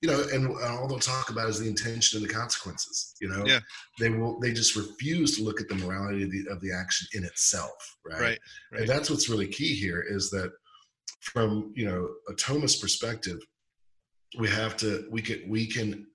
You 0.00 0.10
know, 0.10 0.24
and 0.32 0.46
all 0.62 0.86
they'll 0.86 0.98
talk 0.98 1.30
about 1.30 1.48
is 1.48 1.58
the 1.58 1.68
intention 1.68 2.20
and 2.20 2.28
the 2.28 2.32
consequences. 2.32 3.16
You 3.20 3.28
know, 3.28 3.44
yeah. 3.44 3.60
they 3.98 4.10
will. 4.10 4.38
They 4.38 4.52
just 4.52 4.76
refuse 4.76 5.36
to 5.36 5.42
look 5.42 5.60
at 5.60 5.68
the 5.68 5.74
morality 5.74 6.22
of 6.22 6.30
the, 6.30 6.46
of 6.50 6.60
the 6.60 6.72
action 6.72 7.08
in 7.14 7.24
itself, 7.24 7.96
right? 8.06 8.20
right? 8.20 8.38
Right. 8.72 8.80
And 8.80 8.88
that's 8.88 9.10
what's 9.10 9.28
really 9.28 9.48
key 9.48 9.74
here 9.74 10.04
is 10.08 10.30
that 10.30 10.52
from 11.20 11.72
you 11.74 11.86
know 11.86 12.08
a 12.28 12.32
Thomist 12.34 12.80
perspective, 12.80 13.40
we 14.38 14.48
have 14.48 14.76
to 14.78 15.08
we 15.10 15.20
can 15.20 15.42
we 15.48 15.66
can 15.66 16.06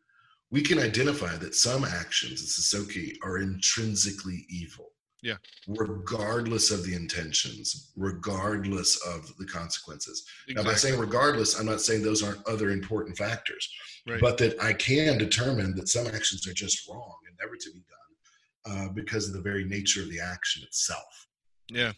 we 0.53 0.61
can 0.61 0.77
identify 0.77 1.35
that 1.37 1.55
some 1.55 1.83
actions, 1.83 2.39
this 2.39 2.59
is 2.59 2.67
so 2.69 2.85
key, 2.85 3.17
are 3.23 3.39
intrinsically 3.39 4.45
evil. 4.49 4.91
Yeah. 5.23 5.37
Regardless 5.67 6.69
of 6.69 6.85
the 6.85 6.93
intentions, 6.93 7.91
regardless 7.95 9.03
of 9.07 9.35
the 9.39 9.45
consequences. 9.45 10.23
Exactly. 10.47 10.63
Now, 10.63 10.69
by 10.69 10.75
saying 10.75 10.99
regardless, 10.99 11.59
I'm 11.59 11.65
not 11.65 11.81
saying 11.81 12.03
those 12.03 12.21
aren't 12.21 12.47
other 12.47 12.69
important 12.69 13.17
factors, 13.17 13.67
right. 14.07 14.21
but 14.21 14.37
that 14.37 14.61
I 14.61 14.73
can 14.73 15.17
determine 15.17 15.75
that 15.75 15.87
some 15.87 16.05
actions 16.05 16.47
are 16.47 16.53
just 16.53 16.87
wrong 16.87 17.17
and 17.27 17.35
never 17.41 17.55
to 17.55 17.69
be 17.71 17.83
done 17.89 18.87
uh, 18.87 18.89
because 18.93 19.27
of 19.27 19.33
the 19.33 19.41
very 19.41 19.65
nature 19.65 20.01
of 20.03 20.09
the 20.11 20.19
action 20.19 20.61
itself. 20.63 21.27
Yeah. 21.67 21.93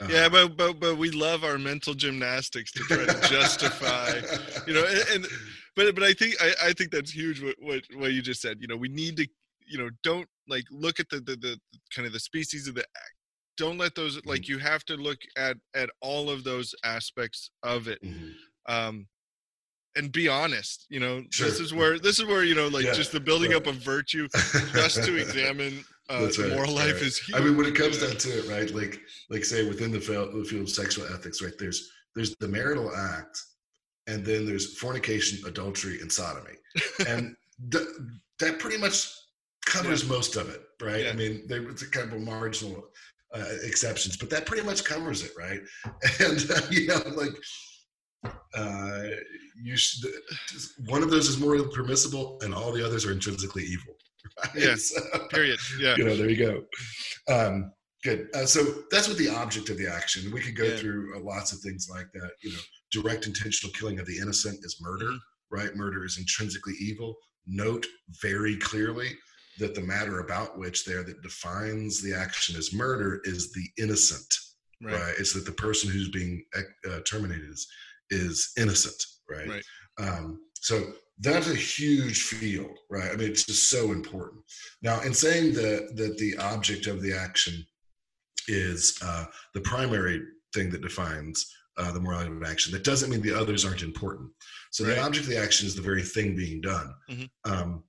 Uh, 0.00 0.08
yeah, 0.10 0.28
but 0.28 0.56
but 0.58 0.78
but 0.78 0.98
we 0.98 1.10
love 1.10 1.42
our 1.42 1.56
mental 1.56 1.94
gymnastics 1.94 2.70
to 2.72 2.80
try 2.80 3.06
to 3.06 3.28
justify, 3.28 4.20
you 4.66 4.74
know, 4.74 4.84
and, 4.84 5.24
and 5.24 5.26
but 5.76 5.94
but 5.94 6.04
I 6.04 6.12
think 6.12 6.34
I, 6.40 6.68
I 6.68 6.72
think 6.72 6.90
that's 6.90 7.10
huge. 7.10 7.42
What, 7.42 7.54
what 7.60 7.82
what 7.94 8.12
you 8.12 8.22
just 8.22 8.40
said. 8.40 8.58
You 8.60 8.66
know, 8.66 8.76
we 8.76 8.88
need 8.88 9.16
to 9.18 9.28
you 9.66 9.78
know 9.78 9.90
don't 10.02 10.28
like 10.48 10.64
look 10.70 10.98
at 11.00 11.08
the 11.10 11.20
the, 11.20 11.36
the 11.36 11.60
kind 11.94 12.06
of 12.06 12.12
the 12.12 12.20
species 12.20 12.66
of 12.66 12.74
the 12.74 12.80
act. 12.80 13.14
Don't 13.56 13.78
let 13.78 13.94
those 13.94 14.20
like 14.26 14.42
mm-hmm. 14.42 14.52
you 14.52 14.58
have 14.58 14.84
to 14.86 14.96
look 14.96 15.18
at 15.36 15.56
at 15.74 15.90
all 16.00 16.30
of 16.30 16.44
those 16.44 16.74
aspects 16.84 17.50
of 17.62 17.88
it. 17.88 18.02
Mm-hmm. 18.02 18.72
Um, 18.72 19.06
and 19.94 20.12
be 20.12 20.28
honest 20.28 20.84
you 20.90 21.00
know 21.00 21.22
sure. 21.30 21.46
this 21.48 21.58
is 21.58 21.72
where 21.72 21.98
this 21.98 22.18
is 22.18 22.26
where 22.26 22.44
you 22.44 22.54
know 22.54 22.68
like 22.68 22.84
yeah, 22.84 22.92
just 22.92 23.12
the 23.12 23.20
building 23.20 23.52
right. 23.52 23.56
up 23.62 23.66
of 23.66 23.76
virtue 23.76 24.28
just 24.74 25.02
to 25.04 25.16
examine 25.16 25.82
uh, 26.08 26.20
That's 26.20 26.38
right. 26.38 26.50
moral 26.50 26.74
life 26.74 26.94
right. 26.94 27.02
is 27.02 27.18
huge. 27.18 27.40
I 27.40 27.42
mean, 27.42 27.56
when 27.56 27.66
it 27.66 27.74
comes 27.74 27.98
down 27.98 28.16
to 28.16 28.28
it, 28.28 28.48
right? 28.48 28.72
Like, 28.72 29.00
like 29.28 29.44
say 29.44 29.68
within 29.68 29.90
the 29.90 30.00
field, 30.00 30.32
the 30.34 30.44
field 30.44 30.62
of 30.62 30.70
sexual 30.70 31.04
ethics, 31.06 31.42
right? 31.42 31.56
There's 31.58 31.90
there's 32.14 32.34
the 32.36 32.48
marital 32.48 32.94
act, 32.94 33.42
and 34.06 34.24
then 34.24 34.46
there's 34.46 34.78
fornication, 34.78 35.46
adultery, 35.46 36.00
and 36.00 36.10
sodomy, 36.10 36.54
and 37.08 37.36
th- 37.70 37.88
that 38.40 38.58
pretty 38.58 38.78
much 38.78 39.08
covers 39.64 40.04
yeah. 40.04 40.10
most 40.10 40.36
of 40.36 40.48
it, 40.48 40.62
right? 40.80 41.04
Yeah. 41.04 41.10
I 41.10 41.12
mean, 41.14 41.42
there's 41.46 41.82
a 41.82 41.90
kind 41.90 42.12
of 42.12 42.20
marginal 42.20 42.88
uh, 43.34 43.44
exceptions, 43.64 44.16
but 44.16 44.30
that 44.30 44.46
pretty 44.46 44.64
much 44.64 44.84
covers 44.84 45.22
it, 45.22 45.32
right? 45.38 45.60
And 46.20 46.50
uh, 46.50 46.60
you 46.70 46.86
know, 46.88 47.02
like 47.14 47.32
uh, 48.54 49.02
you 49.62 49.76
should, 49.76 50.10
one 50.86 51.02
of 51.02 51.10
those 51.10 51.28
is 51.28 51.38
morally 51.38 51.66
permissible, 51.74 52.38
and 52.42 52.54
all 52.54 52.72
the 52.72 52.84
others 52.84 53.04
are 53.04 53.12
intrinsically 53.12 53.64
evil. 53.64 53.94
Right? 54.44 54.50
Yes. 54.56 54.92
period. 55.30 55.58
Yeah. 55.80 55.94
You 55.96 56.04
know, 56.04 56.16
there 56.16 56.28
you 56.28 56.36
go. 56.36 57.32
Um, 57.32 57.72
good. 58.02 58.28
Uh, 58.34 58.44
so 58.44 58.82
that's 58.90 59.08
what 59.08 59.16
the 59.16 59.28
object 59.28 59.70
of 59.70 59.78
the 59.78 59.86
action. 59.86 60.30
We 60.32 60.40
could 60.40 60.56
go 60.56 60.64
yeah. 60.64 60.76
through 60.76 61.16
uh, 61.16 61.20
lots 61.20 61.52
of 61.52 61.60
things 61.60 61.88
like 61.88 62.10
that. 62.12 62.32
You 62.42 62.50
know, 62.52 62.58
direct 62.90 63.26
intentional 63.26 63.72
killing 63.72 63.98
of 63.98 64.06
the 64.06 64.18
innocent 64.18 64.58
is 64.64 64.78
murder, 64.80 65.06
mm-hmm. 65.06 65.56
right? 65.56 65.76
Murder 65.76 66.04
is 66.04 66.18
intrinsically 66.18 66.74
evil. 66.80 67.16
Note 67.46 67.86
very 68.22 68.56
clearly 68.56 69.10
that 69.58 69.74
the 69.74 69.80
matter 69.80 70.20
about 70.20 70.58
which 70.58 70.84
there 70.84 71.02
that 71.02 71.22
defines 71.22 72.02
the 72.02 72.14
action 72.14 72.56
as 72.56 72.74
murder 72.74 73.20
is 73.24 73.52
the 73.52 73.82
innocent, 73.82 74.26
right? 74.82 74.94
right? 74.94 75.14
It's 75.18 75.32
that 75.32 75.46
the 75.46 75.52
person 75.52 75.90
who's 75.90 76.10
being 76.10 76.44
uh, 76.56 77.00
terminated 77.08 77.48
is, 77.48 77.66
is 78.10 78.52
innocent, 78.58 79.02
right? 79.30 79.48
right. 79.48 79.64
Um, 79.98 80.40
so 80.54 80.92
that's 81.20 81.48
a 81.48 81.54
huge 81.54 82.22
field, 82.24 82.76
right? 82.90 83.10
I 83.10 83.16
mean, 83.16 83.30
it's 83.30 83.44
just 83.44 83.70
so 83.70 83.92
important. 83.92 84.42
Now, 84.82 85.00
in 85.00 85.14
saying 85.14 85.54
that 85.54 85.96
that 85.96 86.18
the 86.18 86.36
object 86.38 86.86
of 86.86 87.00
the 87.00 87.14
action 87.14 87.64
is 88.48 88.98
uh, 89.02 89.24
the 89.54 89.60
primary 89.62 90.22
thing 90.54 90.70
that 90.70 90.82
defines 90.82 91.50
uh, 91.78 91.92
the 91.92 92.00
morality 92.00 92.30
of 92.30 92.42
action. 92.42 92.72
That 92.72 92.84
doesn't 92.84 93.10
mean 93.10 93.22
the 93.22 93.38
others 93.38 93.64
aren't 93.64 93.82
important. 93.82 94.30
So 94.70 94.84
right. 94.84 94.94
the 94.94 95.02
object 95.02 95.26
of 95.26 95.32
the 95.32 95.42
action 95.42 95.66
is 95.66 95.74
the 95.74 95.82
very 95.82 96.02
thing 96.02 96.36
being 96.36 96.60
done. 96.60 96.94
Mm-hmm. 97.10 97.52
Um, 97.52 97.84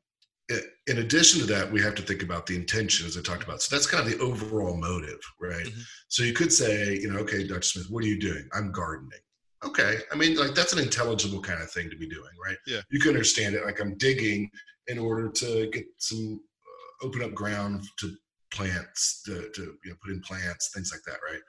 in 0.87 0.99
addition 0.99 1.41
to 1.41 1.47
that, 1.47 1.69
we 1.69 1.81
have 1.81 1.95
to 1.95 2.01
think 2.01 2.23
about 2.23 2.45
the 2.45 2.55
intention, 2.55 3.05
as 3.05 3.17
I 3.17 3.21
talked 3.21 3.43
about. 3.43 3.61
So 3.61 3.75
that's 3.75 3.85
kind 3.85 4.05
of 4.05 4.09
the 4.09 4.23
overall 4.23 4.77
motive, 4.77 5.19
right? 5.41 5.65
Mm-hmm. 5.65 5.81
So 6.07 6.23
you 6.23 6.33
could 6.33 6.53
say, 6.53 6.97
you 6.97 7.11
know, 7.11 7.19
okay, 7.19 7.45
Dr. 7.45 7.61
Smith, 7.61 7.87
what 7.89 8.03
are 8.03 8.07
you 8.07 8.19
doing? 8.19 8.47
I'm 8.53 8.71
gardening. 8.71 9.19
Okay, 9.65 9.97
I 10.11 10.15
mean, 10.15 10.37
like 10.37 10.53
that's 10.53 10.71
an 10.71 10.79
intelligible 10.79 11.41
kind 11.41 11.61
of 11.61 11.71
thing 11.71 11.89
to 11.89 11.97
be 11.97 12.07
doing, 12.07 12.29
right? 12.45 12.57
Yeah, 12.67 12.81
you 12.91 12.99
can 12.99 13.09
understand 13.09 13.55
it. 13.55 13.65
Like 13.65 13.81
I'm 13.81 13.97
digging 13.97 14.49
in 14.87 14.99
order 14.99 15.29
to 15.29 15.69
get 15.71 15.85
some 15.97 16.39
uh, 16.65 17.05
open 17.07 17.23
up 17.23 17.33
ground 17.33 17.83
to 17.99 18.15
plants, 18.51 19.23
to, 19.25 19.49
to 19.55 19.61
you 19.83 19.91
know, 19.91 19.95
put 20.01 20.11
in 20.11 20.21
plants, 20.21 20.71
things 20.73 20.91
like 20.91 21.01
that, 21.07 21.19
right? 21.29 21.41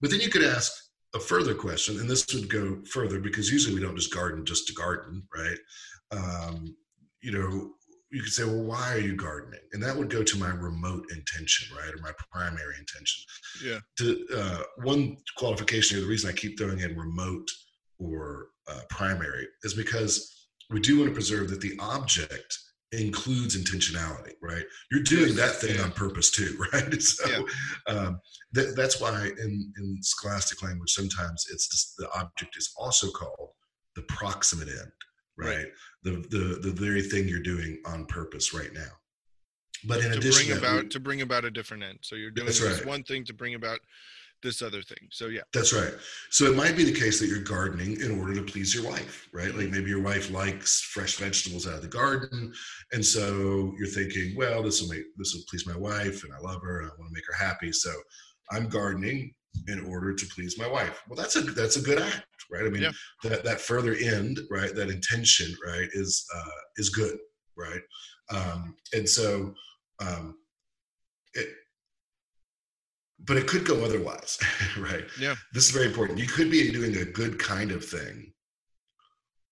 But 0.00 0.10
then 0.10 0.20
you 0.20 0.30
could 0.30 0.44
ask, 0.44 0.72
a 1.14 1.20
further 1.20 1.54
question, 1.54 2.00
and 2.00 2.10
this 2.10 2.26
would 2.34 2.50
go 2.50 2.82
further 2.90 3.20
because 3.20 3.50
usually 3.50 3.74
we 3.74 3.80
don't 3.80 3.96
just 3.96 4.12
garden 4.12 4.44
just 4.44 4.66
to 4.66 4.74
garden, 4.74 5.22
right? 5.34 5.58
Um, 6.10 6.76
you 7.22 7.32
know, 7.32 7.70
you 8.10 8.22
could 8.22 8.32
say, 8.32 8.44
well, 8.44 8.62
why 8.62 8.94
are 8.94 9.00
you 9.00 9.16
gardening? 9.16 9.60
And 9.72 9.82
that 9.82 9.96
would 9.96 10.10
go 10.10 10.22
to 10.22 10.38
my 10.38 10.50
remote 10.50 11.06
intention, 11.10 11.74
right, 11.76 11.92
or 11.92 11.98
my 12.02 12.12
primary 12.32 12.74
intention. 12.78 13.24
Yeah. 13.64 13.78
To 13.98 14.26
uh, 14.36 14.62
one 14.82 15.16
qualification, 15.36 15.98
or 15.98 16.02
the 16.02 16.06
reason 16.06 16.30
I 16.30 16.32
keep 16.32 16.58
throwing 16.58 16.80
in 16.80 16.96
remote 16.96 17.48
or 17.98 18.48
uh, 18.68 18.80
primary 18.88 19.46
is 19.62 19.74
because 19.74 20.48
we 20.70 20.80
do 20.80 20.98
want 20.98 21.10
to 21.10 21.14
preserve 21.14 21.50
that 21.50 21.60
the 21.60 21.76
object 21.80 22.58
includes 23.00 23.56
intentionality, 23.56 24.32
right? 24.42 24.64
You're 24.90 25.02
doing 25.02 25.34
that 25.36 25.56
thing 25.56 25.80
on 25.80 25.92
purpose 25.92 26.30
too, 26.30 26.58
right? 26.72 27.02
So 27.02 27.46
yeah. 27.88 27.94
um, 27.94 28.20
th- 28.54 28.74
that's 28.76 29.00
why 29.00 29.26
in, 29.26 29.72
in 29.78 29.98
scholastic 30.02 30.62
language, 30.62 30.90
sometimes 30.92 31.46
it's 31.52 31.68
just 31.68 31.96
the 31.96 32.08
object 32.18 32.56
is 32.56 32.72
also 32.76 33.10
called 33.10 33.50
the 33.96 34.02
proximate 34.02 34.68
end, 34.68 34.92
right? 35.36 35.56
right. 35.56 35.66
The, 36.02 36.10
the, 36.30 36.58
the 36.60 36.72
very 36.72 37.02
thing 37.02 37.28
you're 37.28 37.40
doing 37.40 37.80
on 37.86 38.06
purpose 38.06 38.52
right 38.52 38.72
now. 38.72 38.90
But 39.86 40.04
in 40.04 40.12
to 40.12 40.18
addition 40.18 40.46
bring 40.46 40.58
about, 40.58 40.82
we, 40.84 40.88
to 40.88 41.00
bring 41.00 41.20
about 41.22 41.44
a 41.44 41.50
different 41.50 41.82
end. 41.82 41.98
So 42.02 42.16
you're 42.16 42.30
doing 42.30 42.46
this 42.46 42.62
right. 42.62 42.86
one 42.86 43.02
thing 43.02 43.24
to 43.24 43.34
bring 43.34 43.54
about 43.54 43.80
this 44.44 44.62
other 44.62 44.82
thing. 44.82 45.08
So 45.10 45.26
yeah. 45.26 45.40
That's 45.52 45.72
right. 45.72 45.92
So 46.30 46.44
it 46.44 46.56
might 46.56 46.76
be 46.76 46.84
the 46.84 46.92
case 46.92 47.18
that 47.18 47.26
you're 47.26 47.42
gardening 47.42 48.00
in 48.00 48.20
order 48.20 48.34
to 48.34 48.42
please 48.42 48.72
your 48.72 48.84
wife, 48.84 49.28
right? 49.32 49.52
Like 49.52 49.70
maybe 49.70 49.90
your 49.90 50.02
wife 50.02 50.30
likes 50.30 50.80
fresh 50.82 51.16
vegetables 51.16 51.66
out 51.66 51.74
of 51.74 51.82
the 51.82 51.88
garden. 51.88 52.52
And 52.92 53.04
so 53.04 53.74
you're 53.76 53.88
thinking, 53.88 54.36
well, 54.36 54.62
this 54.62 54.80
will 54.80 54.90
make 54.90 55.04
this 55.16 55.34
will 55.34 55.42
please 55.50 55.66
my 55.66 55.76
wife 55.76 56.22
and 56.22 56.32
I 56.32 56.38
love 56.38 56.62
her 56.62 56.82
and 56.82 56.86
I 56.86 56.94
want 56.98 57.10
to 57.10 57.14
make 57.14 57.26
her 57.26 57.44
happy. 57.44 57.72
So 57.72 57.90
I'm 58.52 58.68
gardening 58.68 59.34
in 59.68 59.84
order 59.86 60.14
to 60.14 60.26
please 60.26 60.58
my 60.58 60.68
wife. 60.68 61.02
Well, 61.08 61.16
that's 61.16 61.36
a 61.36 61.40
that's 61.40 61.76
a 61.76 61.82
good 61.82 62.00
act, 62.00 62.26
right? 62.50 62.64
I 62.64 62.68
mean, 62.68 62.82
yeah. 62.82 62.92
that 63.22 63.44
that 63.44 63.60
further 63.60 63.94
end, 63.94 64.40
right? 64.50 64.74
That 64.74 64.90
intention, 64.90 65.54
right, 65.66 65.88
is 65.92 66.24
uh, 66.34 66.60
is 66.76 66.90
good, 66.90 67.18
right? 67.56 67.80
Um, 68.30 68.76
and 68.92 69.08
so 69.08 69.54
um, 70.00 70.36
it, 71.34 71.48
but 73.20 73.36
it 73.36 73.46
could 73.46 73.64
go 73.64 73.84
otherwise, 73.84 74.38
right? 74.78 75.04
Yeah. 75.18 75.34
This 75.52 75.64
is 75.64 75.70
very 75.70 75.86
important. 75.86 76.18
You 76.18 76.26
could 76.26 76.50
be 76.50 76.70
doing 76.70 76.96
a 76.96 77.04
good 77.04 77.38
kind 77.38 77.70
of 77.70 77.84
thing 77.84 78.32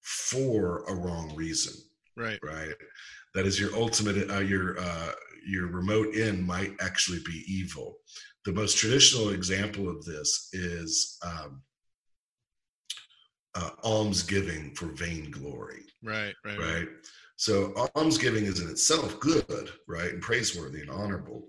for 0.00 0.84
a 0.88 0.94
wrong 0.94 1.34
reason. 1.34 1.74
Right. 2.16 2.38
Right. 2.42 2.74
That 3.34 3.46
is 3.46 3.58
your 3.58 3.74
ultimate. 3.74 4.30
Uh, 4.30 4.40
your 4.40 4.78
uh, 4.78 5.12
your 5.46 5.68
remote 5.68 6.14
end 6.14 6.46
might 6.46 6.72
actually 6.80 7.20
be 7.24 7.44
evil. 7.46 7.96
The 8.44 8.52
most 8.52 8.76
traditional 8.76 9.30
example 9.30 9.88
of 9.88 10.04
this 10.04 10.48
is 10.52 11.18
um, 11.24 11.62
uh, 13.54 13.70
almsgiving 13.84 14.74
for 14.74 14.86
vainglory. 14.86 15.84
Right. 16.02 16.34
Right. 16.44 16.58
Right. 16.58 16.88
So 17.36 17.72
almsgiving 17.96 18.44
is 18.44 18.60
in 18.60 18.68
itself 18.68 19.18
good, 19.18 19.70
right, 19.88 20.12
and 20.12 20.22
praiseworthy 20.22 20.82
and 20.82 20.90
honorable. 20.90 21.48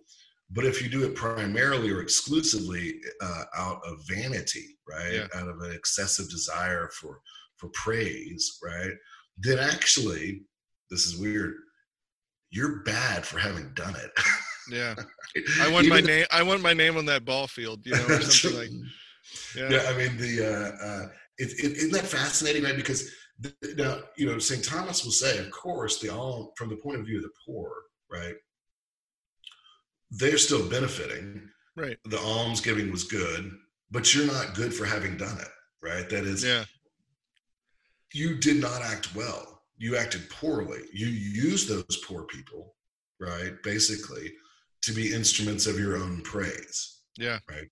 But 0.54 0.66
if 0.66 0.82
you 0.82 0.90
do 0.90 1.04
it 1.04 1.16
primarily 1.16 1.90
or 1.90 2.02
exclusively 2.02 3.00
uh, 3.22 3.44
out 3.58 3.82
of 3.86 4.02
vanity, 4.08 4.78
right, 4.88 5.14
yeah. 5.14 5.28
out 5.36 5.48
of 5.48 5.60
an 5.62 5.72
excessive 5.72 6.30
desire 6.30 6.90
for 6.94 7.20
for 7.58 7.70
praise, 7.70 8.60
right, 8.64 8.94
then 9.38 9.58
actually, 9.58 10.44
this 10.92 11.06
is 11.06 11.18
weird. 11.18 11.56
You're 12.52 12.84
bad 12.84 13.26
for 13.26 13.40
having 13.40 13.74
done 13.74 13.96
it. 13.96 14.12
Yeah, 14.72 14.96
I 15.60 15.70
want 15.70 15.90
my 15.90 16.00
name. 16.00 16.26
I 16.32 16.42
want 16.42 16.62
my 16.62 16.72
name 16.72 16.96
on 16.96 17.06
that 17.08 17.26
ball 17.26 17.48
field, 17.48 17.86
you 17.86 17.96
know, 17.96 18.06
or 18.06 18.22
something 18.22 18.60
like. 18.60 18.70
Yeah. 19.58 19.70
yeah, 19.70 19.90
I 19.90 19.98
mean 19.98 20.16
the. 20.16 20.46
Uh, 20.46 20.86
uh, 20.86 21.08
it, 21.38 21.52
it, 21.60 21.78
isn't 21.78 21.92
that 21.92 22.06
fascinating, 22.06 22.64
right? 22.64 22.76
Because 22.76 23.12
the, 23.40 23.54
now 23.78 24.00
you 24.16 24.26
know 24.26 24.40
St. 24.40 24.64
Thomas 24.64 25.04
will 25.04 25.12
say, 25.12 25.38
of 25.40 25.52
course, 25.52 26.00
the 26.00 26.10
all 26.10 26.54
from 26.58 26.70
the 26.70 26.78
point 26.78 27.00
of 27.00 27.06
view 27.06 27.18
of 27.18 27.24
the 27.24 27.32
poor, 27.46 27.74
right? 28.10 28.36
They're 30.14 30.38
still 30.38 30.70
benefiting. 30.70 31.50
Right. 31.76 31.98
The 32.06 32.20
alms 32.20 32.62
giving 32.62 32.92
was 32.92 33.04
good, 33.04 33.52
but 33.92 34.14
you're 34.14 34.28
not 34.28 34.54
good 34.54 34.74
for 34.74 34.86
having 34.86 35.18
done 35.18 35.38
it. 35.40 35.48
Right. 35.82 36.10
That 36.10 36.24
is, 36.24 36.44
yeah. 36.44 36.66
You 38.14 38.38
did 38.38 38.58
not 38.58 38.82
act 38.84 39.16
well. 39.16 39.64
You 39.78 39.98
acted 39.98 40.30
poorly. 40.30 40.82
You 40.94 41.08
used 41.08 41.68
those 41.68 41.98
poor 42.06 42.24
people, 42.24 42.76
right? 43.20 43.54
Basically, 43.64 44.32
to 44.84 44.94
be 44.94 45.14
instruments 45.14 45.66
of 45.66 45.80
your 45.80 45.98
own 45.98 46.22
praise. 46.22 47.02
Yeah. 47.18 47.40
Right. 47.50 47.68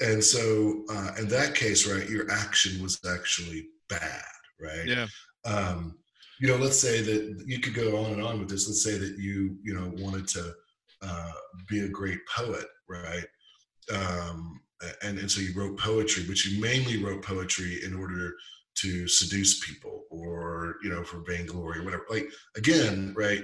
And 0.00 0.22
so, 0.22 0.84
uh, 0.88 1.12
in 1.18 1.28
that 1.28 1.54
case, 1.54 1.86
right, 1.86 2.08
your 2.08 2.30
action 2.30 2.80
was 2.80 3.00
actually 3.12 3.66
bad. 3.88 4.22
Right. 4.60 4.86
Yeah. 4.86 5.06
Um, 5.44 5.98
you 6.38 6.48
know, 6.48 6.56
let's 6.56 6.78
say 6.80 7.02
that 7.02 7.42
you 7.44 7.58
could 7.58 7.74
go 7.74 8.04
on 8.04 8.12
and 8.12 8.22
on 8.22 8.38
with 8.38 8.48
this. 8.48 8.68
Let's 8.68 8.84
say 8.84 8.98
that 8.98 9.18
you, 9.18 9.56
you 9.62 9.74
know, 9.74 9.92
wanted 9.96 10.28
to 10.28 10.54
uh, 11.02 11.32
be 11.68 11.80
a 11.80 11.88
great 11.88 12.20
poet, 12.34 12.66
right? 12.88 13.24
Um, 13.94 14.60
and, 15.02 15.18
and 15.18 15.30
so 15.30 15.40
you 15.40 15.52
wrote 15.54 15.78
poetry, 15.78 16.24
but 16.26 16.44
you 16.44 16.60
mainly 16.60 17.02
wrote 17.02 17.22
poetry 17.22 17.80
in 17.84 17.94
order 17.94 18.32
to 18.74 19.06
seduce 19.06 19.64
people 19.64 20.04
or, 20.10 20.76
you 20.82 20.90
know, 20.90 21.04
for 21.04 21.22
vainglory 21.26 21.80
or 21.80 21.84
whatever. 21.84 22.04
Like, 22.10 22.28
again, 22.56 23.14
right? 23.16 23.42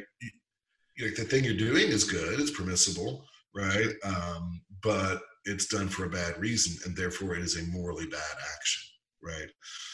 You, 0.97 1.15
the 1.15 1.25
thing 1.25 1.45
you're 1.45 1.55
doing 1.55 1.89
is 1.89 2.05
good, 2.05 2.41
it's 2.41 2.51
permissible, 2.51 3.25
right? 3.55 3.91
Um, 4.05 4.61
but 4.83 5.21
it's 5.45 5.67
done 5.67 5.89
for 5.89 6.05
a 6.05 6.11
bad 6.11 6.39
reason, 6.39 6.77
and 6.85 6.97
therefore 6.97 7.35
it 7.35 7.43
is 7.43 7.57
a 7.57 7.63
morally 7.65 8.07
bad 8.07 8.37
action, 8.57 8.83
right? 9.23 9.51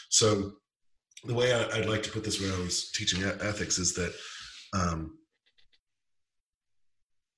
So, 0.09 0.53
the 1.23 1.33
way 1.33 1.53
I, 1.53 1.79
would 1.79 1.89
like 1.89 2.03
to 2.03 2.11
put 2.11 2.23
this 2.23 2.39
when 2.39 2.51
I 2.51 2.59
was 2.59 2.91
teaching 2.91 3.23
ethics 3.23 3.79
is 3.79 3.93
that 3.95 4.13
um, 4.73 5.17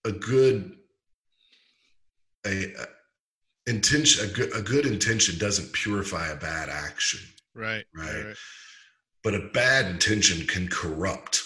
a 0.07 0.11
good 0.11 0.77
a, 2.45 2.73
a 2.73 2.85
intention 3.67 4.29
a 4.29 4.31
good, 4.31 4.55
a 4.55 4.61
good 4.61 4.85
intention 4.85 5.37
doesn't 5.37 5.71
purify 5.73 6.29
a 6.29 6.35
bad 6.35 6.69
action. 6.69 7.19
Right, 7.53 7.85
right. 7.95 8.25
right 8.25 8.35
but 9.23 9.35
a 9.35 9.49
bad 9.53 9.87
intention 9.87 10.47
can 10.47 10.69
corrupt 10.69 11.43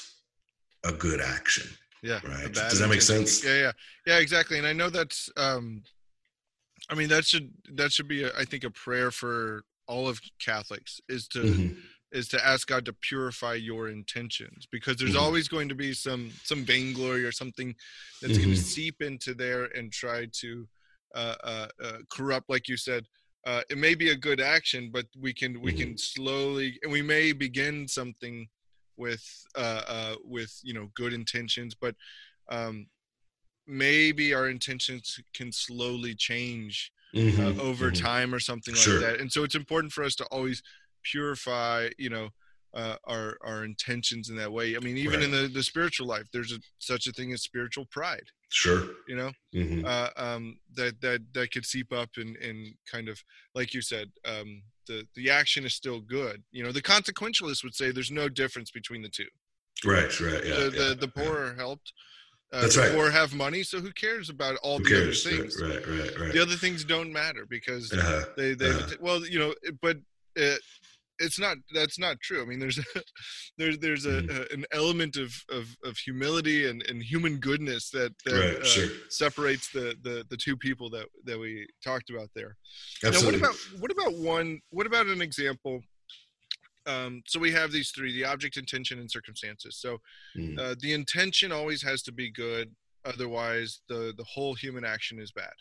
a 0.85 0.91
good 0.91 1.21
action. 1.21 1.67
Yeah 2.03 2.19
right. 2.23 2.53
does 2.53 2.79
that 2.79 2.89
make 2.89 3.01
sense? 3.01 3.43
Yeah 3.43 3.55
yeah. 3.55 3.71
Yeah 4.05 4.17
exactly. 4.19 4.57
And 4.57 4.67
i 4.67 4.73
know 4.73 4.89
that's 4.89 5.29
um 5.37 5.83
i 6.89 6.95
mean 6.95 7.09
that 7.09 7.25
should 7.25 7.51
that 7.73 7.91
should 7.91 8.07
be 8.07 8.23
a, 8.23 8.31
I 8.37 8.45
think 8.45 8.63
a 8.63 8.71
prayer 8.71 9.11
for 9.11 9.63
all 9.87 10.07
of 10.07 10.19
catholics 10.39 11.01
is 11.09 11.27
to 11.29 11.39
mm-hmm 11.39 11.79
is 12.11 12.27
to 12.29 12.45
ask 12.45 12.67
God 12.67 12.85
to 12.85 12.93
purify 12.93 13.53
your 13.53 13.89
intentions 13.89 14.67
because 14.71 14.97
there's 14.97 15.11
mm-hmm. 15.11 15.23
always 15.23 15.47
going 15.47 15.69
to 15.69 15.75
be 15.75 15.93
some 15.93 16.31
some 16.43 16.63
vainglory 16.63 17.23
or 17.23 17.31
something 17.31 17.75
that's 18.21 18.33
mm-hmm. 18.33 18.43
going 18.43 18.55
to 18.55 18.61
seep 18.61 19.01
into 19.01 19.33
there 19.33 19.65
and 19.65 19.91
try 19.91 20.27
to 20.39 20.67
uh, 21.15 21.35
uh, 21.43 21.67
uh, 21.83 21.97
corrupt, 22.09 22.49
like 22.49 22.67
you 22.67 22.77
said. 22.77 23.05
Uh, 23.45 23.61
it 23.69 23.77
may 23.77 23.95
be 23.95 24.11
a 24.11 24.15
good 24.15 24.39
action, 24.39 24.89
but 24.93 25.05
we 25.19 25.33
can 25.33 25.59
we 25.61 25.71
mm-hmm. 25.71 25.81
can 25.81 25.97
slowly 25.97 26.77
and 26.83 26.91
we 26.91 27.01
may 27.01 27.31
begin 27.31 27.87
something 27.87 28.47
with 28.97 29.23
uh, 29.55 29.81
uh, 29.87 30.15
with 30.23 30.59
you 30.63 30.73
know 30.73 30.89
good 30.95 31.13
intentions, 31.13 31.73
but 31.73 31.95
um, 32.49 32.85
maybe 33.67 34.33
our 34.33 34.49
intentions 34.49 35.19
can 35.33 35.51
slowly 35.51 36.13
change 36.13 36.91
mm-hmm. 37.15 37.59
over 37.59 37.91
mm-hmm. 37.91 38.03
time 38.03 38.33
or 38.33 38.39
something 38.39 38.75
like 38.75 38.99
that. 39.01 39.19
And 39.19 39.31
so 39.31 39.43
it's 39.43 39.55
important 39.55 39.93
for 39.93 40.03
us 40.03 40.15
to 40.15 40.25
always 40.25 40.61
purify 41.03 41.89
you 41.97 42.09
know 42.09 42.29
uh, 42.73 42.95
our 43.05 43.37
our 43.43 43.65
intentions 43.65 44.29
in 44.29 44.35
that 44.35 44.51
way 44.51 44.75
i 44.75 44.79
mean 44.79 44.97
even 44.97 45.19
right. 45.19 45.23
in 45.23 45.31
the 45.31 45.47
the 45.47 45.63
spiritual 45.63 46.07
life 46.07 46.27
there's 46.31 46.53
a, 46.53 46.59
such 46.79 47.05
a 47.07 47.11
thing 47.11 47.33
as 47.33 47.41
spiritual 47.41 47.85
pride 47.91 48.23
sure 48.49 48.85
you 49.07 49.15
know 49.15 49.31
mm-hmm. 49.53 49.85
uh, 49.85 50.09
um, 50.15 50.57
that 50.73 50.99
that 51.01 51.21
that 51.33 51.51
could 51.51 51.65
seep 51.65 51.91
up 51.91 52.09
and 52.15 52.37
and 52.37 52.73
kind 52.89 53.09
of 53.09 53.21
like 53.55 53.73
you 53.73 53.81
said 53.81 54.09
um, 54.25 54.61
the 54.87 55.05
the 55.15 55.29
action 55.29 55.65
is 55.65 55.75
still 55.75 55.99
good 55.99 56.41
you 56.51 56.63
know 56.63 56.71
the 56.71 56.81
consequentialists 56.81 57.63
would 57.63 57.75
say 57.75 57.91
there's 57.91 58.11
no 58.11 58.29
difference 58.29 58.71
between 58.71 59.01
the 59.01 59.09
two 59.09 59.27
right 59.85 60.19
right 60.21 60.45
yeah 60.45 60.55
the 60.55 60.71
yeah, 60.73 60.87
the, 60.89 60.97
the 61.01 61.07
poor 61.09 61.47
yeah. 61.47 61.55
helped 61.55 61.91
uh, 62.53 62.61
That's 62.61 62.77
right. 62.77 62.93
Or 62.95 63.09
have 63.09 63.33
money, 63.33 63.63
so 63.63 63.79
who 63.79 63.93
cares 63.93 64.29
about 64.29 64.57
all 64.57 64.77
who 64.79 64.83
the 64.83 64.89
cares? 64.89 65.25
other 65.25 65.37
things? 65.37 65.61
Right, 65.61 65.87
right, 65.87 66.19
right. 66.19 66.33
The 66.33 66.41
other 66.41 66.55
things 66.55 66.83
don't 66.83 67.11
matter 67.11 67.45
because 67.49 67.93
uh-huh. 67.93 68.25
they 68.35 68.55
they 68.55 68.71
uh-huh. 68.71 68.95
well, 68.99 69.25
you 69.25 69.39
know, 69.39 69.53
but 69.81 69.97
it, 70.35 70.61
it's 71.21 71.39
not 71.39 71.57
that's 71.73 71.99
not 71.99 72.19
true 72.21 72.41
i 72.41 72.45
mean 72.45 72.59
there's 72.59 72.79
a, 72.79 72.83
there's 73.57 73.77
there's 73.79 74.05
a, 74.05 74.21
mm-hmm. 74.21 74.37
a, 74.37 74.53
an 74.53 74.65
element 74.73 75.15
of, 75.17 75.33
of 75.49 75.75
of 75.83 75.97
humility 75.97 76.69
and 76.69 76.83
and 76.89 77.01
human 77.01 77.37
goodness 77.37 77.89
that, 77.91 78.13
that 78.25 78.33
right, 78.33 78.61
uh, 78.61 78.63
sure. 78.63 78.89
separates 79.09 79.71
the, 79.71 79.95
the 80.03 80.25
the 80.29 80.37
two 80.37 80.57
people 80.57 80.89
that 80.89 81.05
that 81.25 81.39
we 81.39 81.67
talked 81.83 82.09
about 82.09 82.29
there 82.35 82.57
Absolutely. 83.03 83.39
now 83.39 83.47
what 83.47 83.51
about 83.51 83.79
what 83.79 83.91
about 83.91 84.19
one 84.19 84.59
what 84.71 84.87
about 84.87 85.05
an 85.07 85.21
example 85.21 85.81
um, 86.87 87.21
so 87.27 87.39
we 87.39 87.51
have 87.51 87.71
these 87.71 87.91
three 87.91 88.11
the 88.11 88.25
object 88.25 88.57
intention 88.57 88.99
and 88.99 89.09
circumstances 89.09 89.77
so 89.79 89.99
mm. 90.35 90.57
uh, 90.59 90.75
the 90.79 90.93
intention 90.93 91.51
always 91.51 91.81
has 91.83 92.01
to 92.01 92.11
be 92.11 92.31
good 92.31 92.71
otherwise 93.05 93.81
the 93.87 94.13
the 94.17 94.25
whole 94.25 94.55
human 94.55 94.83
action 94.83 95.19
is 95.19 95.31
bad 95.31 95.53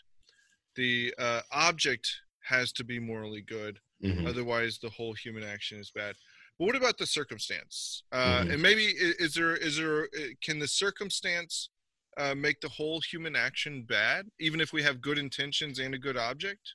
the 0.75 1.13
uh, 1.19 1.41
object 1.51 2.09
has 2.43 2.71
to 2.71 2.83
be 2.83 2.99
morally 2.99 3.41
good 3.41 3.77
Mm-hmm. 4.03 4.27
Otherwise, 4.27 4.79
the 4.81 4.89
whole 4.89 5.13
human 5.13 5.43
action 5.43 5.79
is 5.79 5.91
bad. 5.91 6.15
But 6.57 6.65
what 6.65 6.75
about 6.75 6.97
the 6.97 7.05
circumstance? 7.05 8.03
Uh, 8.11 8.41
mm-hmm. 8.41 8.51
And 8.51 8.61
maybe 8.61 8.83
is 8.85 9.33
there 9.33 9.55
is 9.55 9.77
there 9.77 10.07
can 10.43 10.59
the 10.59 10.67
circumstance 10.67 11.69
uh, 12.17 12.35
make 12.35 12.59
the 12.61 12.69
whole 12.69 13.01
human 13.01 13.35
action 13.35 13.83
bad, 13.83 14.27
even 14.39 14.59
if 14.61 14.73
we 14.73 14.83
have 14.83 15.01
good 15.01 15.17
intentions 15.17 15.79
and 15.79 15.95
a 15.95 15.97
good 15.97 16.17
object? 16.17 16.73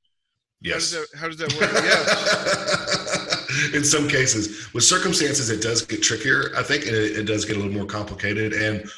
Yes. 0.60 0.94
How 0.94 1.00
does 1.00 1.10
that, 1.10 1.18
how 1.18 1.28
does 1.28 1.36
that 1.38 1.52
work? 1.60 1.70
yes. 3.50 3.74
In 3.74 3.84
some 3.84 4.08
cases, 4.08 4.72
with 4.72 4.84
circumstances, 4.84 5.50
it 5.50 5.62
does 5.62 5.82
get 5.82 6.02
trickier. 6.02 6.50
I 6.56 6.62
think 6.62 6.86
it, 6.86 6.94
it 6.94 7.24
does 7.24 7.44
get 7.44 7.56
a 7.56 7.58
little 7.58 7.74
more 7.74 7.86
complicated 7.86 8.52
and, 8.52 8.88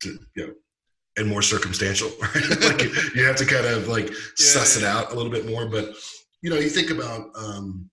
to, 0.00 0.18
you 0.36 0.46
know, 0.46 0.54
and 1.16 1.28
more 1.28 1.42
circumstantial. 1.42 2.10
Right? 2.20 2.60
like 2.62 2.82
you, 2.82 2.92
you, 3.14 3.24
have 3.24 3.36
to 3.36 3.44
kind 3.44 3.66
of 3.66 3.88
like 3.88 4.08
yeah, 4.08 4.14
suss 4.36 4.80
yeah. 4.80 4.88
it 4.88 4.96
out 4.96 5.12
a 5.12 5.14
little 5.14 5.30
bit 5.30 5.46
more. 5.46 5.66
But 5.66 5.94
you 6.44 6.50
know, 6.50 6.56
you 6.56 6.68
think 6.68 6.90
about 6.90 7.30
um, 7.36 7.88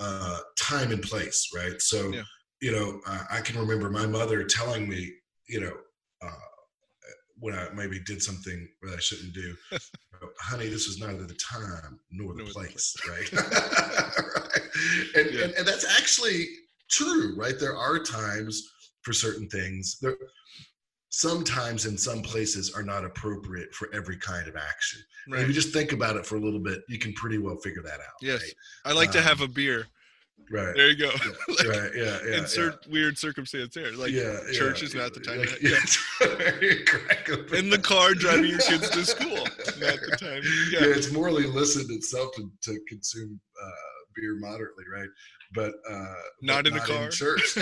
uh, 0.00 0.38
time 0.58 0.90
and 0.90 1.00
place, 1.00 1.48
right? 1.54 1.80
So, 1.80 2.12
yeah. 2.12 2.22
you 2.60 2.72
know, 2.72 3.00
uh, 3.06 3.22
I 3.30 3.40
can 3.40 3.56
remember 3.56 3.88
my 3.88 4.04
mother 4.04 4.42
telling 4.42 4.88
me, 4.88 5.12
you 5.48 5.60
know, 5.60 5.72
uh, 6.20 6.48
when 7.38 7.54
I 7.54 7.68
maybe 7.72 8.00
did 8.04 8.20
something 8.20 8.66
that 8.82 8.94
I 8.96 8.98
shouldn't 8.98 9.32
do. 9.32 9.54
Honey, 10.40 10.66
this 10.66 10.88
was 10.88 10.98
neither 10.98 11.24
the 11.24 11.38
time 11.38 12.00
nor 12.10 12.34
the 12.34 12.42
place, 12.46 12.96
right? 13.08 13.32
right? 13.32 14.60
And, 15.14 15.32
yeah. 15.32 15.44
and, 15.44 15.54
and 15.54 15.68
that's 15.68 15.86
actually 16.00 16.46
true, 16.90 17.36
right? 17.36 17.60
There 17.60 17.76
are 17.76 18.00
times 18.00 18.60
for 19.02 19.12
certain 19.12 19.48
things. 19.50 19.98
There, 20.02 20.16
sometimes 21.10 21.86
in 21.86 21.96
some 21.96 22.22
places 22.22 22.72
are 22.74 22.82
not 22.82 23.04
appropriate 23.04 23.74
for 23.74 23.88
every 23.94 24.16
kind 24.18 24.48
of 24.48 24.56
action. 24.56 25.00
Right. 25.28 25.42
If 25.42 25.48
you 25.48 25.54
just 25.54 25.72
think 25.72 25.92
about 25.92 26.16
it 26.16 26.26
for 26.26 26.36
a 26.36 26.40
little 26.40 26.60
bit, 26.60 26.80
you 26.88 26.98
can 26.98 27.12
pretty 27.14 27.38
well 27.38 27.56
figure 27.56 27.82
that 27.82 28.00
out. 28.00 28.16
Yes. 28.20 28.42
Right? 28.42 28.52
I 28.86 28.92
like 28.92 29.08
um, 29.08 29.14
to 29.14 29.22
have 29.22 29.40
a 29.40 29.48
beer. 29.48 29.86
Right. 30.50 30.74
There 30.74 30.88
you 30.88 30.96
go. 30.96 31.10
Yeah, 31.10 31.32
like, 31.48 31.68
right. 31.68 31.90
Yeah. 31.94 32.18
Yeah. 32.26 32.38
Insert 32.38 32.78
yeah. 32.86 32.92
weird 32.92 33.18
circumstance 33.18 33.74
there. 33.74 33.92
Like 33.92 34.12
yeah, 34.12 34.38
church 34.52 34.82
is 34.82 34.94
not 34.94 35.12
the 35.12 35.20
time. 35.20 35.40
Like, 35.40 35.60
yeah. 35.60 35.76
In 37.58 37.68
the 37.68 37.78
car 37.78 38.14
driving 38.14 38.46
your 38.46 38.60
kids 38.60 38.88
to 38.90 39.04
school. 39.04 39.36
Not 39.36 39.98
the 40.00 40.16
time. 40.18 40.42
Yeah. 40.72 40.86
yeah 40.86 40.94
it's 40.94 41.12
morally 41.12 41.44
illicit 41.44 41.90
itself 41.90 42.34
to, 42.36 42.50
to 42.62 42.80
consume 42.88 43.38
uh, 43.62 43.70
beer 44.16 44.38
moderately, 44.38 44.84
right? 44.90 45.08
But 45.54 45.72
uh, 45.90 46.14
not 46.42 46.64
but 46.64 46.66
in 46.68 46.74
the 46.74 46.80
car. 46.80 47.04
In 47.04 47.10
church. 47.10 47.58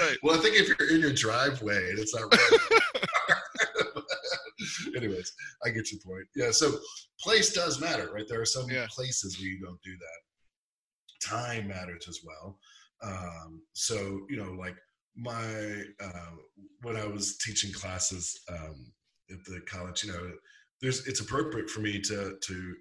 Right. 0.00 0.16
Well, 0.22 0.38
I 0.38 0.42
think 0.42 0.56
if 0.56 0.68
you're 0.68 0.90
in 0.90 1.00
your 1.00 1.12
driveway 1.12 1.90
and 1.90 1.98
it's 1.98 2.14
not 2.14 2.32
right. 2.32 2.60
Anyways, 4.96 5.32
I 5.64 5.70
get 5.70 5.90
your 5.92 6.00
point. 6.04 6.26
Yeah. 6.34 6.50
So 6.50 6.72
place 7.20 7.52
does 7.52 7.80
matter, 7.80 8.10
right? 8.12 8.24
There 8.28 8.40
are 8.40 8.46
some 8.46 8.68
yeah. 8.70 8.86
places 8.90 9.38
where 9.38 9.48
you 9.48 9.60
don't 9.60 9.80
do 9.82 9.92
that. 9.98 11.28
Time 11.28 11.68
matters 11.68 12.06
as 12.08 12.20
well. 12.24 12.58
Um, 13.02 13.62
so 13.72 14.20
you 14.28 14.36
know, 14.36 14.52
like 14.52 14.76
my 15.16 15.82
uh, 16.02 16.30
when 16.82 16.96
I 16.96 17.06
was 17.06 17.38
teaching 17.38 17.72
classes 17.72 18.38
um, 18.50 18.92
at 19.30 19.44
the 19.44 19.60
college, 19.66 20.04
you 20.04 20.12
know, 20.12 20.32
there's 20.80 21.06
it's 21.06 21.20
appropriate 21.20 21.70
for 21.70 21.80
me 21.80 22.00
to 22.00 22.36
to 22.40 22.74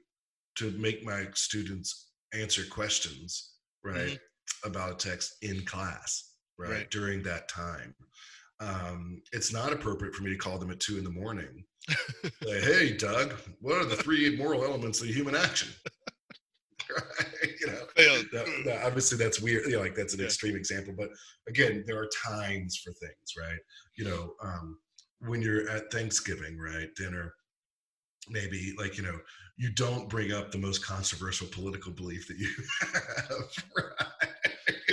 to 0.57 0.72
make 0.72 1.03
my 1.03 1.26
students 1.34 2.11
answer 2.34 2.64
questions, 2.70 3.53
right, 3.84 3.97
mm-hmm. 4.07 4.70
about 4.70 4.91
a 4.91 5.09
text 5.09 5.36
in 5.41 5.64
class, 5.66 6.32
right, 6.64 6.72
right, 6.72 6.91
during 6.91 7.24
that 7.24 7.47
time. 7.47 7.95
Um, 8.59 9.22
it's 9.32 9.51
not 9.51 9.74
appropriate 9.74 10.16
for 10.16 10.24
me 10.24 10.32
to 10.32 10.38
call 10.38 10.57
them 10.57 10.72
at 10.72 10.80
two 10.80 10.97
in 10.97 11.03
the 11.03 11.09
morning. 11.09 11.64
say, 12.43 12.61
hey, 12.61 12.93
Doug, 12.95 13.34
what 13.59 13.78
are 13.78 13.86
the 13.86 13.95
three 13.95 14.38
moral 14.38 14.64
elements 14.64 15.01
of 15.01 15.07
human 15.07 15.36
action? 15.36 15.70
You 17.59 17.68
know, 17.68 18.22
that, 18.34 18.64
that, 18.66 18.86
obviously 18.86 19.18
that's 19.18 19.41
weird. 19.41 19.66
You 19.66 19.78
know, 19.78 19.80
like 19.80 19.95
that's 19.95 20.14
an 20.14 20.20
yeah. 20.20 20.26
extreme 20.26 20.55
example, 20.55 20.93
but 20.95 21.09
again, 21.47 21.84
there 21.88 21.97
are 21.97 22.09
times 22.26 22.78
for 22.78 22.91
things, 22.93 23.34
right? 23.39 23.59
You 23.95 24.05
know, 24.05 24.34
um, 24.43 24.78
when 25.20 25.41
you're 25.41 25.70
at 25.70 25.91
Thanksgiving, 25.91 26.59
right, 26.59 26.89
dinner, 26.95 27.34
maybe 28.30 28.74
like 28.78 28.97
you 28.97 29.03
know 29.03 29.18
you 29.57 29.70
don't 29.72 30.09
bring 30.09 30.32
up 30.32 30.51
the 30.51 30.57
most 30.57 30.86
controversial 30.86 31.47
political 31.47 31.91
belief 31.91 32.28
that 32.28 32.38
you 32.38 32.49
have 32.82 33.66
right 33.76 34.07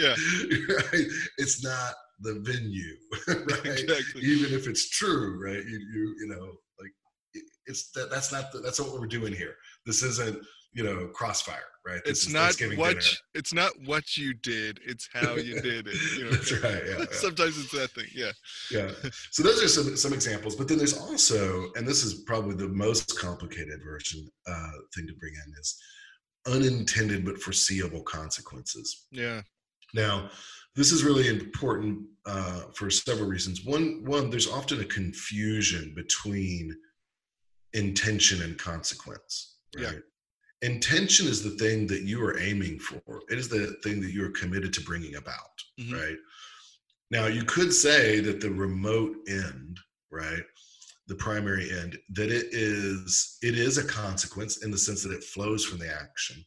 yeah. 0.00 0.14
Right? 0.92 1.06
It's 1.38 1.62
not 1.62 1.94
the 2.20 2.34
venue 2.40 2.96
right? 3.28 3.78
Exactly. 3.78 4.22
even 4.22 4.52
if 4.52 4.66
it's 4.66 4.90
true 4.90 5.42
right? 5.42 5.64
You 5.64 5.78
you 5.78 6.14
you 6.20 6.26
know 6.28 6.46
like 6.78 6.92
it's 7.66 7.90
that 7.92 8.10
that's 8.10 8.32
not 8.32 8.52
the, 8.52 8.60
that's 8.60 8.78
not 8.78 8.90
what 8.90 9.00
we're 9.00 9.06
doing 9.06 9.32
here. 9.32 9.54
This 9.86 10.02
isn't 10.02 10.44
you 10.72 10.84
know 10.84 11.08
crossfire 11.08 11.64
right? 11.86 12.00
This 12.04 12.24
it's 12.24 12.32
not 12.32 12.54
what 12.76 12.90
dinner. 12.90 13.02
it's 13.34 13.52
not 13.52 13.72
what 13.86 14.16
you 14.16 14.34
did 14.34 14.78
it's 14.84 15.08
how 15.12 15.34
you 15.34 15.60
did 15.62 15.86
it 15.88 15.96
you 16.16 16.24
know 16.24 16.30
that's 16.30 16.52
right 16.52 16.82
yeah, 16.86 16.98
yeah, 16.98 17.04
sometimes 17.10 17.58
it's 17.58 17.72
that 17.72 17.90
thing 17.90 18.06
yeah. 18.14 18.30
Yeah. 18.70 18.90
So 19.30 19.42
those 19.42 19.62
are 19.62 19.68
some 19.68 19.96
some 19.96 20.12
examples 20.12 20.54
but 20.56 20.68
then 20.68 20.78
there's 20.78 20.98
also 20.98 21.70
and 21.74 21.86
this 21.86 22.04
is 22.04 22.22
probably 22.22 22.54
the 22.54 22.68
most 22.68 23.18
complicated 23.18 23.80
version 23.84 24.28
uh 24.46 24.70
thing 24.94 25.06
to 25.06 25.14
bring 25.18 25.32
in 25.34 25.52
is 25.60 25.76
unintended 26.46 27.24
but 27.24 27.38
foreseeable 27.38 28.02
consequences. 28.02 29.06
Yeah 29.10 29.42
now 29.94 30.30
this 30.76 30.92
is 30.92 31.04
really 31.04 31.28
important 31.28 32.06
uh, 32.26 32.62
for 32.74 32.90
several 32.90 33.28
reasons. 33.28 33.64
One 33.64 34.02
one 34.04 34.30
there's 34.30 34.48
often 34.48 34.80
a 34.80 34.84
confusion 34.84 35.92
between 35.96 36.76
intention 37.72 38.42
and 38.42 38.58
consequence 38.58 39.56
right? 39.76 39.84
Yeah 39.84 39.98
intention 40.62 41.26
is 41.26 41.42
the 41.42 41.50
thing 41.50 41.86
that 41.86 42.02
you 42.02 42.22
are 42.22 42.38
aiming 42.38 42.78
for. 42.78 43.22
It 43.30 43.38
is 43.38 43.48
the 43.48 43.78
thing 43.82 44.00
that 44.02 44.12
you 44.12 44.24
are 44.26 44.30
committed 44.30 44.72
to 44.74 44.82
bringing 44.82 45.14
about 45.16 45.56
mm-hmm. 45.78 45.94
right? 45.94 46.16
Now 47.10 47.26
you 47.26 47.44
could 47.44 47.72
say 47.72 48.20
that 48.20 48.40
the 48.40 48.50
remote 48.50 49.16
end 49.28 49.78
right 50.10 50.42
the 51.06 51.14
primary 51.16 51.70
end 51.70 51.98
that 52.10 52.30
it 52.30 52.46
is 52.52 53.38
it 53.42 53.58
is 53.58 53.78
a 53.78 53.84
consequence 53.84 54.64
in 54.64 54.70
the 54.70 54.78
sense 54.78 55.02
that 55.02 55.12
it 55.12 55.24
flows 55.24 55.64
from 55.64 55.78
the 55.78 55.92
action 55.92 56.44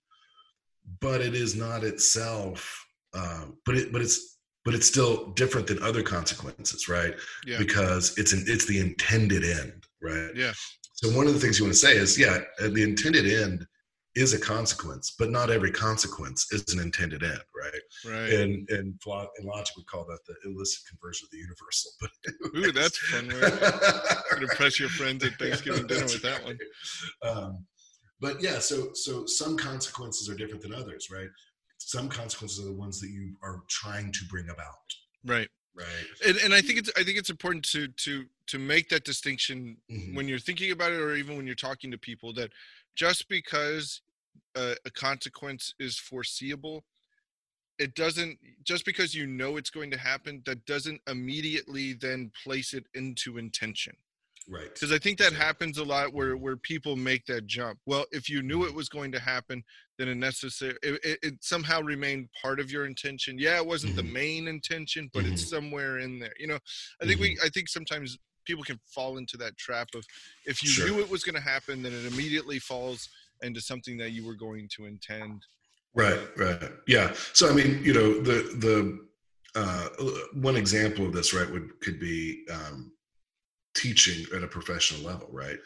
but 1.01 1.21
it 1.21 1.33
is 1.33 1.55
not 1.55 1.83
itself 1.83 2.82
um, 3.13 3.57
but 3.65 3.75
it 3.75 3.91
but 3.91 4.01
it's 4.01 4.37
but 4.65 4.73
it's 4.73 4.87
still 4.87 5.31
different 5.31 5.67
than 5.67 5.81
other 5.83 6.03
consequences 6.03 6.87
right 6.87 7.15
yeah. 7.45 7.57
because 7.57 8.17
it's 8.17 8.33
an 8.33 8.43
it's 8.47 8.65
the 8.65 8.79
intended 8.79 9.43
end 9.43 9.83
right 10.01 10.31
yeah 10.35 10.53
so 10.93 11.09
one 11.09 11.27
of 11.27 11.33
the 11.33 11.39
things 11.39 11.59
you 11.59 11.65
want 11.65 11.73
to 11.73 11.79
say 11.79 11.95
is 11.95 12.17
yeah 12.17 12.39
the 12.59 12.83
intended 12.83 13.25
end 13.25 13.65
is 14.15 14.33
a 14.33 14.39
consequence, 14.39 15.15
but 15.17 15.31
not 15.31 15.49
every 15.49 15.71
consequence 15.71 16.51
is 16.51 16.73
an 16.73 16.79
intended 16.79 17.23
end, 17.23 17.41
right? 17.55 17.81
Right. 18.05 18.33
And 18.33 18.69
and 18.69 18.99
in 19.39 19.45
logic 19.45 19.75
we 19.75 19.83
call 19.85 20.05
that 20.05 20.19
the 20.27 20.35
illicit 20.49 20.83
conversion 20.87 21.25
of 21.25 21.31
the 21.31 21.37
universal. 21.37 21.91
But 21.99 22.11
ooh, 22.57 22.71
that's 22.71 22.97
fun. 22.97 23.29
Right? 23.29 24.21
Gonna 24.31 24.47
press 24.55 24.79
your 24.79 24.89
friends 24.89 25.23
at 25.23 25.33
Thanksgiving 25.39 25.87
dinner 25.87 26.03
with 26.03 26.21
that 26.21 26.43
one. 26.43 26.57
Um, 27.23 27.65
but 28.19 28.41
yeah, 28.41 28.59
so 28.59 28.89
so 28.93 29.25
some 29.25 29.57
consequences 29.57 30.29
are 30.29 30.35
different 30.35 30.61
than 30.61 30.73
others, 30.73 31.09
right? 31.11 31.27
Some 31.89 32.09
consequences 32.09 32.59
are 32.59 32.69
the 32.69 32.77
ones 32.77 32.99
that 33.01 33.09
you 33.09 33.35
are 33.41 33.61
trying 33.69 34.11
to 34.11 34.19
bring 34.29 34.49
about. 34.49 34.75
Right. 35.25 35.49
Right. 35.75 35.87
And 36.27 36.37
and 36.37 36.53
I 36.53 36.61
think 36.61 36.79
it's 36.79 36.91
I 36.95 37.03
think 37.03 37.17
it's 37.17 37.31
important 37.31 37.65
to 37.71 37.87
to 37.87 38.25
to 38.47 38.59
make 38.59 38.89
that 38.89 39.05
distinction 39.05 39.77
mm-hmm. 39.91 40.15
when 40.15 40.27
you're 40.27 40.37
thinking 40.39 40.71
about 40.71 40.91
it 40.91 40.99
or 40.99 41.15
even 41.15 41.35
when 41.35 41.47
you're 41.47 41.55
talking 41.55 41.89
to 41.91 41.97
people 41.97 42.31
that 42.33 42.51
just 42.95 43.27
because 43.27 44.01
a, 44.55 44.75
a 44.85 44.91
consequence 44.91 45.73
is 45.79 45.97
foreseeable 45.97 46.83
it 47.79 47.95
doesn't 47.95 48.37
just 48.63 48.85
because 48.85 49.15
you 49.15 49.25
know 49.25 49.57
it's 49.57 49.69
going 49.69 49.89
to 49.89 49.97
happen 49.97 50.41
that 50.45 50.65
doesn't 50.65 51.01
immediately 51.07 51.93
then 51.93 52.31
place 52.43 52.73
it 52.73 52.85
into 52.93 53.37
intention 53.37 53.95
right. 54.49 54.73
Because 54.73 54.91
i 54.91 54.97
think 54.97 55.17
that 55.19 55.33
happens 55.33 55.77
a 55.77 55.83
lot 55.83 56.13
where 56.13 56.35
where 56.37 56.57
people 56.57 56.95
make 56.95 57.25
that 57.25 57.47
jump. 57.47 57.79
Well 57.85 58.05
if 58.11 58.29
you 58.29 58.41
knew 58.41 58.65
it 58.65 58.73
was 58.73 58.89
going 58.89 59.11
to 59.13 59.19
happen 59.19 59.63
then 59.97 60.07
it 60.07 60.15
necessary 60.15 60.75
it, 60.81 60.99
it, 61.03 61.19
it 61.21 61.33
somehow 61.41 61.81
remained 61.81 62.29
part 62.41 62.59
of 62.59 62.71
your 62.71 62.85
intention. 62.85 63.37
Yeah 63.37 63.57
it 63.57 63.65
wasn't 63.65 63.95
mm-hmm. 63.95 64.07
the 64.07 64.13
main 64.13 64.47
intention 64.47 65.09
but 65.13 65.23
mm-hmm. 65.23 65.33
it's 65.33 65.49
somewhere 65.49 65.99
in 65.99 66.19
there 66.19 66.33
you 66.39 66.47
know? 66.47 66.59
I 67.01 67.05
think 67.05 67.19
mm-hmm. 67.19 67.33
we 67.33 67.39
i 67.43 67.49
think 67.49 67.69
sometimes 67.69 68.17
people 68.45 68.63
can 68.63 68.79
fall 68.87 69.17
into 69.17 69.37
that 69.37 69.57
trap 69.57 69.87
of 69.95 70.03
if 70.45 70.61
you 70.61 70.69
sure. 70.69 70.87
knew 70.87 70.99
it 70.99 71.09
was 71.09 71.23
going 71.23 71.35
to 71.35 71.41
happen 71.41 71.81
then 71.81 71.93
it 71.93 72.05
immediately 72.11 72.59
falls 72.59 73.09
into 73.41 73.61
something 73.61 73.97
that 73.97 74.11
you 74.11 74.25
were 74.25 74.35
going 74.35 74.67
to 74.75 74.85
intend 74.85 75.41
right? 75.95 76.19
right. 76.37 76.59
Yeah. 76.87 77.13
So 77.33 77.49
i 77.49 77.53
mean 77.53 77.81
you 77.83 77.93
know 77.93 78.19
the 78.19 78.55
the 78.57 78.99
uh, 79.55 79.87
one 80.33 80.55
example 80.55 81.05
of 81.05 81.13
this 81.13 81.33
right 81.33 81.49
would 81.49 81.79
could 81.79 81.99
be 81.99 82.45
um, 82.51 82.91
teaching 83.75 84.25
at 84.35 84.43
a 84.43 84.47
professional 84.47 85.01
level 85.01 85.27
right 85.31 85.57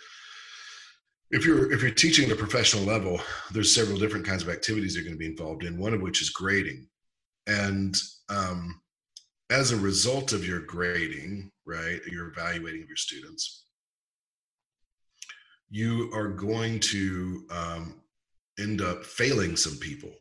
if 1.32 1.45
you're 1.45 1.72
if 1.72 1.82
you're 1.82 1.91
teaching 1.91 2.26
at 2.26 2.32
a 2.32 2.36
professional 2.36 2.84
level 2.84 3.20
there's 3.51 3.74
several 3.74 3.97
different 3.97 4.26
kinds 4.26 4.43
of 4.43 4.49
activities 4.49 4.95
you're 4.95 5.03
going 5.03 5.16
to 5.16 5.20
be 5.20 5.26
involved 5.26 5.64
in 5.64 5.78
one 5.78 5.93
of 5.93 6.01
which 6.01 6.22
is 6.22 6.30
grading 6.30 6.88
and 7.47 7.95
um, 8.30 8.82
as 9.49 9.72
a 9.72 9.78
result 9.78 10.34
of 10.34 10.47
your 10.47 10.62
grading 10.62 11.51
right 11.66 11.99
your 12.08 12.28
evaluating 12.30 12.82
of 12.82 12.88
your 12.88 12.97
students 12.97 13.66
you 15.70 16.10
are 16.14 16.30
going 16.30 16.80
to 16.80 17.45
um, 17.49 18.01
end 18.60 18.82
up 18.82 19.03
failing 19.03 19.55
some 19.55 19.78
people. 19.78 20.12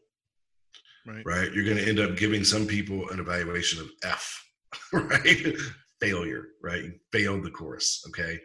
Right. 1.06 1.24
right. 1.24 1.52
You're 1.52 1.64
going 1.64 1.76
to 1.76 1.88
end 1.88 2.00
up 2.00 2.16
giving 2.16 2.42
some 2.42 2.66
people 2.66 3.08
an 3.10 3.20
evaluation 3.20 3.80
of 3.80 3.90
F, 4.02 4.44
right? 4.92 5.54
Failure, 6.00 6.48
right? 6.62 6.84
You 6.84 6.92
failed 7.12 7.44
the 7.44 7.50
course. 7.50 8.04
Okay. 8.08 8.40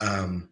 Um, 0.00 0.50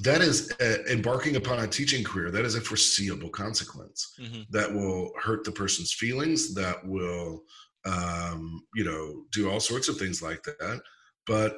that 0.00 0.22
is 0.22 0.52
uh, 0.60 0.90
embarking 0.90 1.36
upon 1.36 1.58
a 1.58 1.66
teaching 1.66 2.02
career. 2.02 2.30
That 2.30 2.44
is 2.44 2.54
a 2.54 2.60
foreseeable 2.60 3.28
consequence 3.28 4.14
mm-hmm. 4.18 4.42
that 4.50 4.72
will 4.72 5.12
hurt 5.22 5.44
the 5.44 5.52
person's 5.52 5.92
feelings, 5.92 6.54
that 6.54 6.86
will, 6.86 7.42
um, 7.84 8.64
you 8.74 8.84
know, 8.84 9.24
do 9.32 9.50
all 9.50 9.60
sorts 9.60 9.88
of 9.88 9.98
things 9.98 10.22
like 10.22 10.42
that. 10.44 10.80
But 11.26 11.56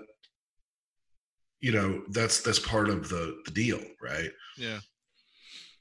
you 1.64 1.72
know 1.72 2.02
that's 2.10 2.42
that's 2.42 2.58
part 2.58 2.90
of 2.90 3.08
the 3.08 3.40
the 3.46 3.50
deal 3.50 3.80
right 4.02 4.30
yeah 4.58 4.80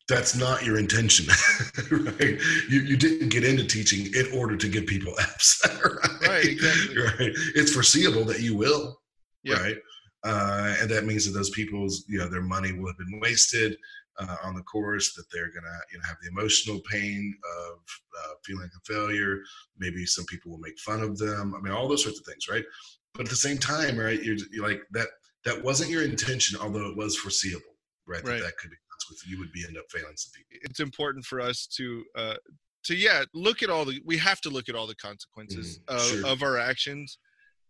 that's 0.10 0.36
not 0.36 0.66
your 0.66 0.78
intention 0.78 1.26
right? 1.92 2.38
You, 2.70 2.82
you 2.82 2.98
didn't 2.98 3.30
get 3.30 3.46
into 3.46 3.66
teaching 3.66 4.14
in 4.14 4.38
order 4.38 4.58
to 4.58 4.68
give 4.68 4.86
people 4.86 5.14
apps 5.20 5.64
right? 6.22 6.28
right 6.28 6.46
exactly. 6.46 6.98
Right. 6.98 7.32
It's 7.56 7.74
foreseeable 7.74 8.26
that 8.26 8.42
you 8.42 8.56
will 8.56 9.00
yeah. 9.44 9.62
right? 9.62 9.78
Uh, 10.24 10.76
and 10.80 10.90
that 10.90 11.06
means 11.06 11.26
that 11.26 11.38
those 11.38 11.50
people's 11.50 12.06
you 12.08 12.18
know 12.18 12.28
their 12.28 12.42
money 12.42 12.72
will 12.72 12.88
have 12.88 12.98
been 12.98 13.20
wasted 13.20 13.76
uh, 14.20 14.38
on 14.44 14.56
the 14.56 14.62
course 14.64 15.14
that 15.16 15.26
they're 15.32 15.52
gonna 15.54 15.78
you 15.92 15.98
know 15.98 16.06
have 16.06 16.18
the 16.22 16.30
emotional 16.30 16.80
pain 16.90 17.34
of 17.62 17.80
uh, 18.20 18.34
feeling 18.46 18.70
a 18.76 18.94
failure. 18.94 19.40
Maybe 19.78 20.06
some 20.06 20.26
people 20.26 20.52
will 20.52 20.60
make 20.60 20.80
fun 20.80 21.02
of 21.02 21.18
them. 21.18 21.54
I 21.56 21.62
mean 21.62 21.74
all 21.74 21.88
those 21.88 22.04
sorts 22.04 22.20
of 22.20 22.26
things 22.26 22.48
right? 22.50 22.64
But 23.14 23.26
at 23.26 23.30
the 23.30 23.36
same 23.36 23.58
time 23.58 23.98
right 23.98 24.22
you're, 24.24 24.38
you're 24.52 24.68
like 24.68 24.82
that 24.92 25.08
that 25.46 25.62
wasn't 25.62 25.92
your 25.92 26.04
intention 26.04 26.58
although 26.62 26.90
it 26.90 26.98
was 26.98 27.18
foreseeable 27.18 27.76
right, 28.08 28.24
right. 28.24 28.40
that 28.40 28.44
that 28.44 28.58
could 28.58 28.72
be 28.72 28.78
with 29.10 29.22
you 29.28 29.40
would 29.40 29.52
be 29.52 29.64
end 29.68 29.78
up 29.78 29.86
failing 29.90 30.16
some 30.16 30.32
people 30.36 30.58
it's 30.70 30.80
important 30.80 31.24
for 31.26 31.40
us 31.42 31.68
to 31.68 32.04
uh 32.16 32.36
to 32.84 32.96
yeah 32.96 33.24
look 33.34 33.64
at 33.64 33.70
all 33.70 33.86
the 33.86 34.02
we 34.06 34.18
have 34.18 34.42
to 34.42 34.50
look 34.50 34.68
at 34.70 34.76
all 34.76 34.88
the 34.88 34.96
consequences 34.96 35.80
Mhm, 35.90 35.96
of, 35.96 36.02
sure. 36.02 36.26
of 36.26 36.44
our 36.44 36.58
actions 36.58 37.18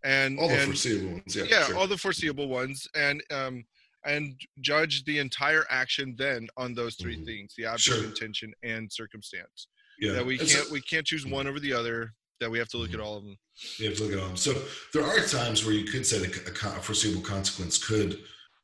and 0.03 0.39
all 0.39 0.47
the 0.47 0.55
and 0.55 0.65
foreseeable 0.65 1.11
ones 1.13 1.36
yeah, 1.36 1.43
yeah 1.49 1.65
sure. 1.65 1.75
all 1.77 1.88
the 1.88 1.97
foreseeable 1.97 2.47
ones 2.47 2.88
and 2.95 3.23
um 3.31 3.63
and 4.05 4.36
judge 4.59 5.05
the 5.05 5.19
entire 5.19 5.65
action 5.69 6.13
then 6.17 6.47
on 6.57 6.73
those 6.73 6.95
3 6.95 7.15
Mhm. 7.17 7.25
things 7.25 7.53
the 7.57 7.65
object 7.65 7.81
Sure. 7.97 8.03
intention 8.03 8.53
and 8.63 8.91
circumstance 8.91 9.67
yeah 9.99 10.11
that 10.13 10.25
we 10.25 10.38
can't 10.38 10.69
we 10.71 10.81
can't 10.81 11.05
choose 11.05 11.25
one 11.25 11.47
over 11.47 11.59
the 11.59 11.73
other 11.73 12.13
that 12.39 12.49
we 12.51 12.57
have 12.59 12.67
to 12.69 12.77
look 12.77 12.89
Mhm. 12.91 12.95
at 12.95 12.99
all 12.99 13.17
of 13.17 13.23
them 13.23 13.38
You 13.77 13.88
have 13.89 13.97
to 13.97 14.03
look 14.03 14.13
at 14.13 14.27
them. 14.27 14.36
So 14.36 14.51
there 14.93 15.03
are 15.05 15.19
times 15.25 15.63
where 15.63 15.73
you 15.73 15.86
could 15.86 16.05
say 16.05 16.17
that 16.19 16.47
a, 16.47 16.51
a 16.77 16.81
foreseeable 16.81 17.21
consequence 17.21 17.77
could 17.77 18.11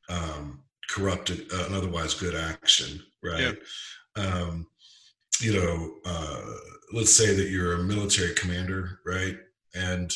um, 0.09 0.63
corrupt 0.89 1.29
a, 1.29 1.33
an 1.65 1.73
otherwise 1.73 2.13
good 2.13 2.35
action, 2.35 3.01
right? 3.23 3.57
Um, 4.15 4.67
you 5.39 5.53
know, 5.53 5.93
uh, 6.05 6.45
let's 6.91 7.15
say 7.15 7.33
that 7.33 7.49
you're 7.49 7.75
a 7.75 7.83
military 7.83 8.33
commander, 8.33 8.99
right? 9.05 9.37
And 9.75 10.13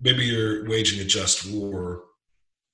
maybe 0.00 0.24
you're 0.24 0.68
waging 0.68 1.00
a 1.00 1.04
just 1.04 1.50
war, 1.50 2.04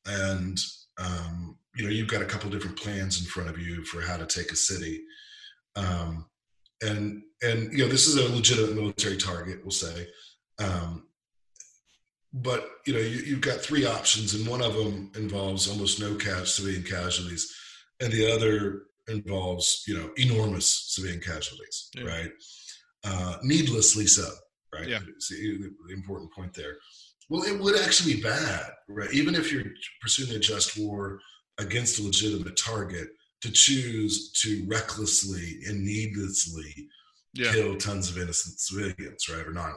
and 0.07 0.59
um, 0.99 1.57
you 1.75 1.85
know 1.85 1.91
you've 1.91 2.09
got 2.09 2.23
a 2.23 2.27
couple 2.27 2.51
different 2.51 2.79
plans 2.79 3.21
in 3.21 3.27
front 3.27 3.49
of 3.49 3.59
you 3.59 3.85
for 3.85 4.03
how 4.03 4.17
to 4.17 4.27
take 4.27 4.53
a 4.53 4.57
city. 4.57 5.03
Um, 5.77 6.27
and 6.83 7.23
and 7.43 7.73
you 7.73 7.79
know 7.79 7.89
this 7.89 8.07
is 8.07 8.17
a 8.17 8.35
legitimate 8.35 8.77
military 8.77 9.17
target, 9.17 9.61
we'll 9.63 9.71
say. 9.71 10.07
Um, 10.59 11.07
but 12.35 12.69
you 12.85 12.93
know 12.93 12.99
you, 12.99 13.19
you've 13.19 13.41
got 13.41 13.61
three 13.61 13.87
options, 13.87 14.35
and 14.35 14.47
one 14.47 14.61
of 14.61 14.75
them 14.75 15.11
involves 15.15 15.69
almost 15.71 16.01
no 16.01 16.19
civilian 16.45 16.83
casualties, 16.83 17.55
and 18.01 18.13
the 18.13 18.31
other 18.31 18.83
involves 19.09 19.85
you 19.87 19.97
know 19.97 20.11
enormous 20.17 20.67
civilian 20.95 21.21
casualties, 21.21 21.89
Yeah. 21.95 22.05
right? 22.05 22.31
Uh, 23.05 23.37
needlessly 23.43 24.07
so, 24.07 24.29
right? 24.75 24.89
Yeah. 24.89 25.01
See, 25.21 25.59
the 25.87 25.95
important 25.95 26.33
point 26.33 26.53
there. 26.55 26.77
Well, 27.31 27.45
it 27.45 27.59
would 27.59 27.79
actually 27.81 28.15
be 28.15 28.23
bad, 28.23 28.71
right? 28.89 29.13
Even 29.13 29.35
if 29.35 29.53
you're 29.53 29.65
pursuing 30.03 30.35
a 30.35 30.39
just 30.39 30.79
war 30.79 31.21
against 31.59 31.99
a 32.01 32.03
legitimate 32.03 32.57
target, 32.57 33.09
to 33.43 33.51
choose 33.53 34.33
to 34.33 34.65
recklessly 34.67 35.61
and 35.69 35.85
needlessly 35.85 36.89
yeah 37.35 37.53
kill 37.53 37.77
tons 37.77 38.09
of 38.11 38.17
innocent 38.19 38.59
civilians, 38.59 39.29
right, 39.29 39.47
or 39.47 39.53
non 39.53 39.77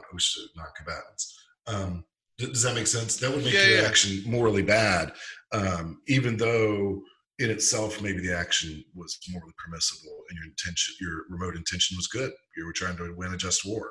non-combatants. 0.56 1.38
Um, 1.66 2.04
does 2.38 2.62
that 2.62 2.74
make 2.74 2.86
sense? 2.86 3.16
That 3.16 3.30
would 3.32 3.44
make 3.44 3.54
Yeah, 3.54 3.64
your 3.64 3.78
yeah. 3.82 3.86
action 3.86 4.22
morally 4.26 4.62
bad, 4.62 5.12
um, 5.52 6.00
even 6.08 6.36
though 6.36 7.02
in 7.38 7.50
itself 7.50 8.00
maybe 8.02 8.20
the 8.20 8.36
action 8.36 8.84
was 8.94 9.18
morally 9.30 9.52
permissible 9.64 10.22
and 10.28 10.36
your 10.38 10.46
intention, 10.46 10.94
your 11.00 11.24
remote 11.30 11.56
intention 11.56 11.96
was 11.96 12.08
good. 12.08 12.32
You 12.56 12.66
were 12.66 12.72
trying 12.72 12.96
to 12.98 13.14
win 13.16 13.34
a 13.34 13.36
just 13.36 13.64
war. 13.66 13.90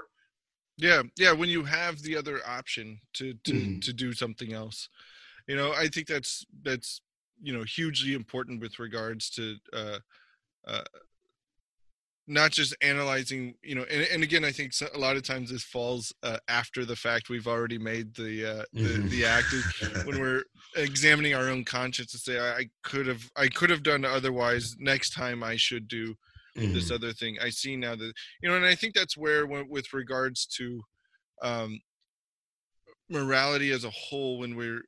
yeah 0.77 1.01
yeah 1.17 1.31
when 1.31 1.49
you 1.49 1.63
have 1.63 2.01
the 2.01 2.15
other 2.15 2.39
option 2.47 2.99
to 3.13 3.33
to 3.43 3.67
Mhm. 3.67 3.81
to 3.81 3.93
do 3.93 4.13
something 4.13 4.53
else 4.53 4.89
you 5.47 5.55
know 5.55 5.73
i 5.73 5.87
think 5.87 6.07
that's 6.07 6.45
that's 6.63 7.01
you 7.41 7.53
know 7.53 7.63
hugely 7.63 8.13
important 8.13 8.61
with 8.61 8.79
regards 8.79 9.29
to 9.31 9.57
uh 9.73 9.99
uh 10.67 10.83
not 12.30 12.51
just 12.51 12.75
analyzing 12.82 13.55
you 13.63 13.73
know 13.73 13.84
and, 13.89 14.05
and 14.11 14.21
again 14.21 14.43
i 14.43 14.51
think 14.51 14.73
so, 14.73 14.88
a 14.93 14.97
lot 14.97 15.15
of 15.15 15.23
times 15.23 15.49
this 15.49 15.63
falls 15.63 16.13
uh, 16.23 16.38
after 16.49 16.84
the 16.84 16.95
fact 16.95 17.30
we've 17.30 17.47
already 17.47 17.78
made 17.78 18.13
the 18.15 18.45
uh 18.59 18.63
the, 18.73 18.80
Mhm. 18.80 19.09
the 19.09 19.25
act 19.25 19.45
when 20.05 20.19
we're 20.19 20.43
examining 20.75 21.34
our 21.34 21.47
own 21.49 21.63
conscience 21.63 22.11
to 22.11 22.17
say 22.17 22.38
I, 22.39 22.65
could 22.84 23.07
have 23.07 23.23
i 23.38 23.47
could 23.47 23.69
have 23.69 23.82
done 23.84 24.03
otherwise 24.05 24.75
next 24.78 25.11
time 25.13 25.41
i 25.43 25.55
should 25.55 25.88
do 25.88 26.13
this 26.55 26.89
Mhm. 26.91 26.95
other 26.95 27.13
thing 27.13 27.38
i 27.41 27.49
see 27.49 27.75
now 27.78 27.95
that 27.95 28.13
you 28.41 28.49
know 28.49 28.55
and 28.57 28.65
i 28.65 28.75
think 28.75 28.93
that's 28.93 29.15
where 29.15 29.45
with 29.47 29.93
regards 29.93 30.45
to 30.57 30.82
um 31.41 31.80
morality 33.09 33.71
as 33.71 33.84
a 33.86 33.89
whole 33.89 34.39
when 34.39 34.55
we're 34.55 34.82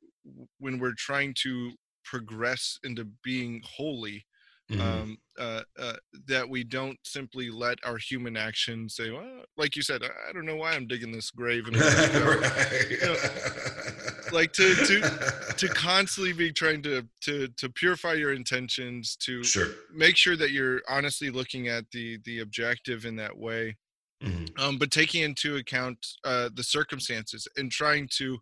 when 0.58 0.78
we're 0.78 0.94
trying 0.94 1.32
to 1.42 1.72
progress 2.04 2.78
into 2.84 3.04
being 3.24 3.62
holy 3.64 4.24
Mhm. 4.70 4.80
um 4.80 5.18
uh, 5.38 5.62
uh 5.78 5.96
that 6.26 6.48
we 6.48 6.62
don't 6.62 6.98
simply 7.02 7.50
let 7.50 7.78
our 7.84 7.96
human 7.96 8.36
action 8.36 8.88
say 8.88 9.10
well 9.10 9.44
like 9.56 9.74
you 9.74 9.82
said 9.82 10.02
i, 10.04 10.32
don't 10.32 10.46
know 10.46 10.56
why 10.56 10.72
i'm 10.74 10.86
digging 10.86 11.10
this 11.12 11.30
grave 11.30 11.66
and 11.66 11.76
let 11.80 12.90
it 12.90 13.00
go." 13.00 13.14
Right. 13.14 14.32
like 14.32 14.52
to- 14.52 14.74
to 14.74 15.54
to 15.56 15.68
constantly 15.74 16.32
be 16.32 16.52
trying 16.52 16.82
to 16.82 17.06
to 17.22 17.48
to 17.56 17.68
purify 17.70 18.12
your 18.14 18.32
intentions 18.32 19.16
to 19.16 19.42
sure. 19.42 19.68
make 19.92 20.16
sure 20.16 20.36
that 20.36 20.50
you're 20.52 20.82
honestly 20.88 21.30
looking 21.30 21.68
at 21.68 21.84
the 21.90 22.18
the 22.24 22.40
objective 22.40 23.04
in 23.04 23.16
that 23.16 23.36
way 23.36 23.76
Mhm. 24.22 24.50
um, 24.60 24.76
but 24.76 24.90
taking 24.90 25.22
into 25.22 25.56
account 25.56 26.06
uh, 26.24 26.50
the 26.54 26.62
circumstances 26.62 27.48
and 27.56 27.72
trying 27.72 28.06
to 28.18 28.38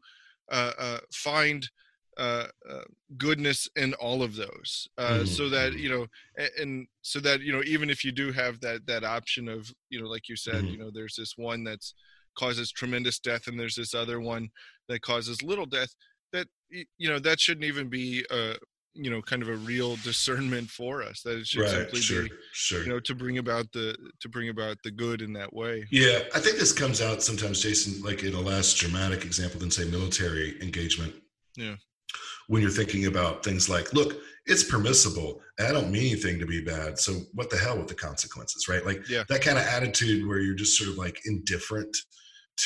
uh, 0.51 0.73
uh, 0.77 0.99
find 1.13 1.71
uh, 2.19 2.47
uh, 2.69 2.83
goodness 3.17 3.69
in 3.77 3.95
all 3.95 4.23
of 4.23 4.35
those, 4.35 4.89
uh, 4.99 5.25
so 5.25 5.49
that 5.49 5.73
Mhm. 5.73 5.79
you 5.81 5.89
know, 5.89 6.07
and, 6.37 6.51
and 6.59 6.89
so 7.03 7.21
that 7.21 7.41
you 7.41 7.53
know, 7.53 7.63
even 7.65 7.89
if 7.91 8.05
you 8.05 8.13
do 8.13 8.33
have 8.33 8.61
that 8.61 8.85
that 8.87 9.05
option 9.05 9.49
of 9.49 9.73
you 9.91 10.01
know, 10.01 10.09
like 10.09 10.29
you 10.29 10.37
said, 10.37 10.65
Mhm. 10.65 10.73
you 10.73 10.79
know, 10.79 10.91
there's 10.93 11.15
this 11.17 11.35
one 11.37 11.65
that's 11.65 11.95
causes 12.37 12.71
tremendous 12.73 13.19
death, 13.19 13.47
and 13.47 13.59
there's 13.59 13.75
this 13.77 13.95
other 13.95 14.21
one 14.21 14.49
that 14.89 15.01
causes 15.03 15.43
little 15.43 15.67
death. 15.67 15.95
That 16.33 16.49
you 16.71 17.09
know, 17.09 17.19
that 17.21 17.41
shouldn't 17.41 17.65
even 17.65 17.89
be 17.89 18.25
a 18.31 18.57
you 18.95 19.11
know, 19.11 19.23
kind 19.23 19.43
of 19.43 19.49
a 19.49 19.57
real 19.57 19.95
discernment 20.03 20.69
for 20.71 21.03
us. 21.05 21.23
That 21.23 21.39
it 21.39 21.47
should 21.47 21.61
Right. 21.63 21.71
simply 21.71 22.01
Sure. 22.01 22.25
be 22.25 22.31
Sure. 22.53 22.83
you 22.83 22.89
know 22.89 22.99
to 23.01 23.15
bring 23.15 23.39
about 23.39 23.71
the 23.73 23.97
to 24.21 24.29
bring 24.29 24.49
about 24.49 24.83
the 24.83 24.91
good 24.91 25.23
in 25.23 25.33
that 25.35 25.53
way. 25.53 25.87
Yeah, 25.91 26.25
I 26.35 26.41
think 26.41 26.59
this 26.59 26.73
comes 26.73 27.01
out 27.01 27.23
sometimes, 27.23 27.61
Jason, 27.61 28.03
like 28.03 28.25
in 28.25 28.35
a 28.35 28.41
less 28.41 28.75
dramatic 28.75 29.25
example 29.25 29.61
than 29.61 29.71
say 29.71 29.85
military 29.85 30.61
engagement. 30.61 31.15
Yeah. 31.55 31.77
When 32.49 32.61
you're 32.63 32.71
thinking 32.71 33.07
about 33.07 33.45
things 33.45 33.69
like, 33.69 33.93
look, 33.93 34.17
it's 34.47 34.65
permissible. 34.65 35.41
I 35.61 35.71
don't 35.71 35.91
mean 35.93 36.13
anything 36.13 36.39
to 36.41 36.47
be 36.47 36.63
bad. 36.63 36.99
So 36.99 37.13
what 37.35 37.51
the 37.51 37.59
hell 37.59 37.77
with 37.79 37.89
the 37.89 37.95
consequences, 37.95 38.67
right? 38.69 38.85
Like 38.85 39.07
Yeah. 39.09 39.25
that 39.29 39.43
kind 39.43 39.59
of 39.59 39.65
attitude 39.65 40.27
where 40.27 40.41
you're 40.41 40.55
just 40.55 40.77
sort 40.79 40.89
of 40.91 40.97
like 40.97 41.21
indifferent 41.27 41.95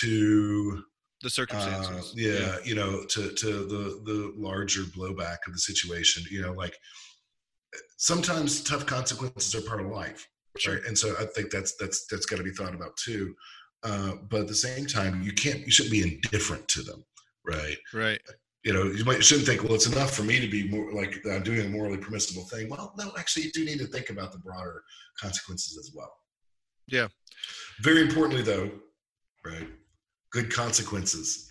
to 0.00 0.82
The 1.20 1.26
uh, 1.26 1.30
circumstances. 1.30 2.14
yeah, 2.16 2.58
you 2.64 2.74
know, 2.76 3.04
to 3.06 3.30
to 3.32 3.46
the 3.66 4.00
the 4.04 4.32
larger 4.36 4.82
blowback 4.82 5.38
of 5.48 5.52
the 5.52 5.58
situation. 5.58 6.22
You 6.30 6.42
know, 6.42 6.52
like 6.52 6.76
sometimes 7.96 8.62
tough 8.62 8.86
consequences 8.86 9.54
are 9.54 9.62
part 9.62 9.80
of 9.80 9.86
life 9.88 10.28
Sure. 10.58 10.74
right? 10.74 10.84
And 10.86 10.96
so 10.96 11.14
I 11.18 11.24
think 11.34 11.50
that's 11.50 11.74
that's 11.76 12.06
that's 12.06 12.26
got 12.26 12.36
to 12.36 12.42
be 12.44 12.50
thought 12.50 12.74
about 12.74 12.96
too. 12.96 13.34
Uh, 13.82 14.12
but 14.30 14.42
at 14.42 14.46
the 14.48 14.54
same 14.54 14.86
time, 14.86 15.22
you 15.22 15.32
can't 15.32 15.60
you 15.66 15.72
shouldn't 15.72 15.92
be 15.92 16.02
indifferent 16.02 16.68
to 16.68 16.82
them, 16.82 17.04
right? 17.44 17.76
Right. 17.92 18.20
You 18.64 18.72
know, 18.72 18.84
you 18.84 19.04
might 19.04 19.24
shouldn't 19.24 19.46
think, 19.46 19.64
well, 19.64 19.74
it's 19.74 19.86
enough 19.86 20.14
for 20.14 20.22
me 20.22 20.38
to 20.40 20.46
be 20.48 20.68
more 20.68 20.92
like 20.92 21.18
I'm 21.30 21.42
doing 21.42 21.66
a 21.66 21.68
morally 21.68 21.98
permissible 21.98 22.44
thing. 22.44 22.68
Well, 22.68 22.94
no, 22.96 23.12
actually, 23.18 23.44
you 23.44 23.52
do 23.52 23.64
need 23.64 23.78
to 23.78 23.86
think 23.86 24.10
about 24.10 24.30
the 24.32 24.38
broader 24.38 24.84
consequences 25.20 25.76
as 25.78 25.92
well. 25.94 26.12
Yeah. 26.86 27.08
Very 27.80 28.02
importantly, 28.02 28.42
though, 28.42 28.70
right? 29.44 29.68
Good 30.30 30.52
consequences 30.52 31.50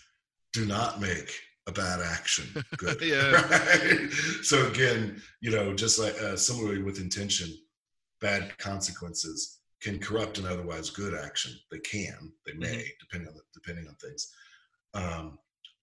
do 0.53 0.65
not 0.65 1.01
make 1.01 1.33
a 1.67 1.71
bad 1.71 1.99
action 2.01 2.45
good. 2.77 2.99
Yeah. 3.01 3.31
Right? 3.49 4.11
So 4.41 4.67
again, 4.67 5.21
you 5.41 5.51
know, 5.51 5.73
just 5.73 5.99
like 5.99 6.19
uh, 6.21 6.35
similarly 6.35 6.81
with 6.81 6.99
intention, 6.99 7.49
bad 8.19 8.57
consequences 8.57 9.59
can 9.81 9.99
corrupt 9.99 10.37
an 10.37 10.45
otherwise 10.45 10.89
good 10.89 11.13
action. 11.13 11.53
They 11.71 11.79
can, 11.79 12.31
they 12.45 12.53
may, 12.53 12.67
Mm-hmm. 12.67 12.87
depending 12.99 13.27
on 13.29 13.35
the, 13.35 13.41
depending 13.53 13.87
on 13.87 13.95
things. 13.95 14.31
Um, 14.93 15.37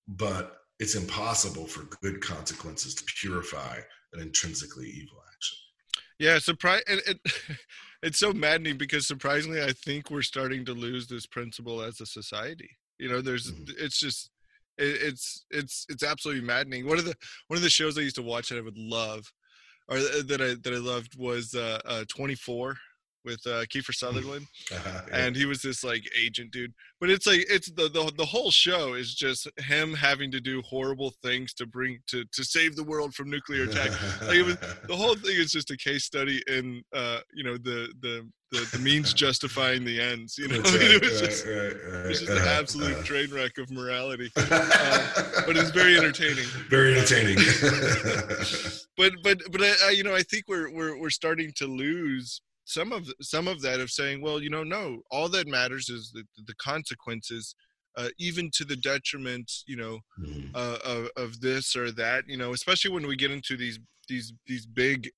but 0.08 0.56
it's 0.78 0.94
impossible 0.94 1.66
for 1.66 1.84
good 2.02 2.20
consequences 2.20 2.94
to 2.94 3.04
purify 3.04 3.78
an 4.12 4.20
intrinsically 4.20 4.86
evil 4.86 5.22
action. 5.32 5.58
Yeah. 6.18 6.38
Surprise. 6.38 6.82
And 6.88 7.00
it, 7.06 7.18
it's 8.02 8.18
so 8.18 8.32
maddening 8.32 8.78
because 8.78 9.06
surprisingly, 9.06 9.62
I 9.62 9.72
think 9.72 10.10
we're 10.10 10.22
starting 10.22 10.64
to 10.66 10.72
lose 10.72 11.06
this 11.06 11.26
principle 11.26 11.82
as 11.82 12.00
a 12.00 12.06
society. 12.06 12.70
You 12.98 13.08
know, 13.08 13.20
there's. 13.20 13.52
Mhm. 13.52 13.74
It's 13.78 13.98
just. 13.98 14.30
It, 14.78 15.02
it's 15.02 15.44
it's 15.50 15.86
it's 15.88 16.04
absolutely 16.04 16.44
maddening. 16.44 16.86
One 16.86 16.98
of 16.98 17.04
the 17.04 17.14
one 17.48 17.56
of 17.56 17.62
the 17.62 17.70
shows 17.70 17.98
I 17.98 18.02
used 18.02 18.16
to 18.16 18.22
watch 18.22 18.48
that 18.48 18.58
I 18.58 18.62
would 18.62 18.78
love, 18.78 19.32
or 19.88 19.98
that 19.98 20.40
I 20.40 20.54
that 20.62 20.72
I 20.72 20.78
loved 20.78 21.18
was 21.18 21.54
uh, 21.54 21.80
uh 21.84 22.04
24 22.08 22.76
with 23.28 23.42
uh, 23.46 23.64
Kiefer 23.70 23.94
Sutherland, 23.94 24.46
Uh-huh, 24.72 25.00
yeah. 25.08 25.18
and 25.26 25.36
he 25.36 25.44
was 25.52 25.60
this 25.62 25.80
like 25.84 26.04
agent 26.24 26.50
dude. 26.50 26.72
But 27.00 27.10
it's 27.10 27.26
like 27.30 27.44
it's 27.48 27.70
the, 27.78 27.88
the 27.96 28.04
the 28.16 28.24
whole 28.34 28.50
show 28.50 28.94
is 28.94 29.14
just 29.14 29.46
him 29.72 29.88
having 29.94 30.30
to 30.32 30.40
do 30.40 30.62
horrible 30.62 31.10
things 31.22 31.48
to 31.58 31.64
bring 31.66 31.92
to 32.10 32.24
to 32.36 32.42
save 32.54 32.72
the 32.74 32.84
world 32.92 33.10
from 33.14 33.30
nuclear 33.30 33.64
attack. 33.68 33.90
like, 34.22 34.36
it 34.42 34.46
was- 34.48 34.58
The 34.92 34.96
whole 35.02 35.14
thing 35.14 35.36
is 35.44 35.50
just 35.52 35.70
a 35.70 35.76
case 35.76 36.04
study 36.12 36.42
in 36.56 36.82
uh, 37.00 37.20
you 37.38 37.44
know 37.44 37.56
the 37.68 37.78
the 38.02 38.14
the, 38.50 38.60
the 38.72 38.78
means 38.90 39.12
justifying 39.24 39.84
the 39.84 40.00
ends. 40.00 40.36
You 40.38 40.48
know, 40.48 40.60
right, 40.60 40.64
it 40.96 41.02
was 41.02 41.20
right, 41.20 41.28
just 41.30 41.46
right, 41.46 41.54
right. 41.54 42.06
it's 42.10 42.20
just 42.20 42.32
an 42.32 42.38
Uh-huh, 42.38 42.60
absolute 42.60 42.92
uh-huh. 42.94 43.10
train 43.10 43.28
wreck 43.36 43.54
of 43.58 43.70
morality. 43.70 44.30
but 45.46 45.54
it's 45.60 45.70
very 45.82 45.94
entertaining. 46.00 46.48
Very 46.76 46.90
entertaining. 46.98 47.38
but 48.96 49.12
but 49.22 49.38
but 49.52 49.60
I, 49.62 49.72
I, 49.86 49.90
you 49.90 50.02
know 50.02 50.14
I 50.14 50.22
think 50.30 50.44
we're 50.48 50.68
we're 50.72 50.96
we're 51.00 51.10
starting 51.22 51.52
to 51.56 51.66
lose 51.66 52.40
some 52.68 52.92
of 52.92 53.10
some 53.22 53.48
of 53.48 53.62
that 53.62 53.80
of 53.80 53.90
saying 53.90 54.20
well 54.20 54.42
you 54.42 54.50
know 54.50 54.62
no 54.62 55.00
all 55.10 55.28
that 55.28 55.48
matters 55.48 55.88
is 55.88 56.12
the 56.12 56.22
the 56.46 56.54
consequences 56.56 57.54
uh, 57.96 58.10
even 58.18 58.50
to 58.52 58.64
the 58.64 58.76
detriment 58.76 59.50
you 59.66 59.76
know 59.76 59.98
Mhm. 60.20 60.50
uh, 60.54 60.78
of 60.84 61.08
of 61.16 61.40
this 61.40 61.74
or 61.74 61.90
that 61.92 62.24
you 62.28 62.36
know 62.36 62.52
especially 62.52 62.90
when 62.90 63.06
we 63.06 63.16
get 63.16 63.30
into 63.30 63.56
these 63.56 63.78
these 64.08 64.32
these 64.46 64.66
big 64.66 65.10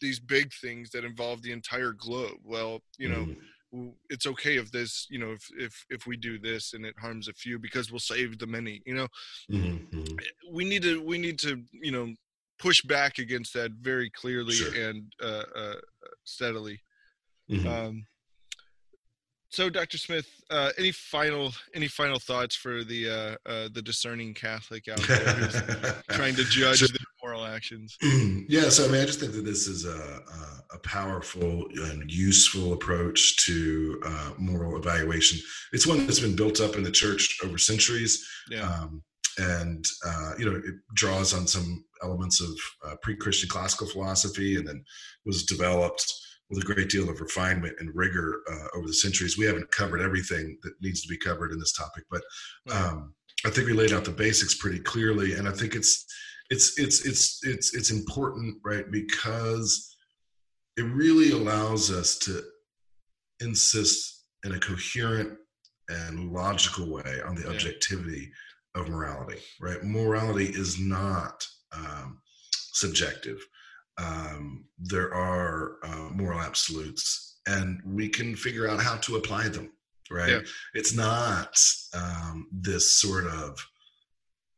these 0.00 0.18
big 0.18 0.50
things 0.60 0.90
that 0.90 1.04
involve 1.04 1.42
the 1.42 1.52
entire 1.52 1.92
globe 1.92 2.38
well 2.42 2.80
you 2.98 3.08
know 3.08 3.26
Mhm. 3.72 3.94
it's 4.08 4.26
okay 4.26 4.56
if 4.56 4.70
this 4.70 5.06
you 5.10 5.18
know 5.18 5.32
if 5.32 5.44
if 5.58 5.84
if 5.90 6.06
we 6.06 6.16
do 6.16 6.38
this 6.38 6.72
and 6.72 6.84
it 6.86 6.94
harms 6.98 7.28
a 7.28 7.32
few 7.34 7.58
because 7.58 7.90
we'll 7.90 7.98
save 8.14 8.38
the 8.38 8.46
many 8.46 8.82
you 8.86 8.94
know 8.94 9.08
Mhm, 9.50 9.90
mhm. 9.90 10.18
we 10.50 10.64
need 10.64 10.82
to 10.82 11.02
we 11.02 11.18
need 11.18 11.38
to 11.40 11.62
you 11.82 11.92
know 11.92 12.14
push 12.62 12.80
back 12.82 13.18
against 13.18 13.52
that 13.54 13.72
very 13.80 14.08
clearly 14.10 14.54
Sure. 14.54 14.74
and 14.88 15.12
uh, 15.20 15.42
uh, 15.62 15.74
steadily. 16.24 16.80
Mhm. 17.50 17.66
Um, 17.66 18.06
so, 19.50 19.68
Dr. 19.68 19.98
Smith, 19.98 20.26
uh, 20.48 20.70
any 20.78 20.92
final 20.92 21.52
any 21.74 21.88
final 21.88 22.18
thoughts 22.18 22.54
for 22.56 22.84
the 22.84 23.00
uh, 23.18 23.50
uh, 23.50 23.68
the 23.74 23.82
discerning 23.82 24.32
Catholic 24.32 24.88
out 24.88 25.00
there 25.00 26.02
trying 26.12 26.36
to 26.36 26.44
judge 26.44 26.80
their 26.80 27.06
moral 27.22 27.44
actions? 27.44 27.98
yeah, 28.48 28.68
so 28.70 28.84
I 28.86 28.88
mean, 28.88 29.02
I 29.02 29.04
just 29.04 29.20
think 29.20 29.32
that 29.32 29.44
this 29.44 29.66
is 29.66 29.84
a, 29.84 29.90
a, 30.38 30.76
a 30.76 30.78
powerful 30.78 31.66
and 31.88 32.10
useful 32.10 32.72
approach 32.72 33.36
to 33.44 34.00
uh, 34.06 34.30
moral 34.38 34.78
evaluation. 34.78 35.38
It's 35.74 35.86
one 35.86 36.06
that's 36.06 36.20
been 36.20 36.36
built 36.36 36.60
up 36.60 36.76
in 36.76 36.82
the 36.82 36.90
church 37.02 37.38
over 37.44 37.58
centuries, 37.58 38.26
Yeah, 38.50 38.62
um, 38.70 39.02
and 39.38 39.84
uh, 40.06 40.32
you 40.38 40.44
know, 40.44 40.56
it 40.56 40.74
draws 40.94 41.34
on 41.34 41.46
some 41.46 41.84
elements 42.02 42.40
of 42.40 42.50
uh, 42.86 42.96
pre-Christian 43.02 43.48
classical 43.48 43.86
philosophy, 43.86 44.56
and 44.56 44.66
then 44.66 44.84
was 45.24 45.44
developed 45.44 46.12
with 46.50 46.62
a 46.62 46.66
great 46.66 46.90
deal 46.90 47.08
of 47.08 47.20
refinement 47.20 47.74
and 47.78 47.90
rigor 47.94 48.42
uh, 48.50 48.76
over 48.76 48.86
the 48.86 48.94
centuries. 48.94 49.38
We 49.38 49.46
haven't 49.46 49.70
covered 49.70 50.02
everything 50.02 50.58
that 50.62 50.74
needs 50.82 51.00
to 51.02 51.08
be 51.08 51.16
covered 51.16 51.50
in 51.50 51.58
this 51.58 51.72
topic, 51.72 52.04
but 52.10 52.22
um, 52.70 53.14
I 53.46 53.50
think 53.50 53.66
we 53.66 53.72
laid 53.72 53.92
out 53.92 54.04
the 54.04 54.10
basics 54.10 54.56
pretty 54.56 54.80
clearly, 54.80 55.34
and 55.34 55.48
I 55.48 55.52
think 55.52 55.74
it's 55.74 56.04
it's 56.50 56.78
it's 56.78 57.06
it's 57.06 57.40
it's 57.42 57.74
it's 57.74 57.90
important, 57.90 58.56
right? 58.64 58.84
Because 58.90 59.96
it 60.76 60.82
really 60.82 61.30
allows 61.32 61.90
us 61.90 62.18
to 62.18 62.42
insist 63.40 64.26
in 64.44 64.52
a 64.52 64.58
coherent 64.58 65.38
and 65.88 66.32
logical 66.32 66.92
way 66.92 67.20
on 67.26 67.34
the 67.34 67.42
Yeah. 67.42 68.22
Of 68.74 68.88
morality, 68.88 69.38
right? 69.60 69.82
Morality 69.82 70.46
is 70.46 70.78
not 70.78 71.46
um, 71.72 72.20
subjective. 72.72 73.38
Um, 73.98 74.64
there 74.78 75.12
are 75.14 75.76
uh, 75.84 76.08
moral 76.12 76.40
absolutes, 76.40 77.38
and 77.46 77.80
we 77.84 78.08
can 78.08 78.34
figure 78.34 78.68
out 78.68 78.80
how 78.80 78.96
to 78.96 79.16
apply 79.16 79.48
them, 79.48 79.72
right? 80.10 80.30
Yeah. 80.30 80.40
It's 80.74 80.94
not 80.94 81.60
um, 81.94 82.48
this 82.52 83.00
sort 83.00 83.26
of 83.26 83.58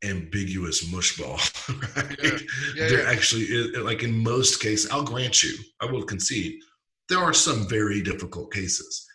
ambiguous 0.04 0.84
mushball, 0.84 1.38
right? 1.96 2.18
Yeah. 2.22 2.38
Yeah, 2.76 2.88
there 2.88 3.06
actually 3.06 3.44
is, 3.44 3.76
like 3.78 4.02
in 4.02 4.16
most 4.16 4.60
cases, 4.60 4.90
I'll 4.90 5.04
grant 5.04 5.42
you, 5.42 5.56
I 5.80 5.86
will 5.86 6.04
concede, 6.04 6.60
there 7.08 7.18
are 7.18 7.34
some 7.34 7.68
very 7.68 8.02
difficult 8.02 8.52
cases, 8.52 9.06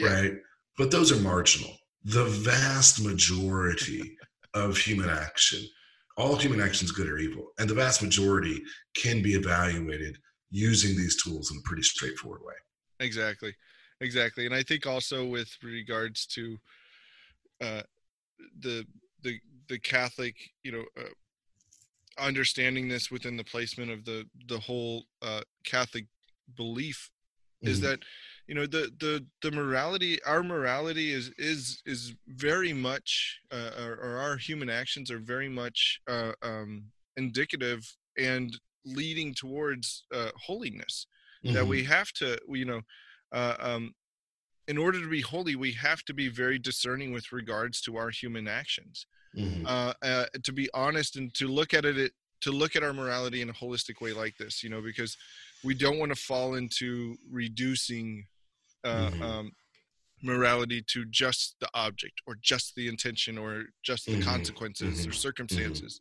right? 0.00 0.32
But 0.76 0.90
those 0.90 1.12
are 1.12 1.20
marginal. 1.20 1.70
The 2.04 2.24
vast 2.24 3.04
majority 3.04 4.16
of 4.54 4.76
human 4.76 5.08
action, 5.10 5.60
all 6.16 6.36
human 6.36 6.60
action 6.60 6.84
is 6.86 6.92
good 6.92 7.08
or 7.08 7.18
evil, 7.18 7.48
and 7.58 7.68
the 7.68 7.74
vast 7.74 8.02
majority 8.02 8.62
can 8.96 9.22
be 9.22 9.34
evaluated 9.34 10.18
using 10.50 10.96
these 10.96 11.22
tools 11.22 11.50
in 11.50 11.58
a 11.58 11.62
pretty 11.68 11.82
straightforward 11.82 12.40
way. 12.42 12.54
exactly, 13.00 13.54
exactly. 14.00 14.46
And 14.46 14.54
I 14.54 14.62
think 14.62 14.86
also 14.86 15.26
with 15.26 15.50
regards 15.62 16.26
to 16.26 16.58
uh, 17.60 17.82
the 18.60 18.86
the 19.22 19.38
the 19.68 19.78
Catholic, 19.78 20.34
you 20.62 20.72
know, 20.72 20.84
uh, 20.96 21.08
understanding 22.18 22.88
this 22.88 23.10
within 23.10 23.36
the 23.36 23.44
placement 23.44 23.90
of 23.90 24.04
the 24.04 24.24
the 24.48 24.58
whole 24.58 25.04
uh, 25.22 25.42
Catholic 25.64 26.06
belief 26.56 27.10
is 27.62 27.80
Mhm. 27.80 27.82
that 27.82 28.00
you 28.48 28.54
know 28.54 28.66
the 28.66 28.90
the 28.98 29.24
the 29.42 29.52
morality 29.52 30.20
our 30.24 30.42
morality 30.42 31.12
is 31.12 31.30
is 31.38 31.82
is 31.86 32.14
very 32.26 32.72
much 32.72 33.40
uh, 33.52 33.70
or, 33.78 33.92
or 34.02 34.16
our 34.18 34.36
human 34.38 34.70
actions 34.70 35.10
are 35.10 35.18
very 35.18 35.48
much 35.50 36.00
uh, 36.08 36.32
um, 36.42 36.84
indicative 37.16 37.96
and 38.16 38.58
leading 38.84 39.34
towards 39.34 40.04
uh, 40.14 40.30
holiness 40.46 41.06
that 41.44 41.64
Mhm. 41.64 41.68
we 41.68 41.84
have 41.84 42.10
to 42.12 42.38
you 42.48 42.64
know 42.64 42.80
uh, 43.32 43.54
um, 43.60 43.94
in 44.66 44.78
order 44.78 44.98
to 45.00 45.08
be 45.08 45.20
holy 45.20 45.54
we 45.54 45.72
have 45.72 46.02
to 46.04 46.14
be 46.14 46.28
very 46.28 46.58
discerning 46.58 47.12
with 47.12 47.30
regards 47.32 47.82
to 47.82 47.96
our 47.96 48.10
human 48.10 48.48
actions 48.48 49.06
Mhm. 49.34 49.66
uh, 49.66 49.92
uh, 50.02 50.24
to 50.42 50.52
be 50.52 50.68
honest 50.72 51.16
and 51.16 51.34
to 51.34 51.46
look 51.48 51.74
at 51.74 51.84
it 51.84 52.12
to 52.40 52.50
look 52.52 52.76
at 52.76 52.82
our 52.82 52.94
morality 52.94 53.42
in 53.42 53.50
a 53.50 53.52
holistic 53.52 54.00
way 54.00 54.12
like 54.12 54.36
this 54.38 54.62
you 54.62 54.70
know 54.70 54.80
because 54.80 55.18
we 55.64 55.74
don't 55.74 55.98
want 55.98 56.10
to 56.14 56.16
fall 56.20 56.54
into 56.54 57.16
reducing 57.30 58.24
uh, 58.84 59.10
Mhm. 59.10 59.22
um, 59.22 59.52
morality 60.22 60.82
to 60.82 61.04
just 61.06 61.56
the 61.60 61.68
object 61.74 62.20
or 62.26 62.34
just 62.42 62.74
the 62.74 62.88
intention 62.88 63.38
or 63.38 63.66
just 63.82 64.06
the 64.06 64.16
Mhm. 64.16 64.22
consequences 64.22 65.06
or 65.06 65.10
Mhm. 65.10 65.14
circumstances 65.14 66.00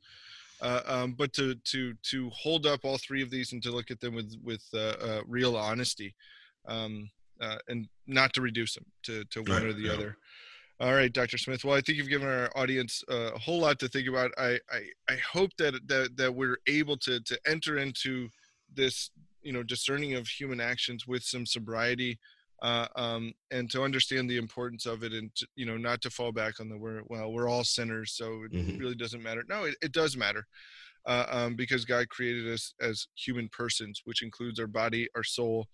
uh, 0.60 0.82
um, 0.88 1.14
but 1.14 1.32
to 1.34 1.54
to 1.72 1.94
to 2.02 2.30
hold 2.32 2.66
up 2.66 2.84
all 2.84 2.98
three 2.98 3.22
of 3.22 3.30
these 3.30 3.54
and 3.54 3.62
to 3.62 3.70
look 3.72 3.92
at 3.92 4.00
them 4.00 4.16
with 4.16 4.36
with 4.42 4.64
uh, 4.74 4.78
uh, 5.00 5.22
real 5.28 5.56
honesty 5.56 6.16
um, 6.66 7.12
uh, 7.40 7.60
and 7.68 7.88
not 8.08 8.34
to 8.34 8.42
reduce 8.42 8.74
them 8.74 8.86
to, 9.04 9.24
to 9.26 9.42
one 9.44 9.62
Right, 9.62 9.66
or 9.66 9.74
the 9.74 9.84
yeah. 9.84 9.92
other 9.94 10.18
all 10.80 10.94
right, 10.94 11.12
Dr. 11.12 11.40
Smith. 11.40 11.64
Well, 11.66 11.76
I 11.76 11.82
think 11.82 11.98
you've 11.98 12.08
given 12.08 12.28
our 12.28 12.56
audience 12.56 13.04
uh, 13.10 13.34
a 13.34 13.40
whole 13.40 13.60
lot 13.60 13.80
to 13.80 13.88
think 13.88 14.08
about. 14.08 14.32
I, 14.38 14.60
I, 14.70 14.88
I 15.10 15.16
hope 15.16 15.50
that, 15.58 15.88
that 15.88 16.16
that 16.18 16.32
we're 16.36 16.60
able 16.68 16.98
to 16.98 17.20
to 17.20 17.40
enter 17.48 17.80
into 17.80 18.30
this, 18.72 19.10
you 19.42 19.54
know, 19.54 19.64
discerning 19.64 20.14
of 20.14 20.28
human 20.28 20.62
actions 20.62 21.08
with 21.08 21.24
some 21.24 21.48
sobriety, 21.48 22.20
uh, 22.62 22.88
um, 22.95 23.34
and 23.51 23.70
to 23.72 23.84
understand 23.84 24.30
the 24.30 24.38
importance 24.38 24.86
of 24.86 25.03
it, 25.03 25.14
and 25.14 25.34
to, 25.36 25.47
you 25.55 25.66
know, 25.66 25.78
not 25.78 26.01
to 26.01 26.10
fall 26.10 26.32
back 26.32 26.60
on 26.60 26.70
the 26.70 26.78
we're 26.78 27.01
well, 27.08 27.32
we're 27.32 27.47
all 27.49 27.64
sinners, 27.64 28.14
so 28.14 28.43
it 28.43 28.51
Mhm. 28.51 28.80
really 28.80 28.95
doesn't 28.95 29.24
matter. 29.24 29.43
No, 29.47 29.66
it, 29.66 29.76
it 29.82 29.91
does 29.91 30.18
matter, 30.18 30.45
uh, 31.05 31.26
um, 31.30 31.55
because 31.55 31.86
God 31.86 32.10
created 32.10 32.47
us 32.51 32.74
as 32.82 33.08
human 33.16 33.49
persons, 33.49 34.01
which 34.05 34.24
includes 34.24 34.60
our 34.60 34.68
body, 34.68 35.08
our 35.16 35.24
soul, 35.24 35.68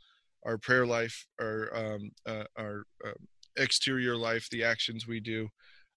our 0.46 0.58
prayer 0.58 0.86
life, 0.86 1.26
our 1.40 1.74
um, 1.76 2.12
uh, 2.26 2.46
our 2.58 2.84
um, 3.06 3.28
exterior 3.58 4.16
life, 4.18 4.48
the 4.50 4.64
actions 4.64 5.08
we 5.08 5.20
do. 5.20 5.48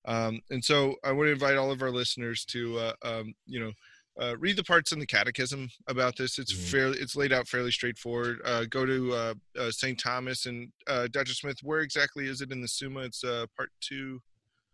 Um, 0.05 0.41
and 0.51 0.65
so 0.65 0.95
I 1.03 1.11
want 1.13 1.27
to 1.27 1.33
invite 1.33 1.57
all 1.57 1.73
of 1.73 1.83
our 1.83 1.91
listeners 1.91 2.45
to, 2.47 2.79
uh, 2.79 2.93
um, 3.03 3.35
you 3.47 3.59
know, 3.59 3.73
uh, 4.21 4.37
read 4.39 4.57
the 4.57 4.65
parts 4.65 4.93
in 4.93 4.99
the 4.99 5.07
catechism 5.07 5.69
about 5.89 6.17
this. 6.17 6.39
It's 6.39 6.53
Mhm. 6.55 6.71
fairly, 6.71 6.99
it's 6.99 7.17
laid 7.17 7.33
out 7.33 7.47
fairly 7.49 7.71
straightforward. 7.71 8.41
Uh, 8.45 8.65
go 8.65 8.87
to 8.87 9.13
uh, 9.15 9.35
uh, 9.59 9.71
St. 9.71 9.99
Thomas 9.99 10.47
and 10.47 10.73
uh, 10.87 11.07
Dr. 11.09 11.35
Smith. 11.35 11.59
Where 11.63 11.81
exactly 11.81 12.27
is 12.27 12.41
it 12.41 12.51
in 12.53 12.61
the 12.63 12.69
Summa? 12.69 13.01
It's 13.01 13.23
uh, 13.25 13.47
part 13.57 13.71
two, 13.81 14.21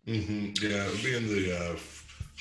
mm-hmm. 0.07 0.53
Yeah, 0.65 0.87
it'll 0.87 1.05
be 1.05 1.17
in 1.17 1.27
the 1.29 1.57
uh, 1.59 1.77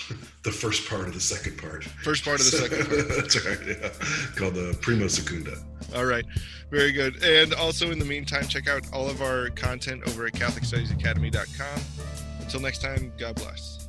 the 0.44 0.52
first 0.52 0.88
part 0.88 1.08
of 1.08 1.14
the 1.14 1.20
second 1.20 1.58
part. 1.58 1.84
first 1.84 2.24
part 2.24 2.40
of 2.40 2.46
the 2.50 2.58
second 2.58 2.88
part. 2.88 3.08
That's 3.16 3.46
right. 3.46 3.60
Yeah, 3.68 3.90
called 4.36 4.56
the 4.56 4.78
Prima 4.82 5.10
Secunda. 5.10 5.58
All 5.94 6.06
right, 6.06 6.26
very 6.72 6.92
good. 6.92 7.22
And 7.24 7.54
also, 7.54 7.92
in 7.92 8.00
the 8.00 8.06
meantime, 8.06 8.48
check 8.48 8.68
out 8.70 8.84
all 8.94 9.10
of 9.10 9.22
our 9.22 9.50
content 9.50 10.04
over 10.08 10.28
at 10.28 10.34
CatholicStudiesAcademy.com. 10.34 11.82
Until 12.40 12.60
next 12.62 12.82
time, 12.82 13.12
God 13.18 13.36
bless. 13.36 13.81